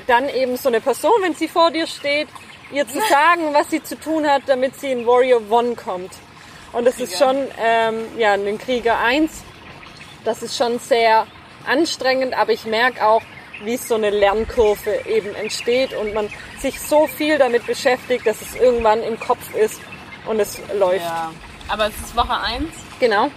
dann 0.08 0.30
eben 0.30 0.58
so 0.58 0.70
eine 0.70 0.82
Person, 0.82 1.14
wenn 1.22 1.34
sie 1.34 1.48
vor 1.48 1.72
dir 1.72 1.88
steht, 1.88 2.28
ihr 2.72 2.88
zu 2.88 3.00
sagen, 3.10 3.54
was 3.54 3.70
sie 3.70 3.82
zu 3.82 3.98
tun 3.98 4.28
hat, 4.28 4.44
damit 4.48 4.80
sie 4.80 4.92
in 4.92 5.06
Warrior 5.06 5.42
One 5.50 5.76
kommt. 5.76 6.12
Und 6.74 6.86
das 6.86 7.00
ist 7.00 7.14
Krieger. 7.14 7.26
schon 7.26 7.48
ähm, 7.60 8.06
ja, 8.18 8.34
ein 8.34 8.58
Krieger 8.58 9.00
1 9.00 9.32
das 10.28 10.44
ist 10.44 10.58
schon 10.58 10.78
sehr 10.80 11.26
anstrengend, 11.66 12.38
aber 12.38 12.52
ich 12.52 12.66
merke 12.66 13.06
auch, 13.06 13.22
wie 13.64 13.78
so 13.78 13.96
eine 13.96 14.10
Lernkurve 14.10 15.06
eben 15.08 15.34
entsteht 15.36 15.94
und 15.94 16.14
man 16.14 16.30
sich 16.60 16.80
so 16.82 17.08
viel 17.08 17.38
damit 17.38 17.66
beschäftigt, 17.66 18.28
dass 18.28 18.42
es 18.42 18.56
irgendwann 18.56 19.02
im 19.04 19.20
Kopf 19.20 19.56
ist 19.56 19.80
und 20.28 20.40
es 20.40 20.60
läuft. 20.78 21.06
Ja. 21.06 21.32
Aber 21.68 21.88
es 21.88 21.96
ist 21.96 22.16
Woche 22.16 22.40
1. 22.40 22.66
Genau. 23.00 23.30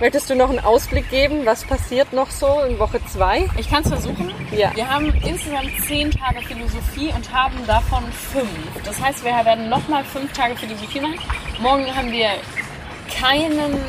Möchtest 0.00 0.30
du 0.30 0.34
noch 0.34 0.50
einen 0.50 0.58
Ausblick 0.58 1.08
geben? 1.10 1.46
Was 1.46 1.64
passiert 1.64 2.12
noch 2.12 2.30
so 2.30 2.60
in 2.68 2.78
Woche 2.78 3.00
2? 3.12 3.48
Ich 3.56 3.70
kann 3.70 3.82
es 3.82 3.88
versuchen. 3.88 4.32
Ja. 4.50 4.74
Wir 4.74 4.88
haben 4.88 5.14
insgesamt 5.24 5.70
zehn 5.86 6.10
Tage 6.10 6.42
Philosophie 6.42 7.12
und 7.14 7.32
haben 7.32 7.54
davon 7.66 8.02
fünf. 8.32 8.48
Das 8.84 9.00
heißt, 9.00 9.24
wir 9.24 9.30
werden 9.44 9.68
nochmal 9.68 10.02
fünf 10.04 10.32
Tage 10.32 10.56
Philosophie 10.56 11.00
machen. 11.00 11.18
Morgen 11.60 11.94
haben 11.94 12.10
wir 12.10 12.30
keinen 13.16 13.80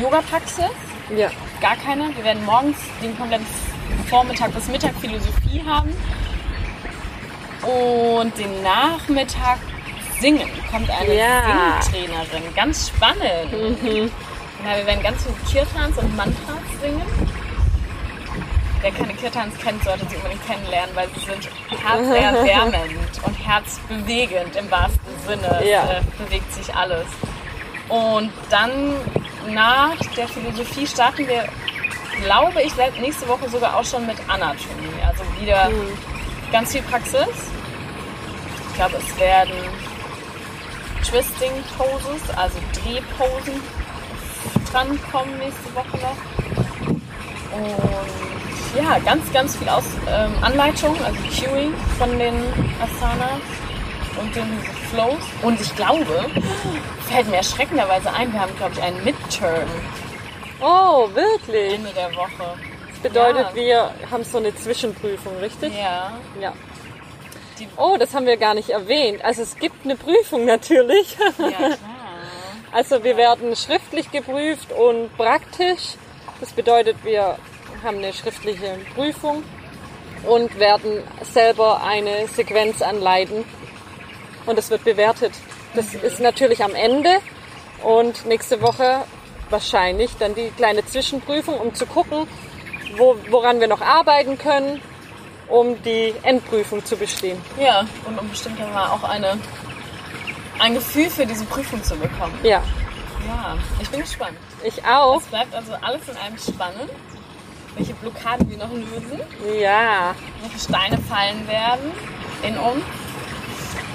Yoga-Praxis. 0.00 0.70
Ja. 1.14 1.30
Gar 1.60 1.76
keine. 1.76 2.16
Wir 2.16 2.24
werden 2.24 2.44
morgens 2.46 2.78
den 3.02 3.16
kompletten 3.18 3.46
Vormittag 4.08 4.54
bis 4.54 4.68
Mittag 4.68 4.94
Philosophie 5.00 5.62
haben. 5.66 5.90
Und 7.62 8.38
den 8.38 8.62
Nachmittag 8.62 9.58
singen. 10.20 10.48
Kommt 10.70 10.90
eine 10.90 11.14
Ja. 11.14 11.80
Singtrainerin. 11.82 12.54
Ganz 12.54 12.88
spannend. 12.88 14.10
Ja, 14.64 14.76
wir 14.76 14.86
werden 14.86 15.02
ganz 15.02 15.22
viel 15.24 15.34
Kirtans 15.50 15.96
und 15.98 16.16
Mantras 16.16 16.62
singen. 16.82 17.02
Wer 18.80 18.92
keine 18.92 19.14
Kirtans 19.14 19.56
kennt, 19.58 19.82
sollte 19.82 20.06
sie 20.08 20.16
unbedingt 20.16 20.46
kennenlernen, 20.46 20.94
weil 20.94 21.08
sie 21.14 21.20
sind 21.20 21.48
herzerwärmend 21.82 23.24
und 23.24 23.34
herzbewegend 23.34 24.54
im 24.56 24.70
wahrsten 24.70 25.18
Sinne. 25.26 25.60
Ja. 25.68 25.82
Es 25.84 25.90
äh, 25.90 26.24
bewegt 26.24 26.52
sich 26.54 26.72
alles. 26.74 27.06
Und 27.88 28.30
dann 28.50 28.94
nach 29.48 29.96
der 30.16 30.28
Philosophie 30.28 30.86
starten 30.86 31.26
wir, 31.26 31.44
glaube 32.22 32.62
ich, 32.62 32.72
nächste 33.00 33.26
Woche 33.28 33.48
sogar 33.48 33.76
auch 33.76 33.84
schon 33.84 34.06
mit 34.06 34.16
Anatomie. 34.28 35.02
Also 35.06 35.24
wieder 35.40 35.70
ganz 36.52 36.72
viel 36.72 36.82
Praxis. 36.82 37.26
Ich 38.70 38.74
glaube, 38.76 38.96
es 38.98 39.18
werden 39.18 39.52
Twisting 41.04 41.52
Poses, 41.76 42.22
also 42.36 42.58
Drehposen 42.74 43.60
drankommen 44.70 45.38
nächste 45.38 45.74
Woche 45.74 45.96
noch. 45.98 46.96
Und 47.56 48.76
ja, 48.76 48.98
ganz, 48.98 49.32
ganz 49.32 49.56
viel 49.56 49.68
Aus 49.68 49.84
ähm, 50.08 50.32
Anleitung, 50.42 50.94
also 51.04 51.18
Cueing 51.34 51.72
von 51.98 52.18
den 52.18 52.34
Asanas 52.80 53.40
und 54.20 54.34
den 54.36 54.58
Flows. 54.90 55.22
Und 55.42 55.60
ich 55.60 55.74
glaube, 55.74 56.26
fällt 57.08 57.28
mir 57.30 57.36
erschreckenderweise 57.38 58.12
ein, 58.12 58.32
wir 58.32 58.40
haben, 58.40 58.54
glaube 58.56 58.74
ich, 58.74 58.82
einen 58.82 59.02
Midterm 59.04 59.68
Oh, 60.60 61.08
wirklich? 61.14 61.74
Ende 61.74 61.90
der 61.92 62.14
Woche. 62.16 62.54
Das 62.90 62.98
bedeutet, 63.12 63.46
Ja. 63.50 63.54
wir 63.54 63.90
haben 64.10 64.24
so 64.24 64.38
eine 64.38 64.54
Zwischenprüfung, 64.56 65.36
richtig? 65.38 65.72
Ja. 65.72 66.12
Ja. 66.40 66.52
Die- 67.58 67.68
Oh, 67.76 67.96
das 67.98 68.14
haben 68.14 68.26
wir 68.26 68.36
gar 68.36 68.54
nicht 68.54 68.70
erwähnt. 68.70 69.24
Also 69.24 69.42
es 69.42 69.56
gibt 69.56 69.84
eine 69.84 69.96
Prüfung 69.96 70.44
natürlich. 70.44 71.16
Ja, 71.38 71.48
klar. 71.48 71.76
Also 72.72 73.02
wir 73.02 73.16
werden 73.16 73.56
schriftlich 73.56 74.10
geprüft 74.10 74.72
und 74.72 75.16
praktisch. 75.16 75.94
Das 76.40 76.52
bedeutet, 76.52 76.96
wir 77.04 77.38
haben 77.82 77.98
eine 77.98 78.12
schriftliche 78.12 78.78
Prüfung 78.94 79.42
und 80.26 80.58
werden 80.58 81.02
selber 81.22 81.82
eine 81.82 82.26
Sequenz 82.28 82.82
anleiten. 82.82 83.44
Und 84.46 84.58
es 84.58 84.70
wird 84.70 84.84
bewertet. 84.84 85.32
Das 85.74 85.94
ist 85.94 86.20
natürlich 86.20 86.62
am 86.62 86.74
Ende 86.74 87.10
und 87.82 88.26
nächste 88.26 88.60
Woche 88.62 89.04
wahrscheinlich 89.50 90.10
dann 90.18 90.34
die 90.34 90.50
kleine 90.56 90.84
Zwischenprüfung, 90.84 91.58
um 91.58 91.74
zu 91.74 91.86
gucken, 91.86 92.26
wo, 92.96 93.16
woran 93.30 93.60
wir 93.60 93.68
noch 93.68 93.80
arbeiten 93.80 94.36
können, 94.38 94.80
um 95.48 95.80
die 95.82 96.14
Endprüfung 96.22 96.84
zu 96.84 96.96
bestehen. 96.96 97.40
Ja, 97.58 97.80
und 98.04 98.18
um 98.18 98.28
bestimmt 98.28 98.58
mal 98.72 98.88
auch 98.90 99.02
eine, 99.02 99.38
ein 100.58 100.74
Gefühl 100.74 101.08
für 101.10 101.26
diese 101.26 101.44
Prüfung 101.44 101.82
zu 101.82 101.96
bekommen. 101.96 102.34
Ja, 102.42 102.62
Ja, 103.26 103.56
ich 103.80 103.88
bin 103.90 104.00
gespannt. 104.00 104.36
ich 104.64 104.84
auch. 104.84 105.20
Es 105.20 105.26
bleibt 105.26 105.54
also 105.54 105.72
alles 105.80 106.08
in 106.08 106.16
einem 106.16 106.38
spannend. 106.38 106.90
Welche 107.76 107.94
Blockaden 107.94 108.50
wir 108.50 108.58
noch 108.58 108.72
lösen, 108.72 109.20
Ja, 109.60 110.14
welche 110.40 110.58
Steine 110.58 110.98
fallen 111.08 111.46
werden 111.46 111.92
in 112.42 112.56
uns. 112.56 112.84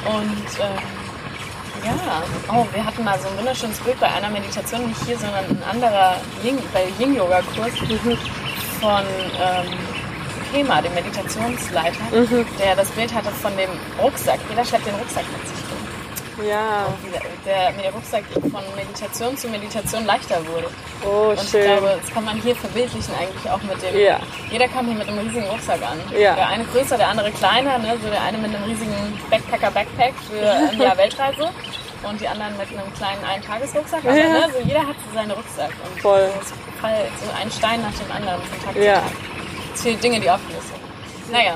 Und 0.06 0.60
ähm, 0.60 0.84
ja, 1.84 2.24
oh, 2.54 2.66
wir 2.74 2.86
hatten 2.86 3.04
mal 3.04 3.20
so 3.20 3.28
ein 3.28 3.38
wunderschönes 3.38 3.80
Bild 3.80 4.00
bei 4.00 4.08
einer 4.08 4.30
Meditation, 4.30 4.88
nicht 4.88 5.02
hier, 5.06 5.18
sondern 5.18 5.46
ein 5.46 5.64
anderer 5.70 6.16
Yin, 6.44 6.60
bei 6.74 6.86
Yin-Yoga-Kurs 7.00 7.74
von 8.80 9.04
ähm, 9.42 9.74
Pema, 10.54 10.82
dem 10.82 10.94
Meditationsleiter, 10.94 11.98
der 12.60 12.76
das 12.76 12.90
Bild 12.92 13.12
hatte 13.14 13.30
von 13.32 13.56
dem 13.58 13.70
Rucksack. 14.02 14.40
Jeder 14.50 14.64
schleppt 14.64 14.86
den 14.86 14.94
Rucksack 14.96 15.24
mit 15.32 15.42
sich 15.48 15.58
rum. 16.38 16.48
ja. 16.48 16.86
Wie 17.02 17.10
der, 17.12 17.22
der, 17.44 17.72
der 17.82 17.92
Rucksack 17.92 18.24
von 18.40 18.62
Meditation 18.76 19.36
zu 19.36 19.48
Meditation 19.50 20.06
leichter 20.06 20.38
wurde. 20.48 20.68
Oh, 21.04 21.30
Und 21.32 21.42
ich 21.42 21.50
schön. 21.50 21.64
glaube, 21.64 21.98
das 22.00 22.14
kann 22.14 22.24
man 22.24 22.40
hier 22.42 22.56
verbildlichen 22.56 23.14
eigentlich 23.20 23.50
auch 23.52 23.62
mit 23.64 23.82
dem. 23.82 24.00
Ja. 24.00 24.20
Jeder 24.52 24.68
kam 24.68 24.86
hier 24.86 24.96
mit 24.96 25.08
einem 25.08 25.18
riesigen 25.20 25.48
Rucksack 25.48 25.82
an. 25.82 26.00
Ja. 26.18 26.36
Der 26.36 26.48
eine 26.48 26.64
größer, 26.66 26.98
der 26.98 27.08
andere 27.10 27.32
kleiner. 27.32 27.80
Ne? 27.80 27.98
So 28.04 28.10
der 28.10 28.22
eine 28.22 28.38
mit 28.38 28.54
einem 28.54 28.64
riesigen 28.64 29.20
Backpacker-Backpack 29.32 30.14
für 30.30 30.52
ein 30.72 30.80
Jahr 30.80 30.96
Weltreise. 31.04 31.50
Und 32.04 32.20
die 32.20 32.28
anderen 32.28 32.56
mit 32.58 32.68
einem 32.68 32.94
kleinen 32.94 33.24
Eintagesrucksack. 33.24 34.04
Aber 34.06 34.16
Ja. 34.16 34.28
ne, 34.28 34.50
so 34.54 34.60
jeder 34.68 34.82
hat 34.82 34.96
so 35.08 35.16
seinen 35.18 35.32
Rucksack. 35.32 35.72
Und 35.84 36.02
Voll. 36.02 36.30
So 36.82 37.32
ein 37.42 37.50
Stein 37.50 37.82
nach 37.82 37.94
dem 37.94 38.12
anderen 38.12 38.42
von 38.44 38.60
Tag 38.66 38.76
Ja. 38.84 38.96
zu 38.96 39.02
Tag. 39.02 39.12
Viele 39.76 39.98
Dinge, 39.98 40.20
die 40.20 40.30
aufgelöst 40.30 40.68
sind. 40.68 41.32
Naja, 41.32 41.56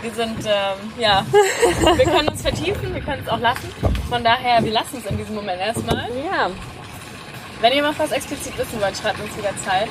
wir 0.00 0.10
sind, 0.12 0.38
ähm, 0.46 0.92
ja, 0.98 1.24
wir 1.96 2.04
können 2.04 2.28
uns 2.28 2.42
vertiefen, 2.42 2.94
wir 2.94 3.00
können 3.02 3.22
es 3.24 3.28
auch 3.30 3.38
lassen. 3.40 3.68
Von 4.08 4.24
daher, 4.24 4.62
wir 4.64 4.72
lassen 4.72 5.02
es 5.04 5.10
in 5.10 5.16
diesem 5.18 5.34
Moment 5.36 5.60
erstmal. 5.60 6.08
Ja, 6.24 6.50
Wenn 7.60 7.72
ihr 7.72 7.82
mal 7.82 7.94
was 7.96 8.10
explizit 8.12 8.56
wissen 8.58 8.80
wollt, 8.80 8.96
schreibt 8.96 9.20
uns 9.20 9.30
jederzeit. 9.36 9.88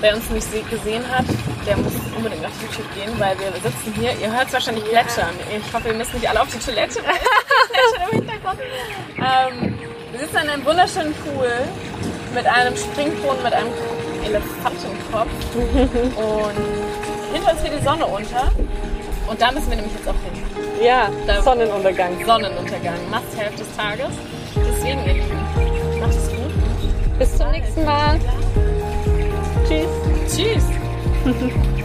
Wer 0.00 0.14
uns 0.16 0.30
nicht 0.30 0.50
se- 0.50 0.62
gesehen 0.62 1.04
hat, 1.10 1.26
der 1.66 1.76
muss 1.76 1.92
unbedingt 2.16 2.44
auf 2.44 2.52
YouTube 2.62 2.86
gehen, 2.94 3.12
weil 3.18 3.38
wir 3.38 3.52
sitzen 3.52 3.92
hier. 3.98 4.12
Ihr 4.18 4.32
hört 4.34 4.46
es 4.46 4.52
wahrscheinlich 4.54 4.84
plätschern. 4.84 5.30
Ich 5.54 5.72
hoffe, 5.74 5.88
ihr 5.88 5.94
müsst 5.94 6.14
nicht 6.14 6.26
alle 6.28 6.40
auf 6.40 6.48
die 6.50 6.58
Toilette. 6.58 7.00
im 8.10 8.18
Hintergrund. 8.18 8.60
Ähm, 9.18 9.78
wir 10.10 10.20
sitzen 10.20 10.36
in 10.38 10.48
einem 10.50 10.64
wunderschönen 10.64 11.14
Pool 11.14 11.50
mit 12.34 12.46
einem 12.46 12.74
Springbrunnen, 12.76 13.42
mit 13.42 13.52
einem 13.52 13.68
Elefantenkopf. 14.24 15.30
Und 15.56 17.34
hinter 17.34 17.52
uns 17.52 17.62
geht 17.62 17.72
die 17.80 17.84
Sonne 17.84 18.06
unter. 18.06 18.50
Und 19.28 19.40
da 19.40 19.52
müssen 19.52 19.70
wir 19.70 19.76
nämlich 19.76 19.94
jetzt 19.94 20.08
auch 20.08 20.14
hin. 20.24 20.42
ja, 20.84 21.08
Da- 21.26 21.42
Sonnenuntergang. 21.42 22.10
Sonnenuntergang, 22.26 22.98
Must-have 23.10 23.56
des 23.56 23.76
Tages. 23.76 24.08
Deswegen, 24.56 25.00
ihr 25.06 25.14
Lieben, 25.14 26.00
macht 26.00 26.10
es 26.10 26.28
gut. 26.30 27.18
Bis 27.18 27.36
zum 27.36 27.50
nächsten 27.50 27.84
Mal. 27.84 28.18
Tschüss. 29.68 30.34
Tschüss. 30.34 30.64